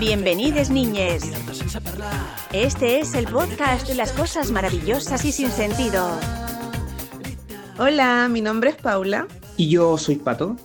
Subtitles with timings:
[0.00, 1.22] Bienvenidos niñes.
[2.52, 6.04] Este es el podcast de las cosas maravillosas y sin sentido.
[7.78, 9.28] Hola, mi nombre es Paula.
[9.56, 10.56] Y yo soy Pato.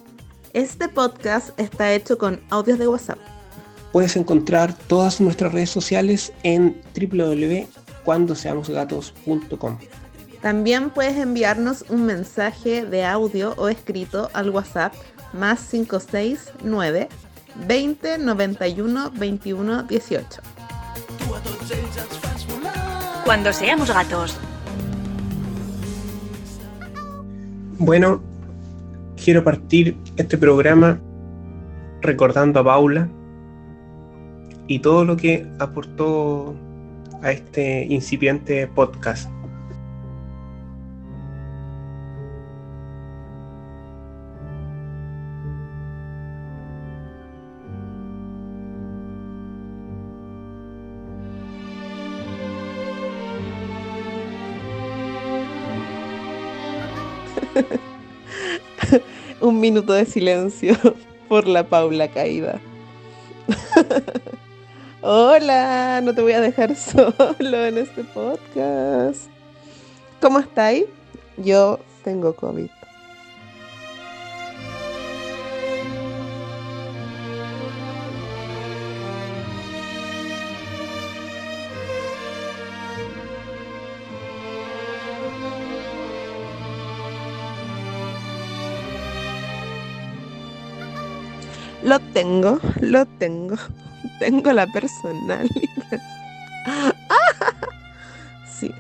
[0.54, 3.20] Este podcast está hecho con audios de WhatsApp.
[3.92, 9.78] Puedes encontrar todas nuestras redes sociales en www.cuandoseamosgatos.com.
[10.42, 14.96] También puedes enviarnos un mensaje de audio o escrito al WhatsApp
[15.34, 17.10] más 569
[17.68, 20.42] 20 91 21 18.
[23.26, 24.38] Cuando seamos gatos.
[27.80, 28.22] Bueno,
[29.22, 31.00] quiero partir este programa
[32.02, 33.10] recordando a Paula
[34.68, 36.56] y todo lo que aportó
[37.22, 39.30] a este incipiente podcast.
[59.42, 60.76] un minuto de silencio
[61.30, 62.60] por la Paula caída.
[65.02, 69.30] Hola, no te voy a dejar solo en este podcast.
[70.22, 70.86] ¿Cómo estáis?
[71.38, 72.70] Yo tengo COVID.
[91.88, 93.56] Lo tengo, lo tengo.
[94.20, 95.46] Tengo la personalidad.
[98.60, 98.72] Sí,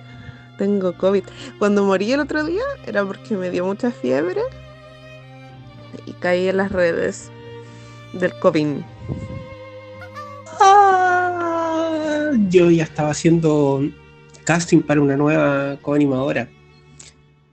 [0.57, 1.23] tengo COVID.
[1.59, 4.41] Cuando morí el otro día era porque me dio mucha fiebre
[6.05, 7.31] y caí en las redes
[8.13, 8.77] del COVID.
[10.59, 13.83] Ah, yo ya estaba haciendo
[14.43, 16.49] casting para una nueva coanimadora.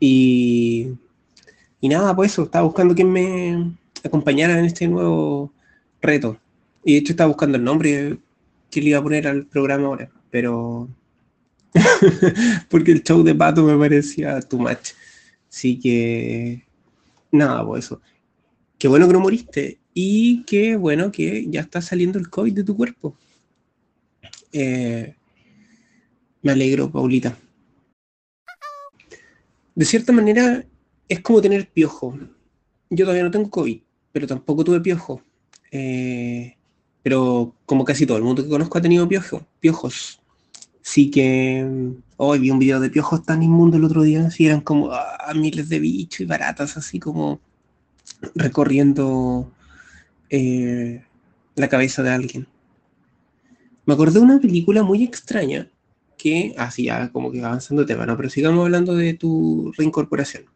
[0.00, 0.94] Y,
[1.81, 3.76] y nada, pues eso, estaba buscando quién me
[4.09, 5.53] acompañara en este nuevo
[6.00, 6.38] reto.
[6.84, 8.19] Y de hecho estaba buscando el nombre
[8.70, 10.88] que le iba a poner al programa ahora, pero
[12.69, 14.93] porque el show de Pato me parecía too much.
[15.48, 16.66] Así que
[17.31, 18.00] nada, pues eso.
[18.78, 22.64] Qué bueno que no moriste y qué bueno que ya está saliendo el COVID de
[22.64, 23.16] tu cuerpo.
[24.53, 25.14] Eh,
[26.43, 27.38] me alegro, Paulita.
[29.75, 30.64] De cierta manera,
[31.09, 32.19] es como tener piojo.
[32.91, 33.81] Yo todavía no tengo COVID,
[34.14, 35.20] pero tampoco tuve piojo.
[35.72, 36.56] Eh,
[37.02, 40.20] pero como casi todo el mundo que conozco ha tenido piojo, piojos.
[40.82, 41.66] Sí que
[42.16, 45.32] hoy vi un video de piojos tan inmundos el otro día, así eran como ah,
[45.34, 47.41] miles de bichos y baratas, así como
[48.36, 49.50] recorriendo
[50.31, 51.02] eh,
[51.56, 52.46] la cabeza de alguien.
[53.84, 55.69] Me acordé de una película muy extraña
[56.16, 58.16] que, así ya como que avanzando el tema, ¿no?
[58.16, 60.53] Pero sigamos hablando de tu reincorporación.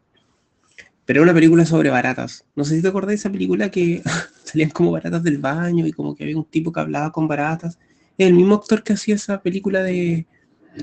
[1.09, 2.45] Pero era una película sobre baratas.
[2.55, 4.03] No sé si te acordás de esa película que
[4.43, 7.79] salían como baratas del baño y como que había un tipo que hablaba con baratas.
[8.15, 10.27] Es el mismo actor que hacía esa película de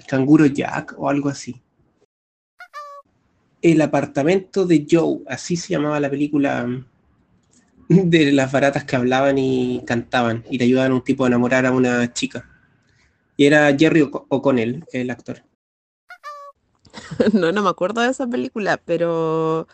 [0.09, 1.63] Canguro Jack o algo así.
[3.63, 6.67] El apartamento de Joe, así se llamaba la película
[7.89, 11.67] de las baratas que hablaban y cantaban y le ayudaban a un tipo a enamorar
[11.67, 12.51] a una chica.
[13.37, 15.45] Y era Jerry O'Connell, el actor.
[17.33, 19.69] No, no me acuerdo de esa película, pero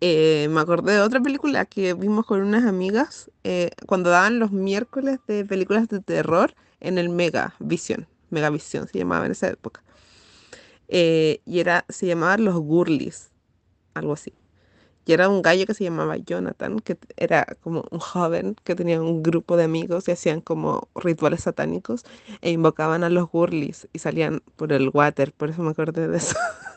[0.00, 4.52] eh, me acordé de otra película que vimos con unas amigas eh, cuando daban los
[4.52, 8.06] miércoles de películas de terror en el Mega Vision.
[8.30, 9.82] Mega Vision se llamaba en esa época.
[10.88, 13.30] Eh, y era, se llamaban los Gurlis,
[13.94, 14.34] algo así.
[15.06, 19.00] Y era un gallo que se llamaba Jonathan, que era como un joven que tenía
[19.00, 22.04] un grupo de amigos y hacían como rituales satánicos
[22.40, 26.18] e invocaban a los Gurlis y salían por el water, por eso me acordé de
[26.18, 26.36] eso.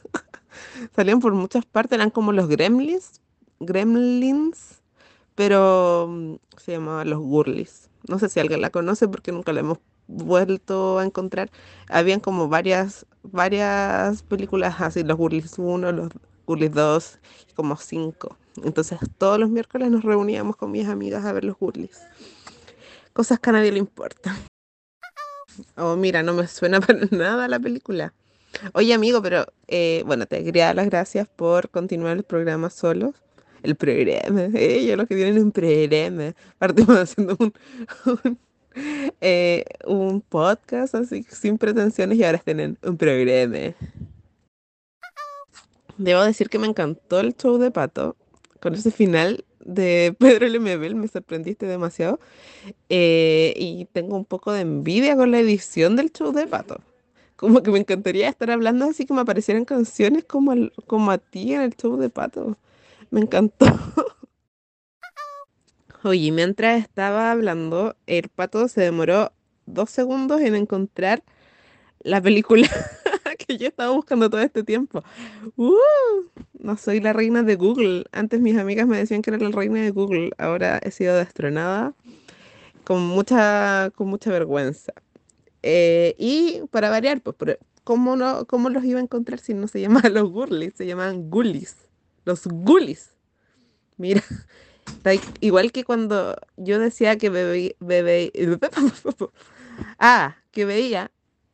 [0.96, 3.22] salían por muchas partes, eran como los gremlins,
[3.60, 4.82] gremlins,
[5.36, 7.90] pero mm, se llamaban los Gurlis.
[8.08, 11.50] No sé si alguien la conoce porque nunca la hemos vuelto a encontrar.
[11.88, 16.10] Habían como varias, varias películas así, los Gurlis 1, los
[16.46, 17.20] Gurlis 2,
[17.56, 18.38] como 5.
[18.64, 22.02] Entonces todos los miércoles nos reuníamos con mis amigas a ver los Gurlis.
[23.14, 24.36] Cosas que a nadie le importan.
[25.76, 28.14] Oh, mira, no me suena para nada la película.
[28.74, 33.16] Oye, amigo, pero eh, bueno, te quería dar las gracias por continuar el programa solos.
[33.64, 36.34] El programa, ellos los que tienen un programa.
[36.58, 37.38] Partimos haciendo
[39.22, 43.76] eh, un podcast así sin pretensiones y ahora tienen un programa.
[45.98, 48.16] Debo decir que me encantó el show de Pato
[48.62, 52.20] con ese final de Pedro Lemebel, me sorprendiste demasiado.
[52.90, 56.82] Eh, y tengo un poco de envidia con la edición del show de Pato.
[57.40, 60.54] Como que me encantaría estar hablando así que me aparecieran canciones como,
[60.88, 62.58] como a ti en el show de Pato.
[63.12, 63.66] Me encantó.
[66.04, 69.32] Oye, mientras estaba hablando, el pato se demoró
[69.66, 71.24] dos segundos en encontrar
[72.02, 72.68] la película
[73.48, 75.02] que yo estaba buscando todo este tiempo.
[75.56, 75.72] Uh,
[76.60, 78.04] no soy la reina de Google.
[78.12, 80.32] Antes mis amigas me decían que era la reina de Google.
[80.38, 81.94] Ahora he sido destronada
[82.84, 84.92] con mucha, con mucha vergüenza.
[85.64, 89.82] Eh, y para variar, pues, ¿cómo, no, ¿cómo los iba a encontrar si no se
[89.82, 90.74] llamaban los Gurlis?
[90.76, 91.76] Se llamaban Gullis.
[92.26, 93.12] Los Gullis.
[93.98, 94.24] Mira,
[95.42, 98.32] igual que cuando yo decía que bebé, bebé,
[100.00, 101.12] ah, que veía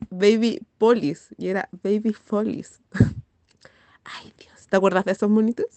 [0.10, 2.81] Baby Polis y era Baby Follies.
[4.04, 4.55] Ay, Dios.
[4.75, 5.68] ¿Te acuerdas de esos monitos?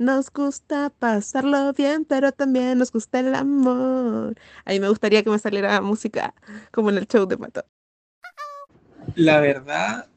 [0.00, 4.34] Nos gusta pasarlo bien, pero también nos gusta el amor.
[4.64, 6.34] Ahí me gustaría que me saliera música
[6.72, 7.64] como en el show de Mato.
[9.14, 10.08] La verdad,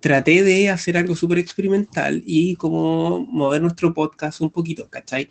[0.00, 5.28] traté de hacer algo súper experimental y como mover nuestro podcast un poquito, ¿cachai?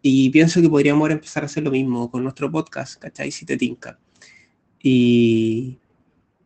[0.00, 3.30] Y pienso que podríamos empezar a hacer lo mismo con nuestro podcast, ¿cachai?
[3.30, 3.98] Si te tinca.
[4.82, 5.76] Y,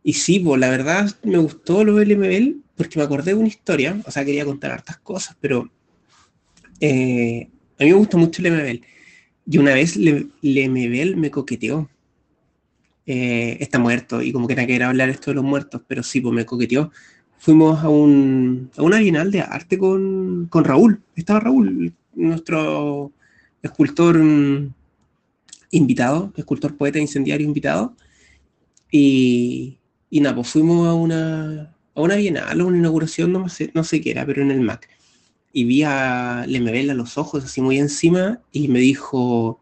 [0.03, 3.47] y sí, pues la verdad me gustó lo del MBL porque me acordé de una
[3.47, 5.69] historia, o sea, quería contar hartas cosas, pero
[6.79, 7.47] eh,
[7.79, 8.85] a mí me gusta mucho el MBL.
[9.45, 11.89] Y una vez el MBL me coqueteó.
[13.05, 16.21] Eh, está muerto y como que era que hablar esto de los muertos, pero sí,
[16.21, 16.91] pues me coqueteó.
[17.37, 21.01] Fuimos a, un, a una bienal de arte con, con Raúl.
[21.15, 23.11] Estaba Raúl, nuestro
[23.61, 24.73] escultor mm,
[25.71, 27.95] invitado, escultor poeta incendiario invitado.
[28.91, 29.77] Y,
[30.11, 33.85] y nada, pues fuimos a una, a una bienal, a una inauguración, no sé, no
[33.85, 34.89] sé qué era, pero en el MAC.
[35.53, 39.61] Y vi a Lemebel a los ojos, así muy encima, y me dijo,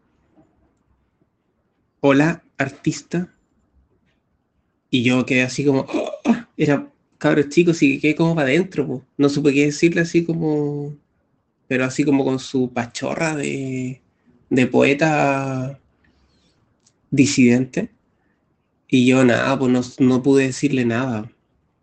[2.00, 3.32] hola, artista.
[4.90, 5.86] Y yo quedé así como,
[6.24, 6.48] ¡ah!
[6.56, 10.96] era cabros chicos y quedé como para adentro, no supe qué decirle así como,
[11.68, 14.02] pero así como con su pachorra de,
[14.48, 15.78] de poeta
[17.10, 17.90] disidente.
[18.90, 21.30] Y yo nada, pues no, pude decirle nada.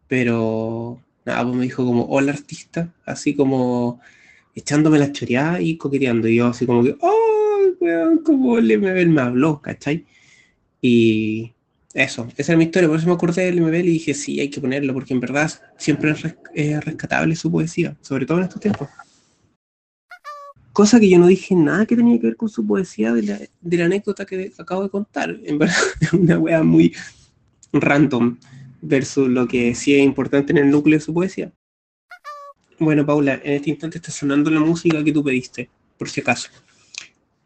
[0.08, 4.02] Pero nada, pues me dijo como, hola artista, así como
[4.56, 6.28] echándome la choreada y coqueteando.
[6.28, 10.06] Y yo así como que, oh, weón, como el MBL me habló, ¿cachai?
[10.82, 11.54] Y
[11.94, 14.50] eso, esa era mi historia, por eso me acordé del MBL y dije, sí, hay
[14.50, 16.14] que ponerlo, porque en verdad siempre
[16.54, 18.90] es rescatable su poesía, sobre todo en estos tiempos.
[20.78, 23.84] Cosa que yo no dije nada que tenía que ver con su poesía de la,
[23.84, 25.36] anécdota que acabo de contar.
[25.44, 26.96] En verdad, es una wea muy
[27.74, 28.38] random
[28.84, 31.52] versus lo que sí es importante en el núcleo de su poesía.
[32.78, 36.52] Bueno, Paula, en este instante está sonando la música que tú pediste, por si acaso.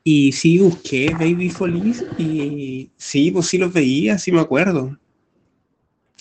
[0.03, 4.99] Y sí busqué Baby Folies y sí, pues sí los veía, sí me acuerdo.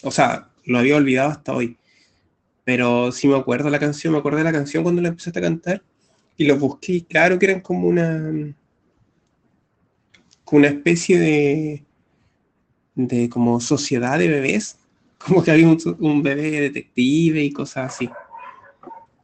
[0.05, 1.77] O sea, lo había olvidado hasta hoy.
[2.63, 5.43] Pero sí me acuerdo la canción, me acordé de la canción cuando la empezaste a
[5.43, 5.83] cantar
[6.37, 8.55] y los busqué claro que eran como una
[10.45, 11.85] como una especie de
[12.95, 14.77] de como sociedad de bebés
[15.19, 18.09] como que había un, bebé detective y cosas así.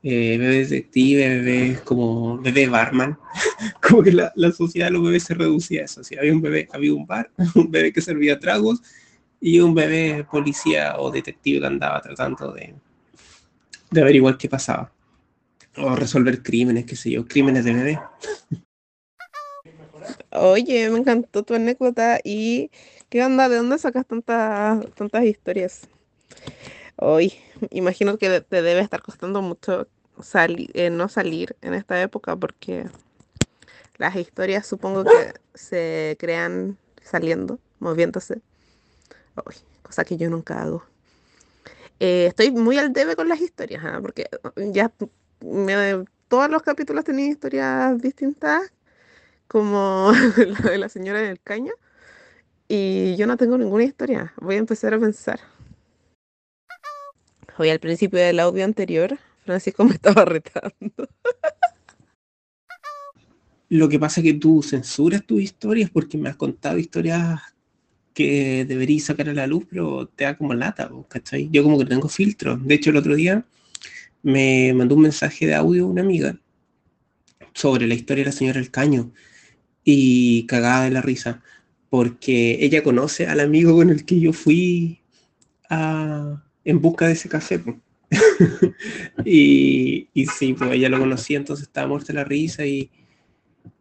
[0.03, 3.19] Eh, bebé detective bebé como bebé barman.
[3.83, 6.03] Como que la, sociedad de los bebés se reducía a eso.
[6.19, 8.83] Había un bebé había un bar un bebé que servía tragos
[9.41, 12.75] y un bebé policía o detective que andaba tratando de,
[13.91, 14.93] de averiguar qué pasaba
[15.77, 18.01] o resolver crímenes, qué sé yo, crímenes de bebé.
[20.33, 22.71] Oye, me encantó tu anécdota y
[23.09, 23.49] ¿qué onda?
[23.49, 25.89] ¿De dónde sacas tantas, tantas historias?
[26.97, 27.35] Hoy,
[27.71, 29.87] imagino que te debe estar costando mucho
[30.75, 32.87] eh, no salir en esta época porque
[33.99, 38.41] las historias supongo que se crean saliendo, moviéndose.
[39.83, 40.85] cosa que yo nunca hago.
[42.01, 43.99] Eh, estoy muy al debe con las historias, ¿ah?
[44.03, 44.93] porque ya
[46.29, 48.73] todos los capítulos tenían historias distintas,
[49.49, 50.13] como
[50.65, 51.73] la de la señora del caño.
[52.69, 54.33] Y yo no tengo ninguna historia.
[54.41, 55.41] Voy a empezar a pensar.
[57.59, 61.09] Hoy al principio del audio anterior, Francisco me estaba retando.
[63.69, 67.41] Lo que pasa es que tú censuras tus historias porque me has contado historias
[68.15, 71.49] que deberías sacar a la luz, pero te da como lata, ¿cachai?
[71.51, 72.57] Yo como que tengo filtro.
[72.57, 73.45] De hecho, el otro día
[74.27, 76.37] me mandó un mensaje de audio una amiga
[77.55, 79.13] sobre la historia de la señora El Caño
[79.85, 81.45] y cagada de la risa,
[81.91, 85.01] porque ella conoce al amigo con el que yo fui
[85.71, 87.63] en busca de ese café.
[89.25, 92.91] y, y sí, pues ella lo conocía, entonces estaba muerta la risa y,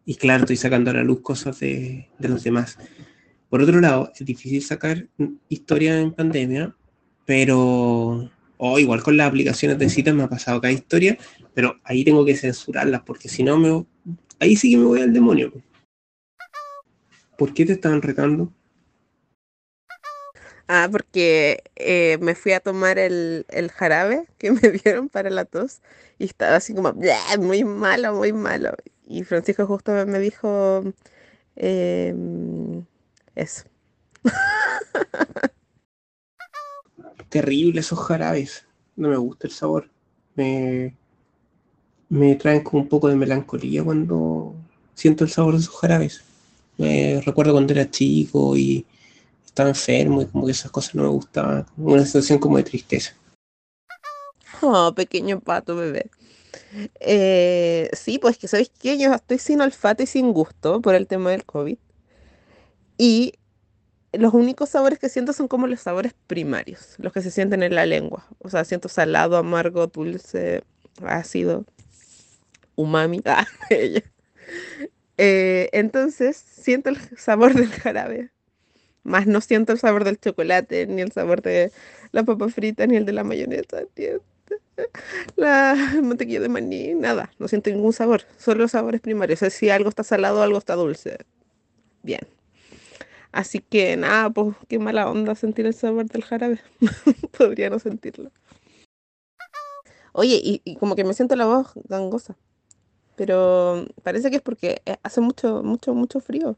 [0.04, 2.78] y claro, estoy sacando a la luz cosas de, los demás.
[3.50, 5.08] Por otro lado, es difícil sacar
[5.48, 6.72] historia en pandemia,
[7.24, 11.18] pero o igual con las aplicaciones de citas me ha pasado cada historia,
[11.54, 13.84] pero ahí tengo que censurarlas porque si no me
[14.38, 15.52] ahí sí que me voy al demonio.
[17.36, 18.52] ¿Por qué te estaban retando?
[20.68, 23.44] Ah, porque eh, me fui a tomar el,
[23.74, 25.80] jarabe que me dieron para la tos
[26.18, 26.94] y estaba así como,
[27.38, 28.72] muy malo, muy malo.
[29.06, 30.82] Y Francisco justo me dijo
[31.56, 32.84] em,
[33.36, 33.64] eso.
[37.36, 38.64] Terrible esos jarabes.
[38.96, 39.90] No me gusta el sabor.
[40.36, 40.96] Me,
[42.08, 44.54] me traen como un poco de melancolía cuando
[44.94, 46.24] siento el sabor de esos jarabes.
[46.78, 48.86] Me recuerdo cuando era chico y
[49.44, 51.66] estaba enfermo y como que esas cosas no me gustaban.
[51.76, 53.14] Una sensación como de tristeza.
[54.62, 56.08] Oh, pequeño pato bebé.
[57.00, 61.06] Eh, sí, pues que sabéis que yo estoy sin olfato y sin gusto por el
[61.06, 61.76] tema del COVID.
[62.96, 63.34] Y
[64.18, 67.74] los únicos sabores que siento son como los sabores primarios, los que se sienten en
[67.74, 68.26] la lengua.
[68.38, 70.62] O sea, siento salado, amargo, dulce,
[71.04, 71.64] ácido,
[72.76, 73.22] umami.
[73.26, 73.46] Ah,
[75.18, 78.30] eh, entonces, siento el sabor del jarabe
[79.06, 81.72] más no siento el sabor del chocolate, ni el sabor de
[82.12, 84.06] la papa frita, ni el de la mayonesa, ni
[85.36, 87.30] la mantequilla de maní, nada.
[87.38, 89.42] No siento ningún sabor, solo sabores primarios.
[89.42, 91.18] O si algo está salado, algo está dulce.
[92.02, 92.35] Bien.
[93.36, 96.58] Así que nada, pues qué mala onda sentir el sabor del jarabe.
[97.38, 98.30] Podría no sentirlo.
[100.14, 102.34] Oye, y, como que me siento la voz gangosa.
[103.14, 106.56] Pero parece que es porque hace mucho, mucho, mucho frío.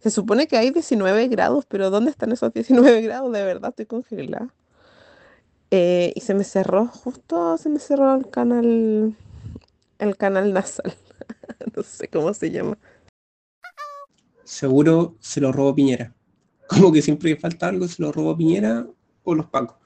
[0.00, 3.30] Se supone que hay 19 grados, pero ¿dónde están esos 19 grados?
[3.32, 4.52] De verdad, estoy congelada.
[5.70, 9.14] Eh, y se me cerró, justo se me cerró el canal,
[10.00, 10.92] el canal nasal.
[11.76, 12.78] no sé cómo se llama.
[14.50, 16.12] Seguro se lo robó Piñera.
[16.66, 18.84] Como que siempre que falta algo se lo robó Piñera
[19.22, 19.76] o los pacos.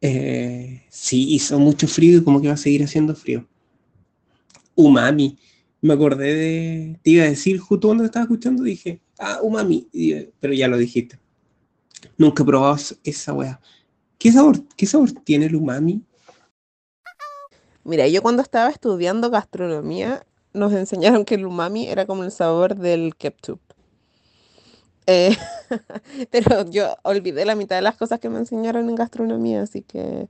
[0.00, 3.44] Eh, sí, hizo mucho frío y como que va a seguir haciendo frío.
[4.76, 5.40] Umami
[5.80, 9.88] me acordé de, te iba a decir justo cuando estaba escuchando, dije, ah, umami,
[10.38, 11.18] pero ya lo dijiste.
[12.16, 13.60] Nunca he probado esa weá.
[14.18, 16.00] ¿Qué sabor, ¿Qué sabor tiene el umami?
[17.82, 22.76] Mira, yo cuando estaba estudiando gastronomía, nos enseñaron que el umami era como el sabor
[22.76, 23.60] del ketchup.
[25.06, 25.36] Eh,
[26.30, 30.28] pero yo olvidé la mitad de las cosas que me enseñaron en gastronomía, así que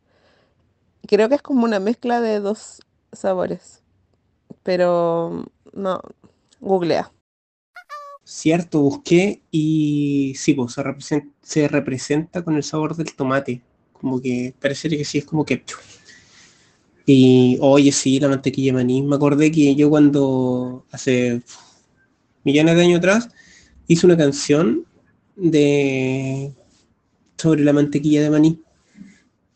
[1.07, 2.81] creo que es como una mezcla de dos
[3.13, 3.83] sabores
[4.63, 6.01] pero no,
[6.61, 7.13] googlea.
[8.25, 10.75] Cierto, busqué y sí, pues
[11.43, 13.61] se representa, con el sabor del tomate,
[13.93, 15.81] como que parece que sí es como ketchup.
[17.07, 19.03] Y oye, sí, la mantequilla de maní.
[19.03, 21.43] Me acordé que yo cuando hace
[22.45, 23.29] millones de años atrás
[23.89, 24.85] hice una canción
[25.37, 26.53] de
[27.37, 28.61] sobre la mantequilla de maní.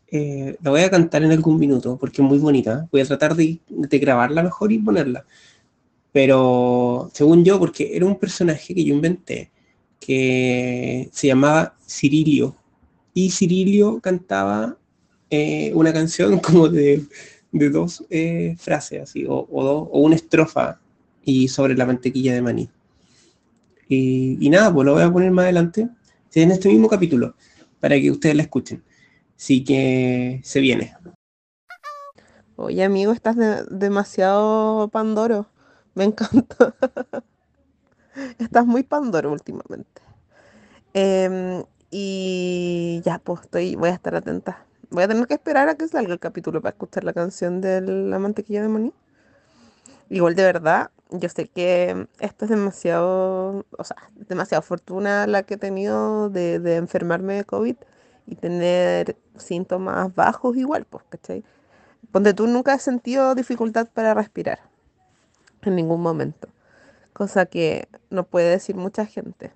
[0.08, 2.88] Eh, la voy a cantar en algún minuto porque es muy bonita.
[2.90, 5.24] Voy a tratar de, grabarla mejor y ponerla.
[6.12, 9.50] Pero según yo, porque era un personaje que yo inventé
[10.00, 12.56] que se llamaba Cirilio.
[13.14, 14.76] Y Cirilio cantaba
[15.30, 17.02] eh, una canción como de,
[17.58, 20.80] dos eh, frases, así, o, o, o, una estrofa
[21.24, 22.70] y sobre la mantequilla de maní.
[23.88, 25.88] Y, y nada, pues lo voy a poner más adelante,
[26.34, 27.34] en este mismo capítulo,
[27.80, 28.82] para que ustedes la escuchen.
[29.36, 30.94] Así que se viene.
[32.56, 33.36] Oye, amigo, estás
[33.70, 35.46] demasiado pandoro.
[35.94, 36.74] Me encanta.
[38.38, 40.02] estás muy pandoro últimamente.
[40.94, 44.64] Em, y ya, pues estoy, voy a estar atenta.
[44.90, 47.80] Voy a tener que esperar a que salga el capítulo para escuchar la canción de
[47.80, 48.92] la mantequilla de maní.
[50.08, 55.54] Igual de verdad, yo sé que esto es demasiado, o sea, demasiado fortuna la que
[55.54, 57.76] he tenido de, de enfermarme de COVID
[58.26, 61.44] y tener síntomas bajos igual, pues, ¿cachai?
[62.12, 64.60] Donde tú nunca has sentido dificultad para respirar,
[65.62, 66.48] en ningún momento,
[67.12, 69.52] cosa que no puede decir mucha gente.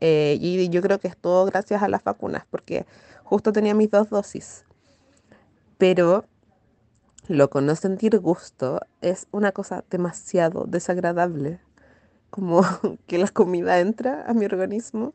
[0.00, 2.86] Eh, y yo creo que es todo gracias a las vacunas, porque
[3.28, 4.64] justo tenía mis dos dosis.
[5.76, 6.24] Pero
[7.28, 11.60] lo con no sentir gusto es una cosa demasiado desagradable,
[12.30, 12.62] como
[13.06, 15.14] que la comida entra a mi organismo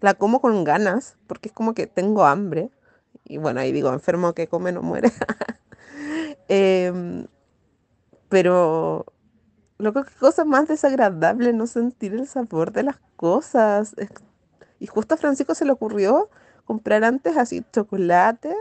[0.00, 2.70] la como con ganas, porque es como que tengo hambre.
[3.24, 5.12] Y bueno, ahí digo, enfermo que come no muere.
[6.52, 7.28] Em,
[8.28, 9.06] pero
[9.78, 13.94] lo que cosa más desagradable no sentir el sabor de las cosas.
[14.80, 16.30] Y justo a Francisco se le ocurrió
[16.70, 18.54] comprar antes así chocolate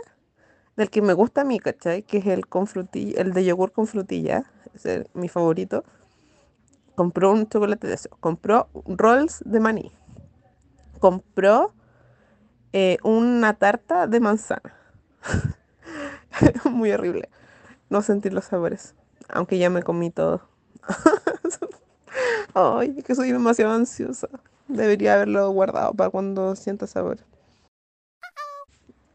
[0.76, 2.02] del que me gusta a mí, ¿cachai?
[2.02, 5.84] Que es el con frutilla, el de yogur con frutilla, es mi favorito
[6.96, 9.92] compró un chocolate de eso, compró rolls de maní,
[11.00, 11.72] compró
[12.74, 14.74] eh, una tarta de manzana.
[16.66, 17.30] Muy horrible
[17.92, 18.96] no sentir los sabores,
[19.28, 20.42] aunque ya me comí todo.
[22.56, 24.30] Ay, es que soy demasiado ansiosa.
[24.68, 27.20] Debería haberlo guardado para cuando sienta sabor.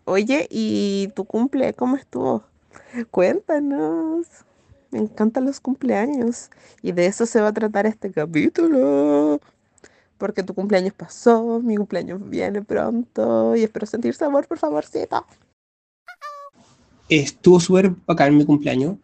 [0.06, 2.44] Oye, ¿y tu cumple cómo estuvo?
[3.10, 4.26] Cuéntanos.
[4.90, 6.50] Me encantan los cumpleaños.
[6.82, 9.40] Y de eso se va a tratar este capítulo.
[10.18, 13.56] Porque tu cumpleaños pasó, mi cumpleaños viene pronto.
[13.56, 15.24] Y espero sentir sabor, por favorcito.
[17.08, 18.96] Estuvo súper bacán mi cumpleaños.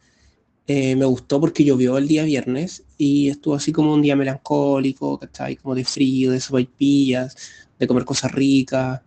[0.66, 5.19] Eh, me gustó porque llovió el día viernes y estuvo así como un día melancólico,
[5.19, 5.57] ¿cachai?
[5.57, 7.37] Como de frío, de sopaipillas,
[7.78, 9.00] de comer cosas ricas,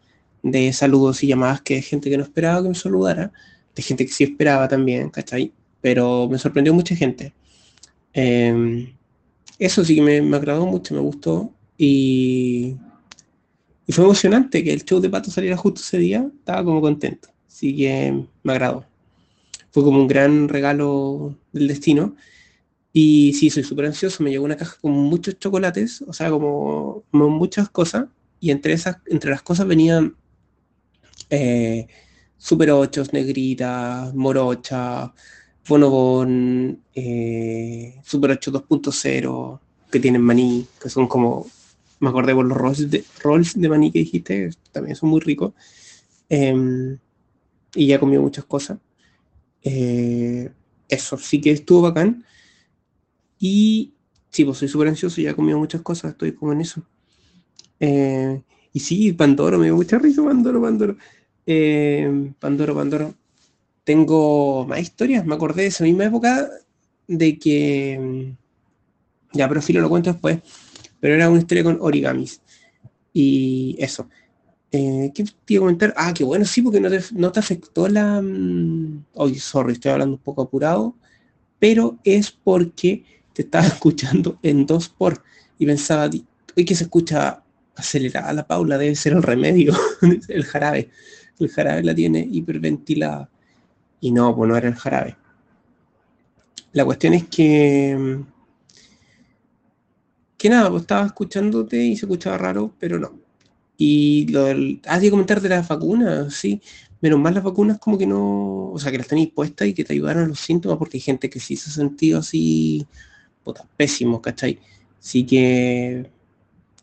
[0.43, 3.31] de saludos y llamadas que gente que no esperaba que me saludara,
[3.75, 5.51] de gente que sí esperaba también, ¿cachai?
[5.81, 7.33] Pero me sorprendió mucha gente.
[8.13, 8.95] Em,
[9.59, 12.75] eso sí que me, me, agradó mucho, me gustó y,
[13.88, 17.29] y fue emocionante que el show de Pato saliera justo ese día, estaba como contento,
[17.47, 18.85] así que me agradó
[19.73, 22.15] fue como un gran regalo del destino.
[22.93, 27.03] Y sí, soy súper ansioso, me llegó una caja con muchos chocolates, o sea, como,
[27.12, 28.05] muchas cosas,
[28.39, 30.15] y entre, esas, entre las cosas venían
[31.33, 31.87] eh,
[32.37, 35.13] Super 8, Negrita, Morocha,
[35.67, 39.59] Bonobon, eh, Super 8 2.0,
[39.91, 41.47] que tienen maní, que son como,
[41.99, 42.89] me acordé por los rolls
[43.59, 45.53] de, maní que dijiste, también son muy ricos.
[46.29, 46.97] Em,
[47.75, 48.77] y ya comido muchas cosas.
[49.63, 50.51] Eh,
[50.89, 52.23] eso, sí que estuvo bacán.
[53.39, 53.93] Y
[54.29, 56.83] sí, pues soy súper ansioso, ya he comido muchas cosas, estoy como en eso.
[57.79, 58.41] Eh,
[58.73, 60.97] y sí, Pandoro, me dio mucha risa, Pandoro, Pandoro.
[61.45, 63.13] Eh, Pandoro, Pandoro.
[63.83, 66.50] Tengo más historias, me acordé de esa misma época
[67.07, 68.33] de que.
[69.33, 70.39] Ya, pero filo lo cuento después.
[71.00, 72.41] Pero era una historia con origamis.
[73.13, 74.07] Y eso.
[74.71, 75.93] Eh, ¿Qué te iba a comentar?
[75.95, 78.21] Ah, qué bueno, sí, porque no te, no te afectó la...
[78.21, 80.95] Mm, Oye, sorry, estoy hablando un poco apurado,
[81.60, 85.23] pero es porque te estaba escuchando en dos por
[85.60, 86.10] y pensaba,
[86.58, 87.43] hoy que se escucha
[87.75, 89.73] acelerada la Paula, debe ser el remedio,
[90.27, 90.89] el jarabe.
[91.43, 93.29] El jarabe la tiene hiperventilada.
[94.01, 95.17] Y no, pues no era el jarabe.
[96.73, 98.21] La cuestión es que...
[100.38, 103.23] Que nada, pues estaba escuchándote y se escuchaba raro, pero no.
[103.77, 106.62] Y lo del, ah, de comentar de las vacunas, sí.
[107.01, 109.84] Menos mal las vacunas como que no, o sea, que las tenéis puestas y que
[109.84, 112.88] te ayudaron los síntomas, porque hay gente que sí se ha sentido así,
[113.43, 114.60] puta, pésimo, ¿cachai?
[114.99, 116.10] Así que,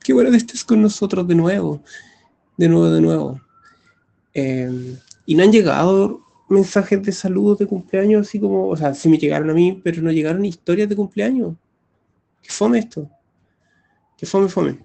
[0.02, 1.82] qué bueno que estés con nosotros de nuevo,
[2.56, 3.40] de nuevo, de nuevo.
[4.34, 9.08] Em, y no han llegado mensajes de saludos de cumpleaños, así como, o sea, sí
[9.08, 11.54] me llegaron a mí, pero no llegaron historias de cumpleaños.
[12.42, 13.08] ¿Qué fome esto?
[14.16, 14.78] ¿Qué fome, fome?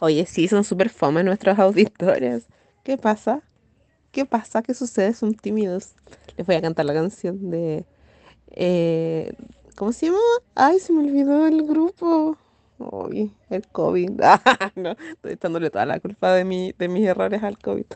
[0.00, 2.46] Oye, sí, son súper fome nuestros auditores.
[2.82, 3.42] ¿Qué pasa?
[4.10, 4.62] ¿Qué pasa?
[4.62, 5.14] ¿Qué sucede?
[5.14, 5.94] Son tímidos.
[6.36, 7.84] Les voy a cantar la canción de...
[8.48, 9.32] Eh,
[9.76, 10.18] ¿Cómo se llama?
[10.54, 12.36] Ay, se me olvidó el grupo.
[12.80, 14.20] Uy, el COVID.
[14.76, 17.86] No, estoy echándole toda la culpa de, mi, de mis errores al COVID.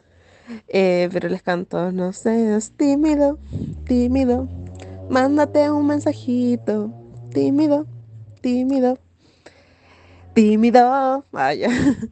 [0.68, 3.38] Eh, pero les canto, no seas tímido,
[3.86, 4.48] tímido.
[5.10, 6.92] Mándate un mensajito.
[7.32, 7.86] Tímido,
[8.40, 8.98] tímido
[10.34, 11.24] tímido.
[11.32, 11.68] Vaya.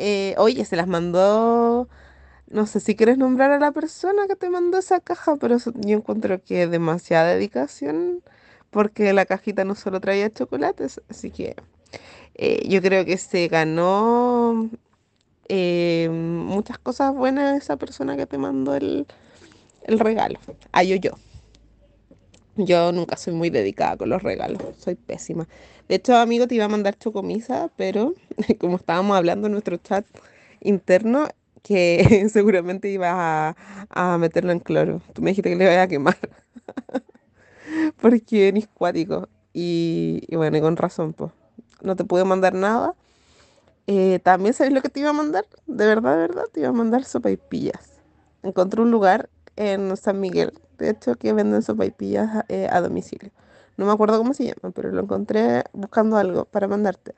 [0.00, 1.88] Eh, oye, se las mandó.
[2.48, 5.96] No sé si quieres nombrar a la persona que te mandó esa caja, pero yo
[5.96, 8.22] encuentro que es demasiada dedicación
[8.70, 11.56] porque la cajita no solo traía chocolates, así que
[12.38, 14.70] eh, yo creo que se ganó
[15.48, 19.06] eh, muchas cosas buenas esa persona que te mandó el,
[19.84, 20.38] el regalo.
[20.72, 21.12] Ah, yo, yo.
[22.56, 25.46] Yo nunca soy muy dedicada con los regalos, soy pésima.
[25.88, 28.14] De hecho, amigo, te iba a mandar chocomisa, pero
[28.58, 30.04] como estábamos hablando en nuestro chat
[30.60, 31.28] interno,
[31.62, 33.56] que seguramente iba
[33.90, 35.00] a, meterlo en cloro.
[35.12, 36.18] Tú me dijiste que le iba a quemar.
[38.00, 39.28] Porque eres cuático.
[39.52, 41.32] Y, bueno, y con razón, pues.
[41.82, 42.94] No te pude mandar nada.
[43.86, 45.46] Eh, También sabes lo que te iba a mandar.
[45.66, 48.00] De verdad, de verdad, te iba a mandar sopa y pillas.
[48.42, 53.30] Encontré un lugar en San Miguel de hecho, que venden sopaipillas eh, a domicilio.
[53.76, 57.14] No me acuerdo cómo se llama, pero lo encontré buscando algo para mandarte.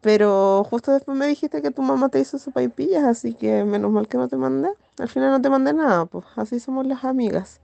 [0.00, 4.08] Pero justo después me dijiste que tu mamá te hizo sopaipillas, así que menos mal
[4.08, 4.70] que no te mandé.
[4.98, 7.60] Al final no te mandé nada, pues así somos las amigas.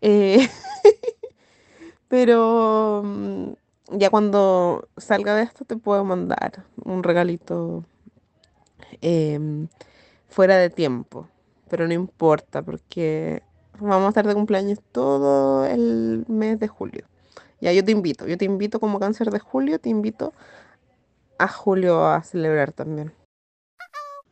[0.00, 0.48] Eh,
[2.08, 3.52] pero mm,
[3.90, 7.84] ya cuando salga de esto te puedo mandar un regalito
[9.00, 9.68] em,
[10.28, 11.28] fuera de tiempo.
[11.68, 13.42] Pero no importa porque
[13.80, 17.04] vamos a estar de cumpleaños todo el mes de julio.
[17.60, 20.32] Ya, yo te invito, yo te invito como cáncer de julio, te invito
[21.38, 23.12] a julio a celebrar también.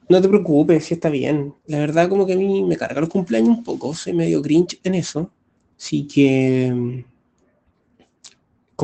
[0.09, 1.55] No te preocupes, si está bien.
[1.67, 4.79] La verdad como que a mí me carga los cumpleaños un poco, soy medio grinch
[4.85, 5.31] en eso.
[5.79, 7.05] Así que...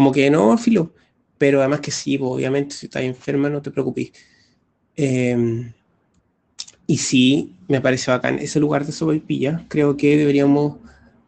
[0.01, 0.95] Como que no, filo.
[1.37, 4.13] Pero además que sí, pues, obviamente si estás enferma no te preocupes.
[4.97, 5.75] Em,
[6.87, 10.79] y sí, me parece bacán ese lugar de pilla Creo que deberíamos,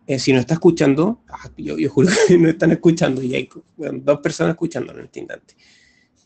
[0.06, 4.20] eh, si nos está escuchando, ah, yo, juro que no están escuchando y hay dos
[4.20, 5.54] personas escuchando en este.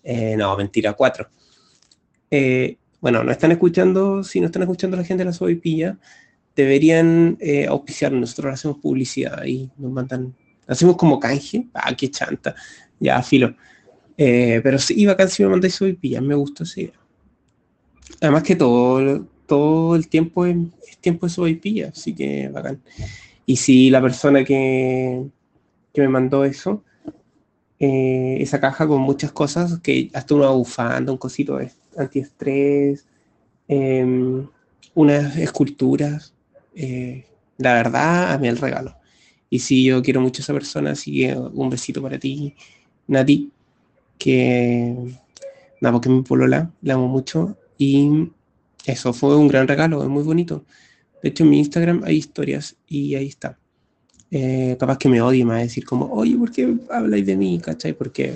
[0.05, 1.29] Eh, no, mentira, cuatro.
[2.31, 5.99] Eh, bueno, no están escuchando, si no están escuchando la gente de la Sobaipilla,
[6.55, 12.55] deberían auspiciar, nosotros hacemos publicidad y nos mandan, hacemos como canje, ah, qué chanta,
[13.00, 13.55] ya, filo.
[14.16, 17.00] pero sí, bacán si me mandáis Sobaipilla, me gusta esa idea.
[18.20, 20.57] Además que todo, todo el tiempo es,
[21.00, 22.81] tiempo de Sobaipilla, así que bacán.
[23.44, 25.24] Y si la persona que,
[25.92, 26.83] que me mandó eso,
[27.79, 33.07] eh, esa caja con muchas cosas, que hasta una bufanda, un cosito de antiestrés,
[33.68, 34.48] em,
[34.94, 36.35] unas esculturas.
[36.74, 37.26] Eh,
[37.59, 38.96] la verdad, a mí el regalo.
[39.51, 42.55] Y si yo quiero mucho a esa persona, así que un besito para ti,
[43.07, 43.51] Nati,
[44.19, 44.95] que
[45.81, 47.57] nada, porque mi polola, la amo mucho.
[47.79, 48.31] Y
[48.85, 50.65] eso fue un gran regalo, es muy bonito.
[51.23, 53.59] De hecho, en mi Instagram hay historias y ahí está.
[54.31, 57.37] Eh, capaz que me odie, me va a decir como, oye, ¿por qué habláis de
[57.37, 57.61] mí?
[57.61, 57.93] ¿Cachai?
[57.93, 58.35] Porque,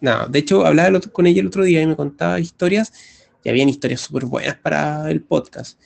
[0.00, 2.92] nada, de hecho, hablaba con ella el otro día y me contaba historias,
[3.42, 5.78] y habían historias súper buenas para el podcast,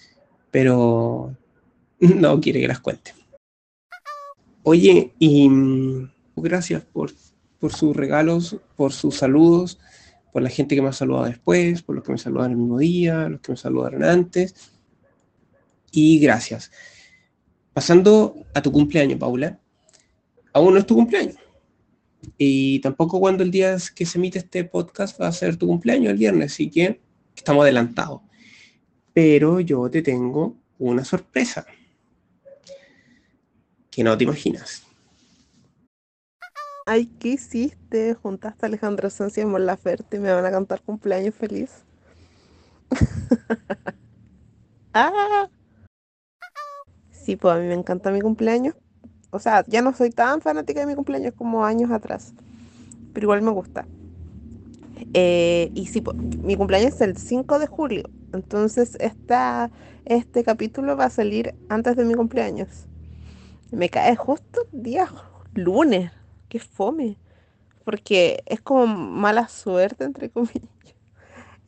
[0.50, 1.34] pero
[2.00, 3.17] no quiere que las cuente.
[4.70, 7.10] Oye, y mm, gracias por,
[7.58, 9.78] por sus regalos, por sus saludos,
[10.30, 12.78] por la gente que me ha saludado después, por los que me saludaron el mismo
[12.78, 14.72] día, los que me saludaron antes.
[15.90, 16.70] Y gracias.
[17.72, 19.58] Pasando a tu cumpleaños, Paula.
[20.52, 21.36] Aún no es tu cumpleaños.
[22.36, 26.10] Y tampoco cuando el día que se emite este podcast va a ser tu cumpleaños,
[26.10, 27.00] el viernes, así que
[27.34, 28.20] estamos adelantados.
[29.14, 31.64] Pero yo te tengo una sorpresa
[33.98, 34.84] que no te imaginas.
[36.86, 38.14] Ay, ¿qué hiciste?
[38.14, 41.82] Juntaste a Alejandro Sanz y a y me van a cantar cumpleaños feliz.
[44.94, 45.48] ah.
[47.10, 48.76] Sí, pues a mí me encanta mi cumpleaños.
[49.30, 52.34] O sea, ya no soy tan fanática de mi cumpleaños como años atrás.
[53.12, 53.84] Pero igual me gusta.
[55.12, 58.08] Eh, y sí, pues, mi cumpleaños es el 5 de julio.
[58.32, 59.72] Entonces, esta,
[60.04, 62.87] este capítulo va a salir antes de mi cumpleaños.
[63.70, 65.08] Me cae justo día
[65.54, 66.10] lunes
[66.48, 67.16] qué fome.
[67.84, 70.62] Porque es como mala suerte, entre comillas.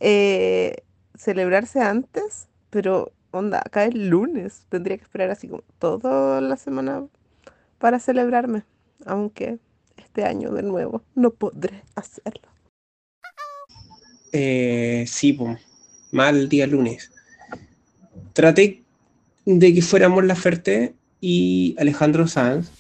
[0.03, 0.77] Eh,
[1.15, 4.65] celebrarse antes, pero onda, acá es lunes.
[4.71, 7.07] Tendría que esperar así como toda la semana
[7.79, 8.63] para celebrarme.
[9.05, 9.59] Aunque
[9.99, 12.49] este año de nuevo no podré hacerlo.
[14.33, 15.39] Eh, sí,
[16.13, 17.13] mal día lunes.
[18.33, 18.83] Traté
[19.45, 22.71] de que fuéramos la Ferte y Alejandro Sanz,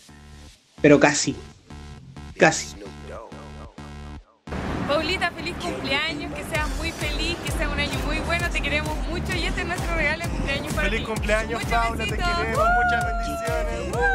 [0.81, 1.37] pero casi,
[2.40, 2.74] Casi.
[4.88, 8.96] Paulita, feliz cumpleaños, que seas muy feliz, que sea un año muy bueno, te queremos
[9.09, 13.07] mucho y este es nuestro regalo de cumpleaños para feliz cumpleaños, Paula, te queremos, muchas
[13.07, 14.11] bendiciones.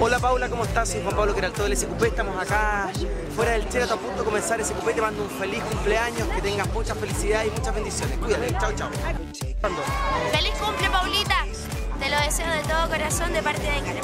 [0.00, 0.88] Hola Paula, ¿cómo estás?
[0.88, 2.90] Soy Juan Pablo todo el SQP, estamos acá
[3.36, 6.72] fuera del Cherato a punto de comenzar SQP, te mando un feliz cumpleaños, que tengas
[6.72, 8.16] mucha felicidad y muchas bendiciones.
[8.16, 8.88] Cuídate, chao, chao.
[10.32, 11.44] ¡Feliz cumple, Paulita!
[12.00, 14.02] Te lo deseo de todo corazón de parte de Karen.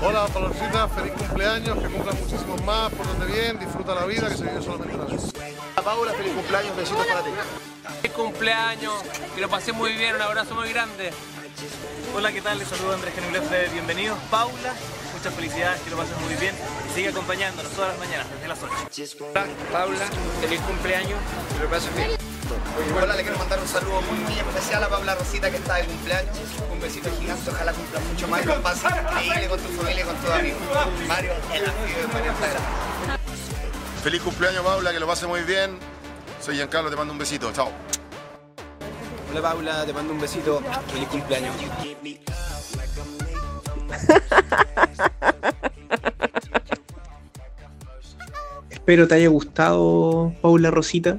[0.00, 4.44] Hola, Palorcita, feliz cumpleaños, que cumplan muchísimos más, por bien, disfruta la vida, que se
[4.44, 5.32] vive solamente una vez.
[5.34, 7.30] Hola, Paula, feliz cumpleaños, besitos para ti.
[8.02, 8.94] Feliz cumpleaños,
[9.34, 11.10] que lo pasé muy bien, un abrazo muy grande.
[12.14, 12.56] Hola, ¿qué tal?
[12.60, 14.18] Les saludo Andrés Genuglefe, bienvenidos.
[14.30, 14.72] Paula,
[15.12, 16.54] muchas felicidades, que lo pases muy bien
[16.88, 19.26] y sigue acompañándonos todas las mañanas, desde las 8.
[19.32, 20.06] Hola, Paula,
[20.40, 21.18] feliz cumpleaños,
[21.52, 22.35] que lo pases bien.
[23.00, 25.84] Hola, le quiero mandar un saludo muy, muy especial a Paula Rosita que está de
[25.84, 26.38] cumpleaños.
[26.72, 30.06] Un besito gigante, ojalá cumpla mucho más y lo pases increíble con tu familia y
[30.06, 30.60] con tus amigos.
[31.08, 32.32] Mario, el amigo de Mario
[34.02, 35.78] Feliz cumpleaños, Paula, que lo pase muy bien.
[36.40, 37.52] Soy Giancarlo, te mando un besito.
[37.52, 37.70] Chao.
[39.30, 40.62] Hola, Paula, te mando un besito.
[40.92, 41.54] Feliz cumpleaños.
[48.70, 51.18] Espero te haya gustado, Paula Rosita.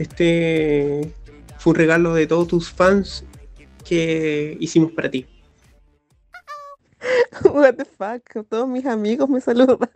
[0.00, 1.12] Este
[1.58, 3.22] fue un regalo de todos tus fans
[3.86, 5.26] que hicimos para ti.
[7.44, 9.90] What the fuck, todos mis amigos me saludaron.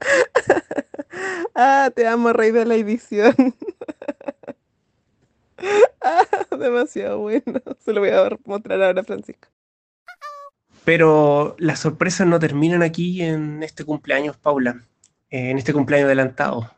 [1.54, 3.34] ah, te amo, rey de la edición.
[6.00, 6.24] ah,
[6.58, 7.60] demasiado bueno.
[7.84, 9.48] Se lo voy a mostrar ahora a Francisco.
[10.86, 14.82] Pero las sorpresas no terminan aquí en este cumpleaños, Paula,
[15.28, 16.70] eh, en este cumpleaños adelantado.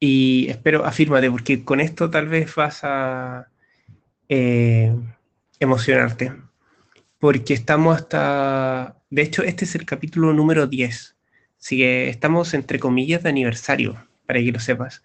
[0.00, 3.48] Y espero, afírmate, porque con esto tal vez vas a
[4.30, 4.96] eh,
[5.60, 6.32] emocionarte.
[7.18, 11.16] Porque estamos hasta, de hecho, este es el capítulo número 10.
[11.60, 15.04] Así que estamos entre comillas de aniversario, para que lo sepas.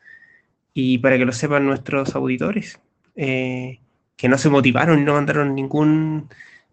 [0.73, 2.79] Y para que lo sepan nuestros auditores,
[3.15, 3.81] eh,
[4.15, 6.29] que no se motivaron y no mandaron ningún,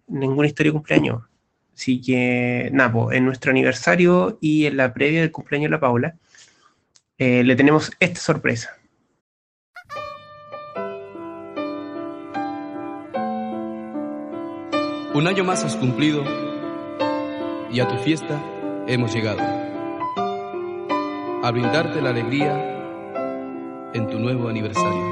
[0.07, 1.23] ninguna historia de cumpleaños.
[1.75, 5.81] Así que, nada, pues, en nuestro aniversario y en la previa del cumpleaños de la
[5.81, 6.17] Paula,
[7.23, 8.77] eh, le tenemos esta sorpresa.
[15.15, 16.25] Un año más has cumplido
[17.71, 18.43] y a tu fiesta
[18.89, 19.41] hemos llegado.
[21.45, 25.12] A brindarte la alegría en tu nuevo aniversario.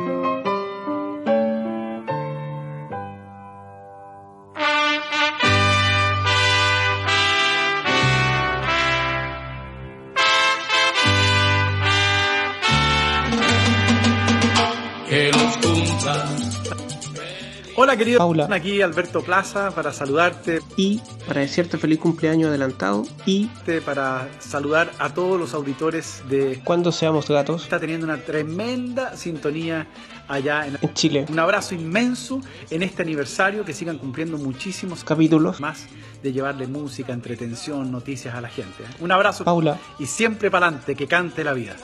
[17.91, 23.47] Hola querido Paula, aquí Alberto Plaza para saludarte y para decirte feliz cumpleaños adelantado y
[23.85, 27.65] para saludar a todos los auditores de Cuando seamos gatos.
[27.65, 29.89] Está teniendo una tremenda sintonía
[30.29, 31.27] allá en, en Chile.
[31.29, 35.89] Un abrazo inmenso en este aniversario, que sigan cumpliendo muchísimos capítulos más
[36.23, 38.85] de llevarle música, entretención, noticias a la gente.
[38.85, 38.97] ¿eh?
[39.01, 41.75] Un abrazo Paula y siempre para adelante, que cante la vida.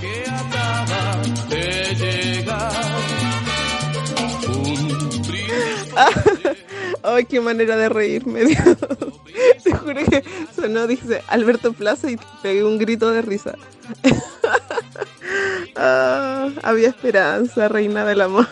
[0.00, 1.16] Que acaba
[1.48, 2.92] de llegar
[7.02, 8.76] Ay, qué manera de reírme, Dios.
[9.64, 10.22] Te juro que
[10.54, 13.56] sonó, dice Alberto Plaza y pegué un grito de risa.
[15.74, 18.46] Ah, había esperanza, reina del amor.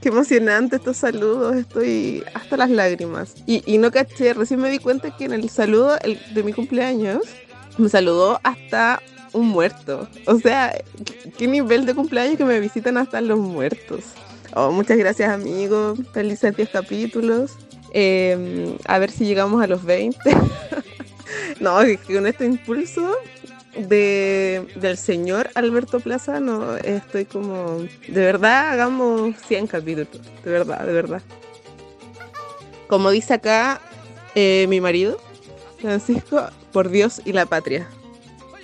[0.00, 3.34] Qué emocionante estos saludos, estoy hasta las lágrimas.
[3.46, 5.96] Y, y no caché, recién me di cuenta que en el saludo
[6.34, 7.22] de mi cumpleaños
[7.78, 9.00] me saludó hasta
[9.32, 10.08] un muerto.
[10.26, 10.76] O sea,
[11.38, 14.00] qué nivel de cumpleaños que me visitan hasta los muertos.
[14.58, 17.58] Oh, muchas gracias amigos, felices 10 capítulos.
[17.92, 20.18] Eh, a ver si llegamos a los 20.
[21.60, 23.16] no, con este impulso
[23.76, 30.08] de, del señor Alberto Plaza, no, estoy como, de verdad, hagamos 100 capítulos,
[30.42, 31.22] de verdad, de verdad.
[32.88, 33.82] Como dice acá
[34.34, 35.18] eh, mi marido,
[35.82, 37.86] Francisco, por Dios y la patria.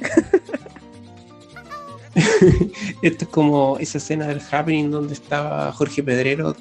[3.02, 6.54] Esto es como esa escena del Happening donde estaba Jorge Pedrero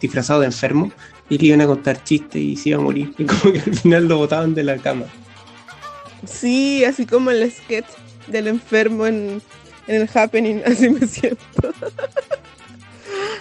[0.00, 0.92] disfrazado de enfermo
[1.28, 3.12] y le iban a contar chistes y se iba a morir.
[3.18, 5.06] Y como que al final lo botaban de la cama.
[6.26, 7.86] Sí, así como el sketch
[8.28, 9.42] del enfermo en,
[9.88, 11.74] en el Happening, así me siento.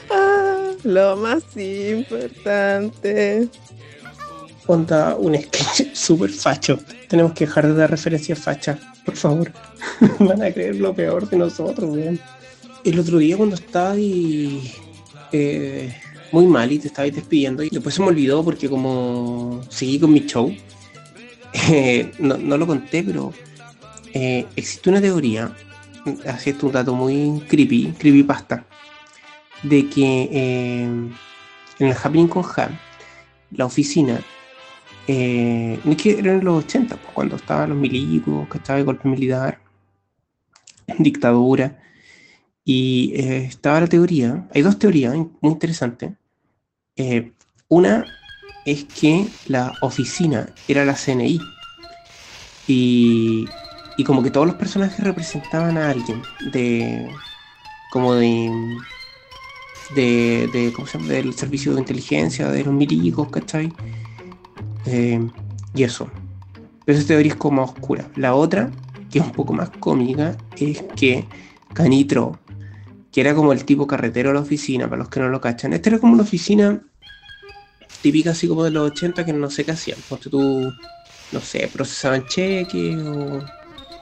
[0.10, 3.50] ah, lo más importante.
[4.68, 6.80] Onda un sketch súper facho.
[7.08, 9.52] Tenemos que dejar de dar referencias fachas, por favor.
[10.20, 12.20] Van a creer lo peor de nosotros, weón.
[12.84, 14.72] El otro día cuando estaba ahí,
[15.32, 15.96] eh,
[16.32, 20.14] muy mal y te estaba despidiendo y después se me olvidó porque como seguí con
[20.14, 20.56] mi show,
[21.70, 23.34] eh, no, no, lo conté, pero
[24.14, 25.56] eh, existe una teoría,
[26.26, 28.66] así es un dato muy creepy, creepypasta,
[29.62, 31.14] de que en
[31.80, 32.80] el Happening con Ham,
[33.52, 34.20] la oficina
[35.08, 39.60] eh, que eran los 80, pues, cuando estaban los milicos, que estaba el golpe militar,
[41.00, 41.80] dictadura,
[42.64, 46.12] y eh, estaba la teoría, hay dos teorías muy interesantes.
[46.96, 47.32] Eh,
[47.68, 48.06] una
[48.66, 51.40] es que la oficina era la CNI,
[52.68, 53.46] y,
[53.98, 57.10] y como que todos los personajes representaban a alguien, de
[57.92, 58.50] como de
[59.96, 61.12] de, de ¿cómo se llama?
[61.12, 63.72] del servicio de inteligencia, de los milicos, ¿cachai?
[64.86, 65.20] Eh,
[65.74, 66.10] y eso.
[66.86, 68.08] Pero esa teoría es como oscura.
[68.16, 68.72] La otra,
[69.12, 71.26] que es un poco más cómica, es que
[71.74, 72.40] Canitro,
[73.12, 75.74] que era como el tipo carretero de la oficina, para los que no lo cachan,
[75.74, 76.82] esta era como una oficina
[78.02, 80.00] típica así como de los 80 que no sé qué hacían.
[80.10, 80.74] Porque tú,
[81.32, 83.44] no sé, procesaban cheques o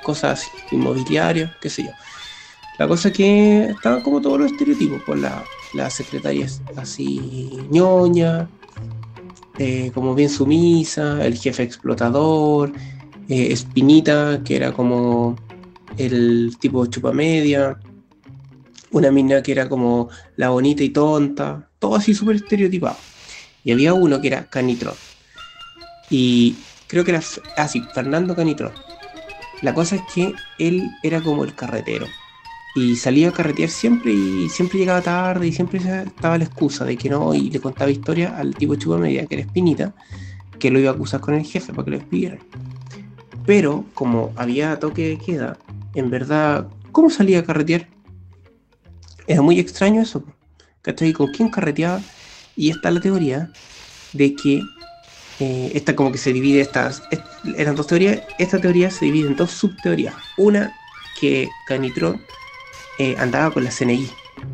[0.03, 1.91] cosas así, inmobiliarias, qué sé yo.
[2.77, 7.19] La cosa que estaban como todos los estereotipos, por la, la secretaria así
[7.69, 8.49] ñoña,
[9.59, 12.71] eh, como bien sumisa, el jefe explotador,
[13.27, 15.35] eh, Espinita, que era como
[15.97, 17.77] el tipo chupa media,
[18.91, 22.95] una mina que era como la bonita y tonta, todo así súper estereotipado.
[23.65, 24.95] Y había uno que era Canitron.
[26.09, 26.55] Y
[26.87, 27.21] creo que era
[27.57, 28.71] así, Fernando Canitron.
[29.61, 32.07] La cosa es que él era como el carretero.
[32.75, 36.97] Y salía a carretear siempre y siempre llegaba tarde y siempre estaba la excusa de
[36.97, 39.93] que no, y le contaba historia al tipo chupa media, que era Espinita,
[40.60, 42.39] que lo iba a acusar con el jefe para que lo despidieran.
[43.45, 45.58] Pero como había toque de queda,
[45.95, 47.88] en verdad, ¿cómo salía a carretear?
[49.25, 50.23] Era muy extraño eso.
[50.82, 51.13] ¿Cachai?
[51.13, 52.01] ¿Con quién carreteaba?
[52.55, 53.51] Y está la teoría
[54.13, 54.62] de que
[55.39, 57.01] eh, esta como que se divide, estas
[57.58, 60.15] eran dos teorías, esta teoría se divide en dos subteorías.
[60.38, 60.73] Una
[61.19, 62.19] que Canitrot
[62.99, 64.09] eh, andaba con la CNI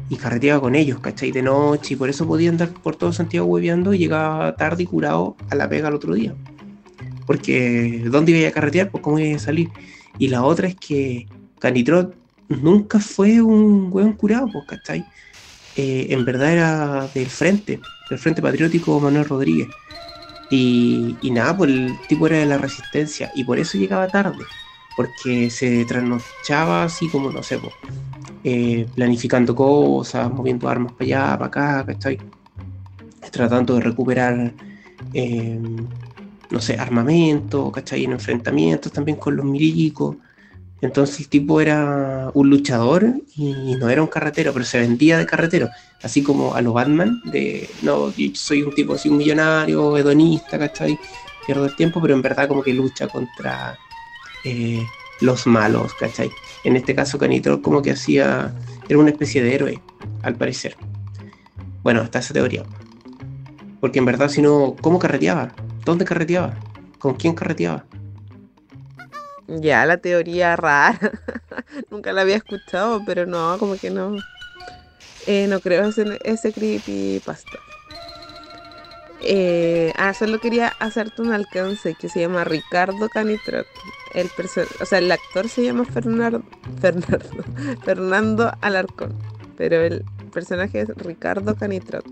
[0.10, 1.32] y carreteaba con ellos, ¿cachai?
[1.32, 4.86] De noche y por eso podía andar por todo Santiago hueveando y llegaba tarde y
[4.86, 6.36] curado a la pega al otro día.
[7.26, 8.92] Porque ¿dónde iba a carretear?
[8.92, 9.70] Pues cómo iba a salir.
[10.20, 11.28] Y la otra es que
[11.60, 12.16] Canitrot
[12.48, 15.04] nunca fue un hueón curado, pues, ¿cachai?
[15.76, 17.80] Eh, en verdad era del frente,
[18.10, 19.68] del Frente Patriótico Manuel Rodríguez.
[20.52, 24.46] Y, y, nada, pues el tipo era de la resistencia y por eso llegaba tarde,
[24.96, 27.74] porque se trasnochaba así como, no sé, pues,
[28.48, 32.20] eh, planificando cosas, moviendo armas para allá, para acá, ¿cachai?
[33.32, 34.54] Tratando de recuperar,
[35.14, 35.60] eh,
[36.52, 38.04] no sé, armamento, ¿cachai?
[38.04, 40.18] En enfrentamientos también con los milicos.
[40.80, 45.26] Entonces el tipo era un luchador y no era un carretero, pero se vendía de
[45.26, 45.70] carretero,
[46.04, 51.00] así como a los Batman, de no, soy un tipo así, un millonario, hedonista, ¿cachai?
[51.48, 53.76] Pierdo el tiempo, pero en verdad como que lucha contra
[54.44, 54.86] eh,
[55.22, 56.30] los malos, ¿cachai?
[56.66, 58.52] En este caso Canitrol como que hacía,
[58.90, 59.82] era una especie de héroe,
[60.24, 60.76] al parecer.
[61.84, 62.64] Bueno, está esa teoría.
[63.80, 65.54] Porque en verdad si no, ¿cómo carreteaba?
[65.86, 66.58] ¿Dónde carreteaba?
[66.98, 67.86] ¿Con quién carreteaba?
[69.48, 71.00] Ya, la teoría rara.
[71.92, 74.16] Nunca la había escuchado, pero no, como que no.
[75.28, 77.60] Eh, no creo ese, ese creepypasta.
[79.22, 83.68] Eh, ah, solo quería hacerte un alcance que se llama Ricardo Canitrot.
[84.14, 84.30] El
[84.82, 86.44] o sea, el actor se llama Fernando,
[86.82, 87.44] Fernando,
[87.84, 89.14] Fernando Alarcón,
[89.58, 92.06] pero el personaje es Ricardo Canitrot.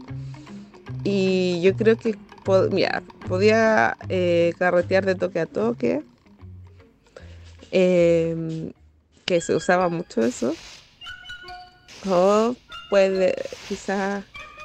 [1.03, 6.03] Y yo creo que podía eh, carretear de toque a toque,
[7.75, 8.71] Em,
[9.25, 10.53] que se usaba mucho eso.
[12.07, 12.55] O
[12.91, 13.33] puede,
[13.67, 14.23] quizás,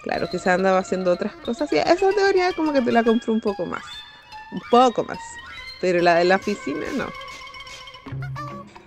[0.09, 1.71] claro, quizás andaba haciendo otras cosas.
[1.71, 3.85] Y esa teoría como que te la compro un poco más.
[4.51, 5.19] Un poco más.
[5.83, 7.07] Pero la de la oficina no.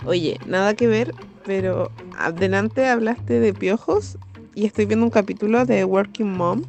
[0.06, 1.14] Oye, nada que ver,
[1.46, 4.18] pero adelante hablaste de piojos
[4.56, 6.64] y estoy viendo un capítulo de Working Mom,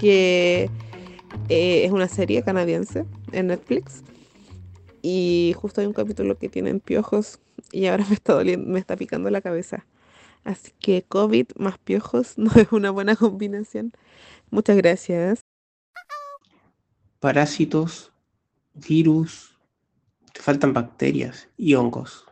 [0.00, 0.70] que
[1.48, 4.04] eh, es una serie canadiense en Netflix
[5.02, 7.40] y justo hay un capítulo que tienen piojos
[7.72, 9.84] y ahora me está doliendo, me está picando la cabeza.
[10.44, 13.92] Así que COVID más piojos no es una buena combinación.
[14.50, 15.40] Muchas gracias.
[17.20, 18.12] Parásitos,
[18.74, 19.56] virus,
[20.32, 22.26] te faltan bacterias y hongos.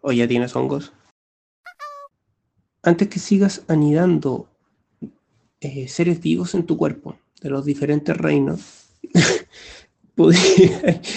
[0.00, 0.92] ¿O ya tienes hongos?
[2.82, 4.48] Antes que sigas anidando
[5.60, 8.88] eh, seres vivos en tu cuerpo de los diferentes reinos,
[10.16, 11.00] podría.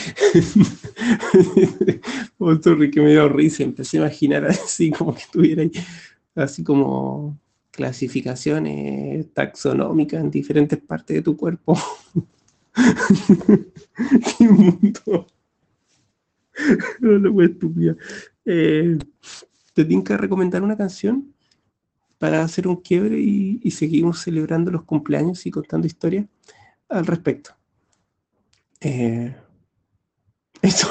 [2.91, 3.63] que me dio risa.
[3.63, 5.71] Empecé a imaginar así como que estuviera ahí,
[6.35, 7.37] así como
[7.71, 11.77] clasificaciones taxonómicas en diferentes partes de tu cuerpo.
[14.37, 15.27] ¡Qué mundo!
[16.99, 17.95] No lo estúpida.
[18.45, 18.97] Eh,
[19.73, 21.33] te tengo que recomendar una canción
[22.17, 26.25] para hacer un quiebre y, seguimos celebrando los cumpleaños y contando historias
[26.87, 27.51] al respecto.
[28.79, 29.35] Eh,
[30.61, 30.87] eso.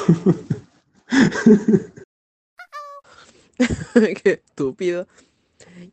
[4.23, 5.07] Qué estúpido.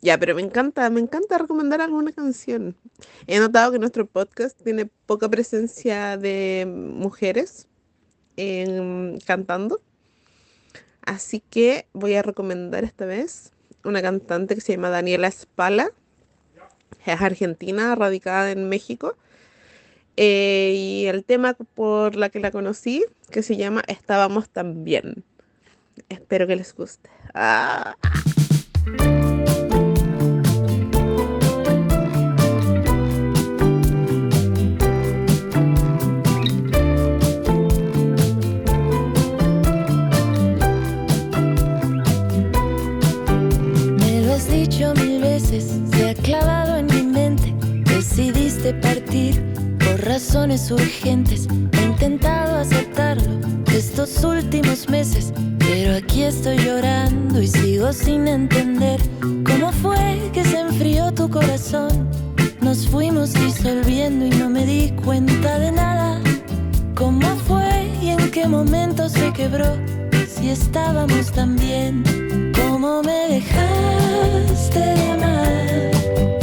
[0.00, 2.76] Ya, pero me encanta, me encanta recomendar alguna canción.
[3.26, 7.68] He notado que nuestro podcast tiene poca presencia de mujeres
[9.26, 9.80] cantando.
[11.04, 13.52] Así que voy a recomendar esta vez
[13.84, 15.90] una cantante que se llama Daniela Spala.
[17.04, 19.16] Es argentina, radicada en México.
[20.16, 25.24] Eh, y el tema por la que la conocí, que se llama Estábamos tan bien.
[26.08, 27.10] Espero que les guste.
[27.34, 27.96] Ah.
[48.62, 49.42] Decidiste partir
[49.98, 51.46] razones urgentes.
[51.72, 53.40] He intentado aceptarlo
[53.74, 59.00] estos últimos meses, pero aquí estoy llorando y sigo sin entender
[59.44, 62.08] cómo fue que se enfrió tu corazón.
[62.60, 66.20] Nos fuimos disolviendo y no me di cuenta de nada.
[66.94, 69.76] ¿Cómo fue y en qué momento se quebró?
[70.28, 72.02] Si estábamos tan bien,
[72.54, 76.41] ¿cómo me dejaste de amar?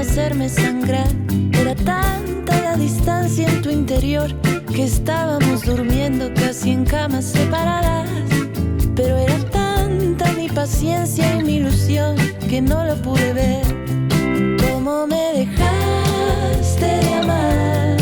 [0.00, 1.08] Hacerme sangrar.
[1.52, 4.32] Era tanta la distancia en tu interior
[4.74, 8.08] que estábamos durmiendo casi en camas separadas.
[8.94, 12.16] Pero era tanta mi paciencia y mi ilusión
[12.48, 13.66] que no lo pude ver.
[14.70, 17.97] ¿Cómo me dejaste de amar?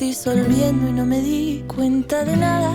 [0.00, 2.72] Disolviendo y no me di cuenta de nada.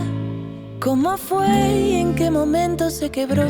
[0.79, 3.47] ¿Cómo fue y en qué momento se quebró?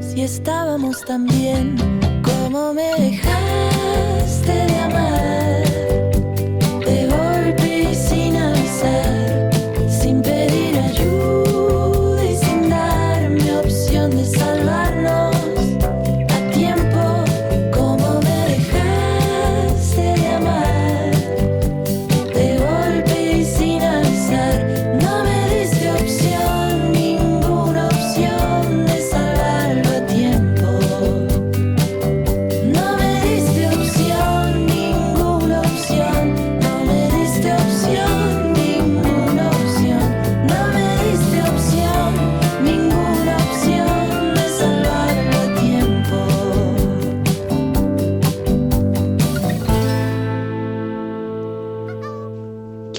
[0.00, 1.76] Si estábamos tan bien,
[2.22, 5.63] ¿cómo me dejaste de amar?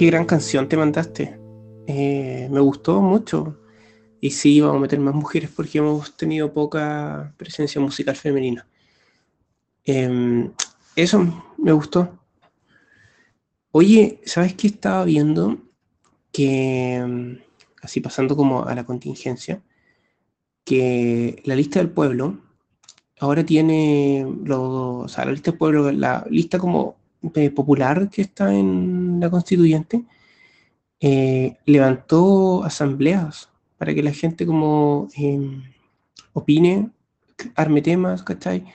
[0.06, 1.40] Gran canción te mandaste.
[1.88, 3.60] Eh, me gustó mucho.
[4.22, 8.68] Y sí, vamos a meter más mujeres porque hemos tenido poca presencia musical femenina.
[9.84, 10.52] Em,
[10.96, 12.20] eso me gustó.
[13.72, 15.58] Oye, ¿sabes qué estaba viendo?
[16.32, 17.40] Que, em,
[17.82, 19.64] así pasando como a la contingencia,
[20.64, 22.38] que la lista del pueblo
[23.20, 26.98] ahora tiene los, o sea, la lista del pueblo, la lista como
[27.54, 30.04] popular que está en la constituyente,
[31.00, 35.64] eh, levantó asambleas para que la gente como em,
[36.34, 36.90] opine,
[37.56, 38.66] arme temas, ¿cachai?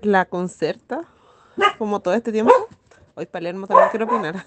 [0.02, 1.02] la concerta,
[1.78, 2.54] como todo este tiempo.
[3.16, 4.46] Hoy Palermo también quiere opinar.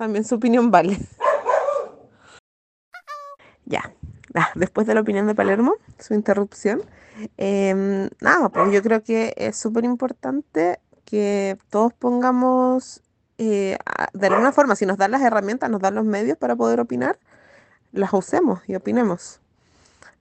[0.00, 0.98] También su opinión vale.
[3.66, 3.92] Ya,
[4.34, 6.80] ah, después de la opinión de Palermo, su interrupción,
[7.36, 13.02] em, nada, pues yo creo que es súper importante que todos pongamos,
[13.36, 13.76] eh,
[14.14, 17.18] de alguna forma, si nos dan las herramientas, nos dan los medios para poder opinar,
[17.92, 19.42] las usemos y opinemos.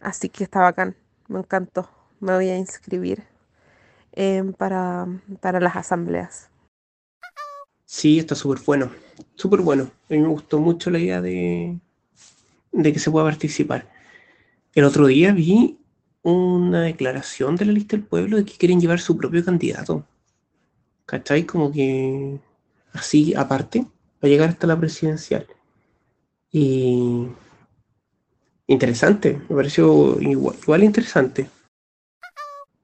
[0.01, 0.97] Así que está bacán,
[1.29, 1.89] me encantó.
[2.19, 3.23] Me voy a inscribir
[4.11, 5.07] em, para,
[5.39, 6.48] para las asambleas.
[7.91, 8.91] Sí, está súper bueno.
[9.35, 9.85] Súper bueno.
[10.09, 11.79] A mí me gustó mucho la idea de,
[12.71, 13.89] de que se pueda participar.
[14.75, 15.79] El otro día vi
[16.21, 20.05] una declaración de la lista del pueblo de que quieren llevar su propio candidato.
[21.07, 21.45] ¿Cachai?
[21.45, 22.39] Como que
[22.93, 23.87] así aparte,
[24.19, 25.47] para llegar hasta la presidencial.
[26.51, 27.27] Y
[28.67, 31.49] interesante, me pareció igual, interesante.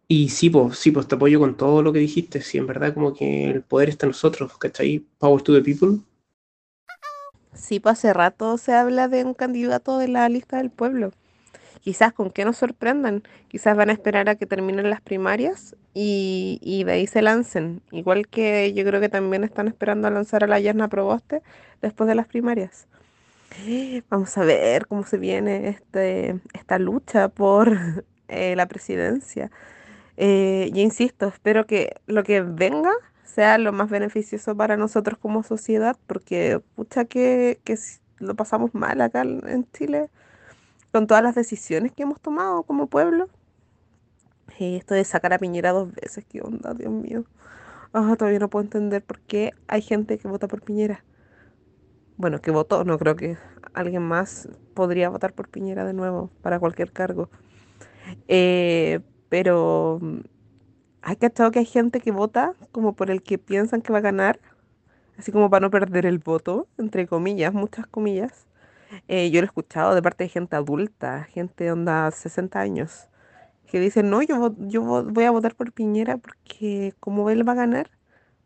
[0.07, 2.41] Y sí, pues, sí, pues te apoyo con todo lo que dijiste.
[2.41, 5.05] Sí, en verdad, como que el poder está en nosotros, ¿cachai?
[5.17, 5.99] Power to the people.
[7.53, 11.11] Sí, pues hace rato se habla de un candidato de la lista del pueblo
[11.85, 16.83] quizás con qué nos sorprendan, quizás van a esperar a que terminen las primarias y,
[16.83, 20.47] de ahí se lancen, igual que yo creo que también están esperando a lanzar a
[20.47, 21.43] la Yerna Proboste
[21.83, 22.87] después de las primarias.
[24.09, 27.77] Vamos a ver cómo se viene este, esta lucha por
[28.29, 29.51] eh, la presidencia.
[30.17, 32.91] Eh, insisto, espero que lo que venga
[33.23, 37.77] sea lo más beneficioso para nosotros como sociedad, porque pucha que, que
[38.19, 40.09] lo pasamos mal acá en Chile
[40.91, 43.27] con todas las decisiones que hemos tomado como pueblo.
[44.59, 47.25] Esto de sacar a Piñera dos veces, qué onda, Dios mío.
[47.91, 51.03] Ah, todavía no puedo entender por qué hay gente que vota por Piñera.
[52.17, 53.37] Bueno, que votó, no creo que
[53.73, 57.29] alguien más podría votar por Piñera de nuevo para cualquier cargo.
[58.29, 59.99] Eh, pero
[61.01, 64.01] hay cachado que hay gente que vota como por el que piensan que va a
[64.01, 64.39] ganar,
[65.17, 68.47] así como para no perder el voto, entre comillas, muchas comillas.
[69.07, 73.07] Eh, yo lo he escuchado de parte de gente adulta, gente de onda 60 años,
[73.67, 77.55] que dicen, no, yo, yo voy a votar por Piñera porque como él va a
[77.55, 77.91] ganar,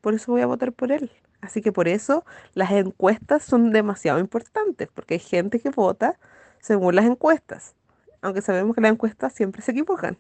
[0.02, 1.12] por eso voy a votar por él.
[1.42, 6.20] Así que por eso las encuestas son demasiado importantes, porque hay gente que vota
[6.60, 7.76] según las encuestas,
[8.22, 10.18] aunque sabemos que las encuestas siempre se equivocan.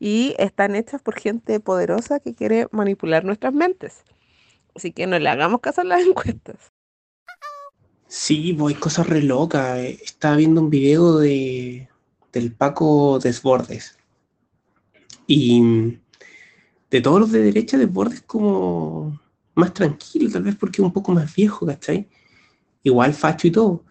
[0.00, 4.02] Y están hechas por gente poderosa que quiere manipular nuestras mentes.
[4.74, 6.72] Así que no le hagamos caso a las encuestas.
[8.08, 9.78] Sí, pues hay cosas re locas.
[9.78, 11.88] Estaba viendo un video de,
[12.32, 13.96] del Paco Desbordes.
[15.26, 15.98] Y
[16.90, 19.20] de todos los de derecha, Desbordes como
[19.54, 22.08] más tranquilo, tal vez porque es un poco más viejo, ¿cachai?
[22.82, 23.84] Igual facho y todo.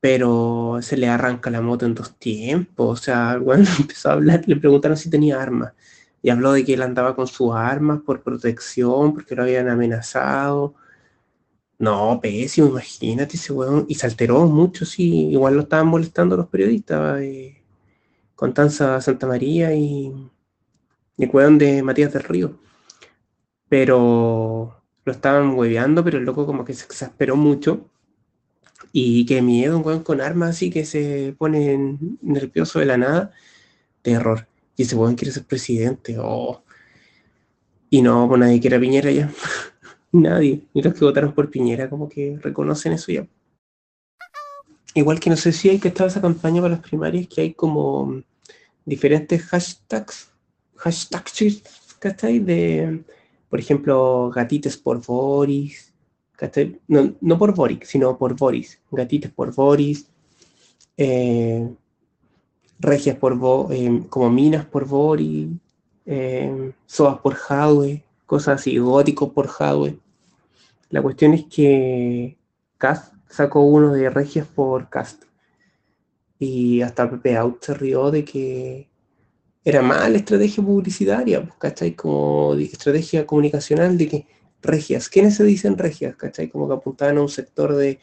[0.00, 3.00] Pero se le arranca la moto en dos tiempos.
[3.00, 5.72] O sea, bueno, empezó a hablar, le preguntaron si tenía armas.
[6.22, 10.74] Y habló de que él andaba con sus armas por protección, porque lo habían amenazado
[11.80, 13.86] no, pésimo, imagínate ese weón.
[13.88, 15.28] Y se alteró mucho, sí.
[15.30, 17.20] Igual lo estaban molestando los periodistas.
[17.22, 17.62] Eh,
[18.36, 20.12] Constanza Santa María y,
[21.18, 22.58] el weón de Matías del Río.
[23.68, 27.89] Pero lo estaban hueveando, pero el loco como que se exasperó mucho.
[28.92, 33.32] Y qué miedo, un weón con armas así que se pone nervioso de la nada.
[34.02, 34.48] Terror.
[34.76, 36.16] Y ese weón quiere ser presidente.
[36.18, 36.62] Oh.
[37.90, 39.30] Y no, pues nadie quiere a Piñera ya.
[40.12, 40.62] Nadie.
[40.74, 43.26] Y los que votaron por Piñera como que reconocen eso ya.
[44.94, 47.54] Igual que no sé si hay que estar esa campaña para las primarias, que hay
[47.54, 48.22] como
[48.84, 50.32] diferentes hashtags,
[50.76, 51.62] hashtags,
[52.00, 52.40] ¿cachai?
[52.40, 53.04] De,
[53.48, 55.89] por ejemplo, gatites por Boris,
[56.88, 58.80] No, por Boris, sino por Boris.
[58.90, 60.06] Gatites por Boris,
[60.96, 61.68] eh,
[62.78, 63.38] regias por
[63.72, 65.48] eh, como minas por Boris,
[66.06, 69.98] eh, soas por Hadwe, cosas así, góticos por Hadwe.
[70.88, 72.36] La cuestión es que
[72.78, 75.24] Cast sacó uno de Regias por Cast.
[76.38, 78.88] Y hasta Pepe Out se rió de que
[79.64, 81.94] era mala estrategia publicitaria, pues, ¿cachai?
[81.94, 84.26] Como estrategia comunicacional de que
[84.62, 86.16] regias, ¿quiénes se dicen regias?
[86.16, 86.48] ¿cachai?
[86.48, 88.00] Como que apuntaban a un sector de,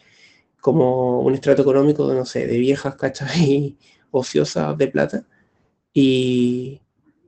[0.61, 3.77] como un estrato económico, de, no sé, de viejas, ¿cachai?
[4.11, 5.25] Ociosas de plata.
[5.93, 6.81] Y,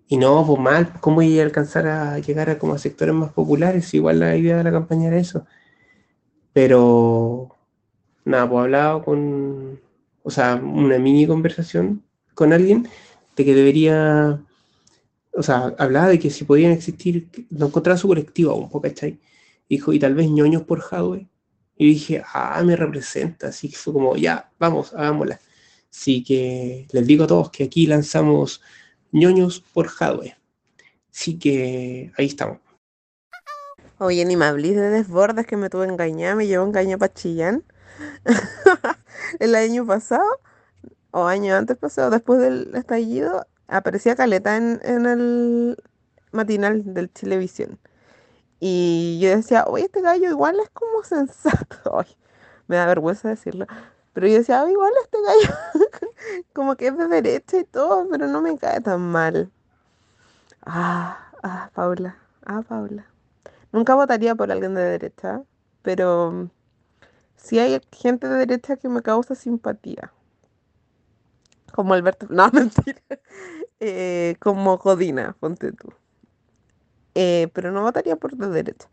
[0.08, 3.32] y no, pues mal, ¿cómo iba a alcanzar a llegar a como a sectores más
[3.32, 3.94] populares?
[3.94, 5.46] Igual la idea de la campaña era eso.
[6.54, 7.56] Pero,
[8.26, 9.80] nada, pues hablado con,
[10.24, 12.04] o sea, una mini conversación
[12.34, 12.88] con alguien
[13.36, 14.42] de que debería,
[15.34, 19.20] o sea, hablaba de que si podían existir, no encontraba su colectivo poco, ¿cachai?
[19.70, 21.28] Dijo, y tal vez ñoños por Hadwe.
[21.78, 23.48] Y dije, ah, me representa.
[23.48, 25.40] Así que fue como, ya, vamos, hagámosla.
[25.92, 28.62] Así que les digo a todos que aquí lanzamos
[29.12, 30.38] ñoños por hardware.
[31.12, 32.60] Así que ahí estamos.
[33.98, 37.64] Oye, ni me hablé de desbordes que me tuve engañar, me llevó engañar para Chillán.
[39.40, 40.24] el año pasado,
[41.12, 45.78] o año antes pasado, después del estallido, aparecía Caleta en, en el
[46.32, 47.80] matinal del Televisión.
[48.60, 52.06] Y yo decía, oye, este gallo igual es como sensato.
[52.68, 53.66] me da vergüenza decirlo.
[54.14, 55.94] Pero yo decía, ah, igual este gallo,
[56.54, 59.52] como que es de derecha y todo, pero no me cae tan mal.
[60.66, 63.06] Ah, ah, Paula, ah, Paula.
[63.72, 65.44] Nunca votaría por alguien de derecha,
[65.84, 66.50] pero
[67.38, 70.12] sí hay gente de derecha que me causa simpatía.
[71.74, 73.02] Como Alberto, no, mentira.
[73.80, 75.94] Eh, como Codina, ponte tú.
[77.16, 78.90] Eh, pero no votaría por de derecha.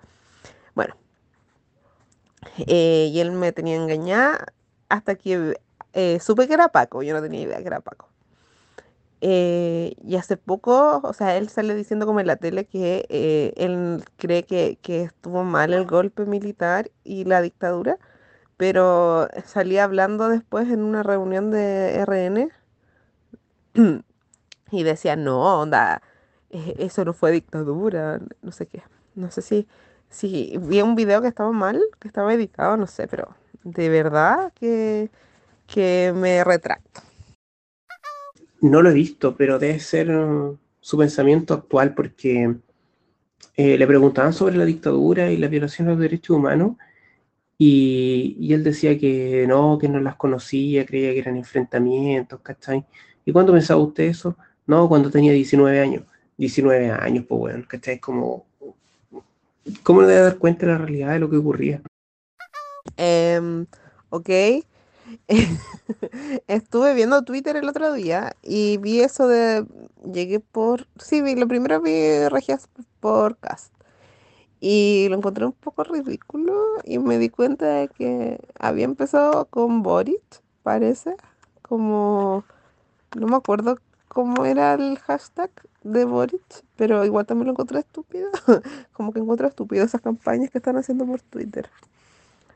[0.75, 0.97] Bueno.
[2.67, 4.47] Eh, y él me tenía engañada
[4.89, 5.59] hasta que
[6.21, 7.03] supe que era Paco.
[7.03, 8.09] Yo no tenía idea que era Paco.
[9.21, 14.45] y hace poco, o sea, él sale diciendo como en la tele que él cree
[14.45, 17.99] que, que estuvo mal el golpe militar y la dictadura,
[18.57, 22.51] pero salía hablando después en una reunión de RN
[24.71, 26.03] y decía, no, onda,
[26.51, 28.83] e-, eso no fue dictadura, no sé qué.
[29.15, 29.67] No sé si,
[30.11, 34.53] si vi un video que estaba mal, que estaba editado, no sé, pero de verdad
[34.55, 35.11] que,
[35.67, 37.01] que me retracto.
[38.61, 42.57] No lo he visto, pero debe ser uh, su pensamiento actual porque
[43.57, 46.77] eh, le preguntaban sobre la dictadura y la violación de los derechos humanos
[47.59, 52.85] y, y, él decía que no, que no las conocía, creía que eran enfrentamientos, ¿cachai?
[53.25, 54.37] ¿Y cuándo pensaba usted eso?
[54.67, 56.03] No, cuando tenía 19 años.
[56.39, 57.99] 19 años, pues bueno, ¿cachai?
[57.99, 58.45] Como,
[59.83, 61.83] ¿cómo le debe dar cuenta de la realidad de lo que ocurría?
[62.99, 63.67] Um,
[64.11, 64.29] ok.
[66.49, 69.65] Estuve viendo Twitter el otro día y vi eso de.
[70.13, 70.89] Llegué por.
[70.99, 72.69] Sí, vi, lo primero vi Regias
[73.01, 73.73] por Cast.
[74.61, 76.55] Y lo encontré un poco ridículo
[76.85, 81.15] y me di cuenta de que había empezado con Boric, parece.
[81.63, 82.45] Como
[83.17, 83.79] no me acuerdo
[84.17, 85.51] cómo era el hashtag
[85.83, 88.31] de Boric, pero igual también lo encontré estúpido.
[88.95, 91.69] Como que encuentro estúpido esas campañas que están haciendo por Twitter.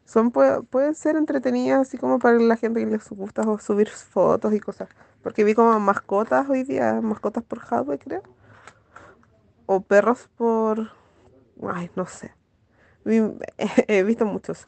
[0.06, 4.58] Son, pueden ser entretenidas así como para la gente que les gusta subir fotos y
[4.58, 4.88] cosas.
[5.22, 8.22] Porque vi como mascotas hoy día, mascotas por hardware creo.
[9.66, 10.92] O perros por...
[11.62, 12.32] Ay, no sé.
[13.86, 14.66] He visto muchos.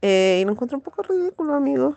[0.00, 1.96] Eh, y lo encuentro un poco ridículo, amigo.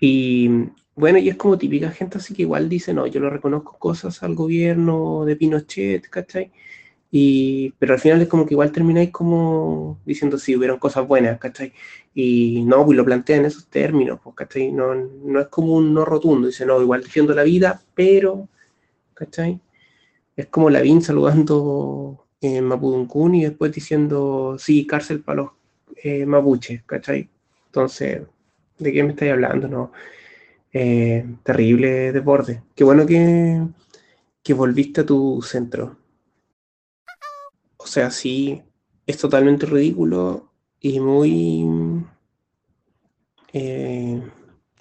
[0.00, 3.78] Y bueno, y es como típica gente así que igual dice, no, yo lo reconozco
[3.78, 6.52] cosas al gobierno de Pinochet, ¿cachai?
[7.10, 11.38] Y, pero al final es como que igual termináis como diciendo, sí, hubieron cosas buenas,
[11.38, 11.72] ¿cachai?
[12.14, 14.72] Y no, pues lo plantea en esos términos, pues, ¿cachai?
[14.72, 18.48] No, no es como un no rotundo, dice, no, igual defiendo la vida, pero,
[19.14, 19.60] ¿cachai?
[20.36, 25.50] Es como Lavín saludando en Mapuduncún y después diciendo, sí, cárcel para los
[26.02, 27.28] eh, mapuches, ¿cachai?
[27.66, 28.22] Entonces,
[28.78, 29.68] ¿de qué me estáis hablando?
[29.68, 29.92] No
[30.74, 32.62] eh, terrible deporte.
[32.74, 33.64] Qué bueno que,
[34.42, 35.96] que volviste a tu centro.
[37.76, 38.60] O sea, sí,
[39.06, 40.50] es totalmente ridículo
[40.80, 42.04] y muy
[43.52, 44.20] eh,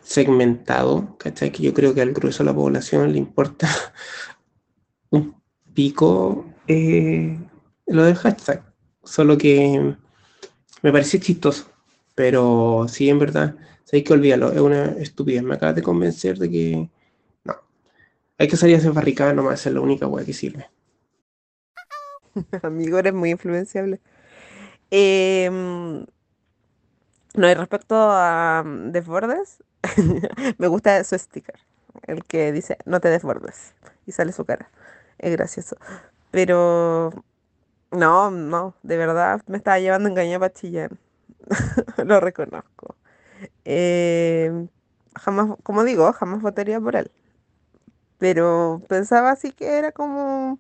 [0.02, 1.52] segmentado, ¿cachai?
[1.52, 3.70] Que yo creo que al grueso de la población le importa
[5.12, 5.36] un
[5.76, 7.38] pico eh,
[7.86, 8.64] lo del hashtag.
[9.04, 9.96] Solo que
[10.82, 11.68] me parece chistoso,
[12.16, 13.56] pero sí, en verdad
[13.98, 15.44] hay que olvidarlo, es una estupidez.
[15.44, 16.90] Me acabas de convencer de que
[17.44, 17.56] no.
[18.38, 20.70] Hay que salir a hacer barricada nomás, es la única weá que sirve.
[22.64, 24.00] Amigo, eres muy influenciable.
[24.92, 26.06] Em,
[27.36, 29.64] no, y respecto a um, desbordes,
[30.58, 31.60] me gusta su sticker,
[32.08, 33.74] el que dice no te desbordes
[34.06, 34.70] y sale su cara.
[35.20, 35.78] Es gracioso.
[36.32, 37.12] Pero
[37.92, 40.92] no, no, de verdad me estaba llevando engañado para chillar.
[42.06, 42.96] Lo reconozco.
[43.66, 44.68] Eh,
[45.16, 47.12] jamás, como digo, jamás votaría por él.
[48.18, 50.58] Pero pensaba así que era como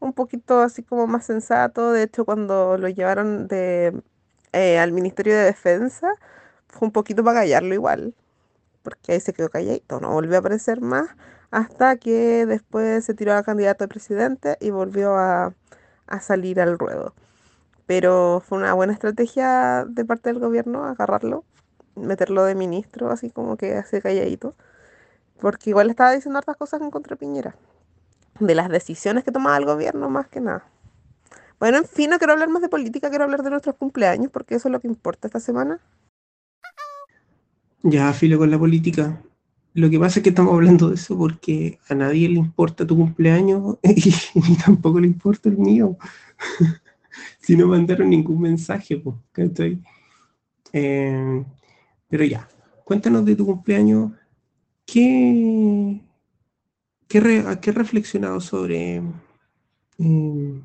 [0.00, 1.92] un poquito así como más sensato.
[1.92, 3.48] De hecho, cuando lo llevaron
[4.52, 6.12] eh, al Ministerio de Defensa,
[6.68, 8.14] fue un poquito para callarlo igual.
[8.82, 11.08] Porque ahí se quedó calladito, no volvió a aparecer más
[11.50, 15.54] hasta que después se tiró a candidato a presidente y volvió a,
[16.06, 17.14] a salir al ruedo.
[17.86, 21.44] Pero fue una buena estrategia de parte del gobierno agarrarlo
[22.06, 24.54] meterlo de ministro, así como que hace calladito.
[25.40, 27.56] Porque igual estaba diciendo hartas cosas en contra de Piñera.
[28.38, 30.64] De las decisiones que tomaba el gobierno, más que nada.
[31.58, 34.54] Bueno, en fin, no quiero hablar más de política, quiero hablar de nuestros cumpleaños, porque
[34.54, 35.78] eso es lo que importa esta semana.
[37.82, 39.22] Ya, filo con la política.
[39.74, 42.96] Lo que pasa es que estamos hablando de eso porque a nadie le importa tu
[42.96, 45.96] cumpleaños y, tampoco le importa el mío.
[47.38, 49.16] si no mandaron ningún mensaje, pues,
[50.72, 51.44] eh,
[52.10, 52.48] pero ya,
[52.84, 54.12] cuéntanos de tu cumpleaños.
[54.84, 56.00] ¿Qué,
[57.08, 59.00] qué, qué reflexionado sobre,
[59.98, 60.64] em,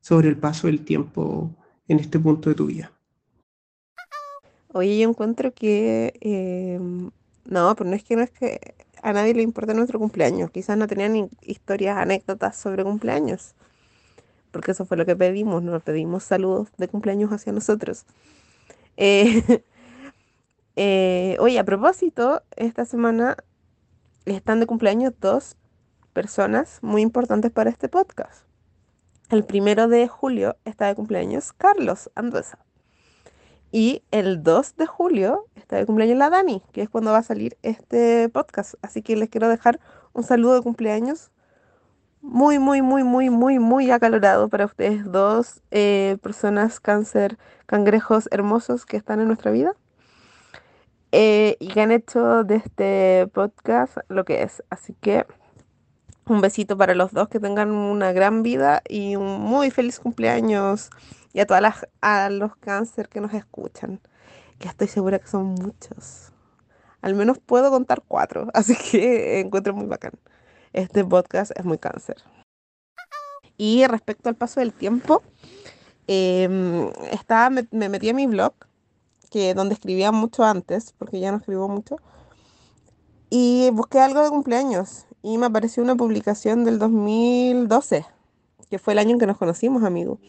[0.00, 1.50] sobre el paso del tiempo
[1.88, 2.92] en este punto de tu vida?
[4.74, 7.10] Oye, yo encuentro que em,
[7.46, 10.50] no, pero no es que no es que a nadie le importa nuestro cumpleaños.
[10.50, 13.54] Quizás no tenían historias, anécdotas sobre cumpleaños.
[14.50, 18.06] porque eso fue lo que pedimos, nos pedimos saludos de cumpleaños hacia nosotros.
[18.96, 19.42] Eh,
[20.76, 23.36] eh, oye, a propósito, esta semana
[24.24, 25.56] están de cumpleaños dos
[26.12, 28.44] personas muy importantes para este podcast.
[29.30, 32.58] El primero de julio está de cumpleaños Carlos Anduesa.
[33.72, 37.22] Y el 2 de julio está de cumpleaños la Dani, que es cuando va a
[37.24, 38.74] salir este podcast.
[38.82, 39.80] Así que les quiero dejar
[40.12, 41.32] un saludo de cumpleaños
[42.20, 48.86] muy, muy, muy, muy, muy, muy acalorado para ustedes dos eh, personas cáncer, cangrejos hermosos
[48.86, 49.74] que están en nuestra vida.
[51.16, 54.64] Eh, y que han hecho de este podcast lo que es.
[54.68, 55.24] Así que
[56.26, 60.90] un besito para los dos, que tengan una gran vida y un muy feliz cumpleaños.
[61.32, 64.00] Y a todas las, a los cáncer que nos escuchan,
[64.58, 66.32] que estoy segura que son muchos.
[67.00, 70.14] Al menos puedo contar cuatro, así que encuentro muy bacán.
[70.72, 72.16] Este podcast es muy cáncer.
[73.56, 75.22] Y respecto al paso del tiempo,
[76.08, 78.54] em, estaba, me, me, metí a mi blog,
[79.34, 81.96] que donde escribía mucho antes, porque ya no escribo mucho,
[83.30, 88.06] y busqué algo de cumpleaños y me apareció una publicación del 2012,
[88.70, 90.20] que fue el año en que nos conocimos, amigo.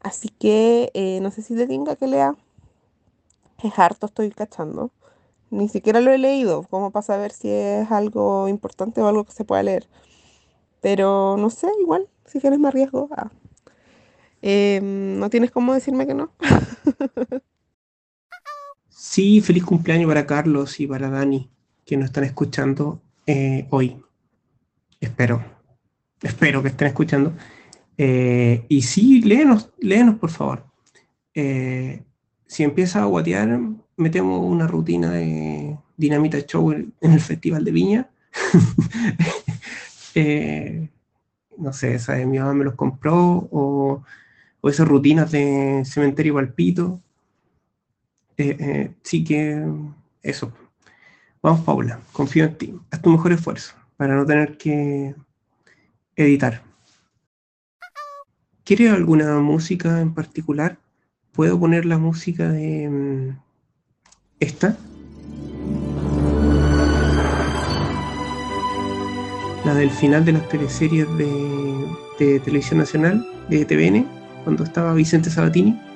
[0.00, 2.34] Así que eh, no sé si te tenga que lea.
[3.62, 4.90] Es harto, estoy cachando.
[5.50, 9.32] Ni siquiera lo he leído, como para saber si es algo importante o algo que
[9.32, 9.86] se pueda leer.
[10.80, 13.08] Pero no sé, igual, si quieres me arriesgo.
[14.42, 16.32] Em, ¿No tienes cómo decirme que no?
[18.98, 21.48] sí, feliz cumpleaños para Carlos y para Dani,
[21.86, 23.96] que nos están escuchando eh, hoy.
[25.00, 25.42] Espero.
[26.20, 27.32] Espero que estén escuchando.
[27.96, 30.66] Eh, y sí, léenos, léenos por favor.
[31.32, 32.02] Eh,
[32.46, 33.60] si empieza a guatear,
[33.96, 38.10] metemos una rutina de Dinamita Show en el Festival de Viña.
[41.56, 44.02] no sé, esa de mi mamá me los compró, o,
[44.60, 47.00] o esas rutinas de Cementerio Palpito.
[49.02, 49.64] Sí que
[50.22, 50.52] eso.
[51.42, 52.74] Vamos, Paula, confío en ti.
[52.90, 55.14] Haz tu mejor esfuerzo para no tener que
[56.16, 56.62] editar.
[58.64, 60.78] ¿Quieres alguna música en particular?
[61.32, 63.38] ¿Puedo poner la música de mm,
[64.40, 64.76] esta?
[69.64, 71.86] La del final de las teleseries de,
[72.18, 74.06] de Televisión Nacional, de TVN,
[74.44, 75.87] cuando estaba Vicente Sabatini.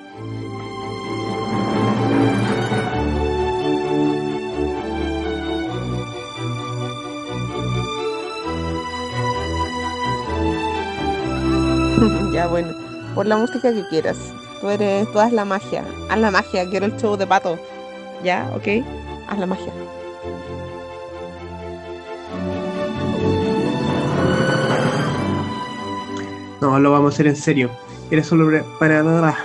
[13.14, 14.16] Por la música que quieras.
[14.60, 15.84] Tú eres, tú haz la magia.
[16.08, 17.58] Haz la magia, quiero el show de pato.
[18.22, 18.84] Ya, ok,
[19.28, 19.72] haz la magia.
[26.60, 27.70] No, lo vamos a hacer en serio.
[28.10, 28.48] Era solo
[28.78, 29.36] para nada.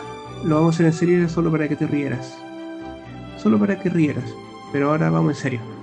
[0.43, 2.37] Lo vamos a hacer en serio, era solo para que te rieras.
[3.37, 4.25] Solo para que rieras.
[4.71, 5.77] Pero ahora vamos en serio.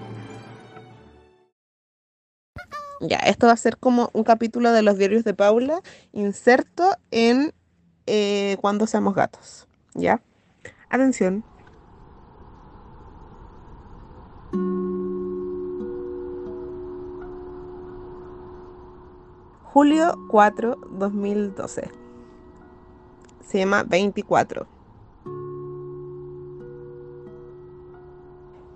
[3.01, 5.81] Ya, esto va a ser como un capítulo de los diarios de Paula,
[6.13, 7.53] inserto en
[8.07, 9.67] eh, Cuando seamos gatos.
[9.95, 10.21] ¿Ya?
[10.89, 11.45] Atención.
[19.75, 21.91] Julio 4, 2012.
[23.45, 24.69] Se llama 24.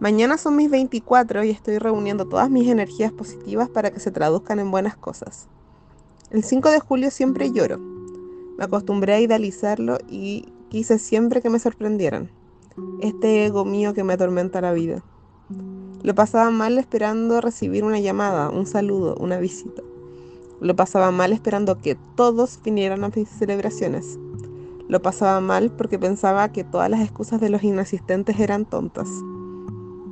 [0.01, 4.59] Mañana son mis 24 y estoy reuniendo todas mis energías positivas para que se traduzcan
[4.59, 5.49] en buenas cosas.
[6.31, 7.98] El 5 de julio siempre lloro.
[8.59, 12.31] Me acostumbré a idealizarlo y quise siempre que me sorprendieran.
[13.01, 15.03] Este ego mío que me atormenta la vida.
[16.03, 19.83] Lo pasaba mal esperando recibir una llamada, un saludo, una visita.
[20.61, 24.19] Lo pasaba mal esperando que todos vinieran a mis celebraciones.
[24.89, 29.09] Lo pasaba mal porque pensaba que todas las excusas de los inasistentes eran tontas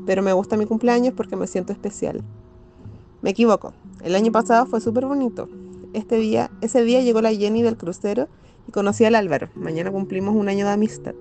[0.06, 2.22] pero me gusta mi cumpleaños porque me siento especial.
[3.20, 5.48] Me equivoco, el año pasado fue súper bonito.
[5.96, 8.28] Este día, ese día llegó la Jenny del crucero
[8.68, 9.48] y conocí al Álvaro.
[9.54, 11.14] Mañana cumplimos un año de amistad.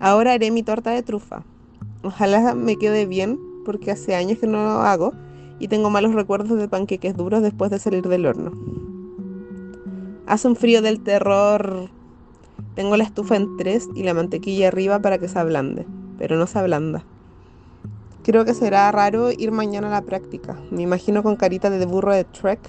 [0.00, 1.44] Ahora haré mi torta de trufa.
[2.02, 5.14] Ojalá me quede bien porque hace años que no lo hago
[5.58, 8.52] y tengo malos recuerdos de panqueques duros después de salir del horno.
[10.26, 11.88] Hace un frío del terror.
[12.74, 15.86] Tengo la estufa en tres y la mantequilla arriba para que se ablande,
[16.18, 17.02] pero no se ablanda.
[18.24, 20.60] Creo que será raro ir mañana a la práctica.
[20.70, 22.60] Me imagino con carita de burro de Trek,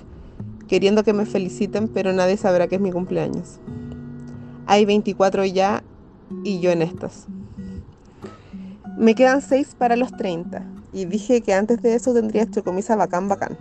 [0.68, 3.60] queriendo que me feliciten, pero nadie sabrá que es mi cumpleaños.
[4.66, 5.84] Hay 24 ya
[6.44, 7.28] y yo en estas.
[8.98, 10.64] Me quedan 6 para los 30
[10.94, 13.58] y dije que antes de eso tendría chocomisa bacán bacán.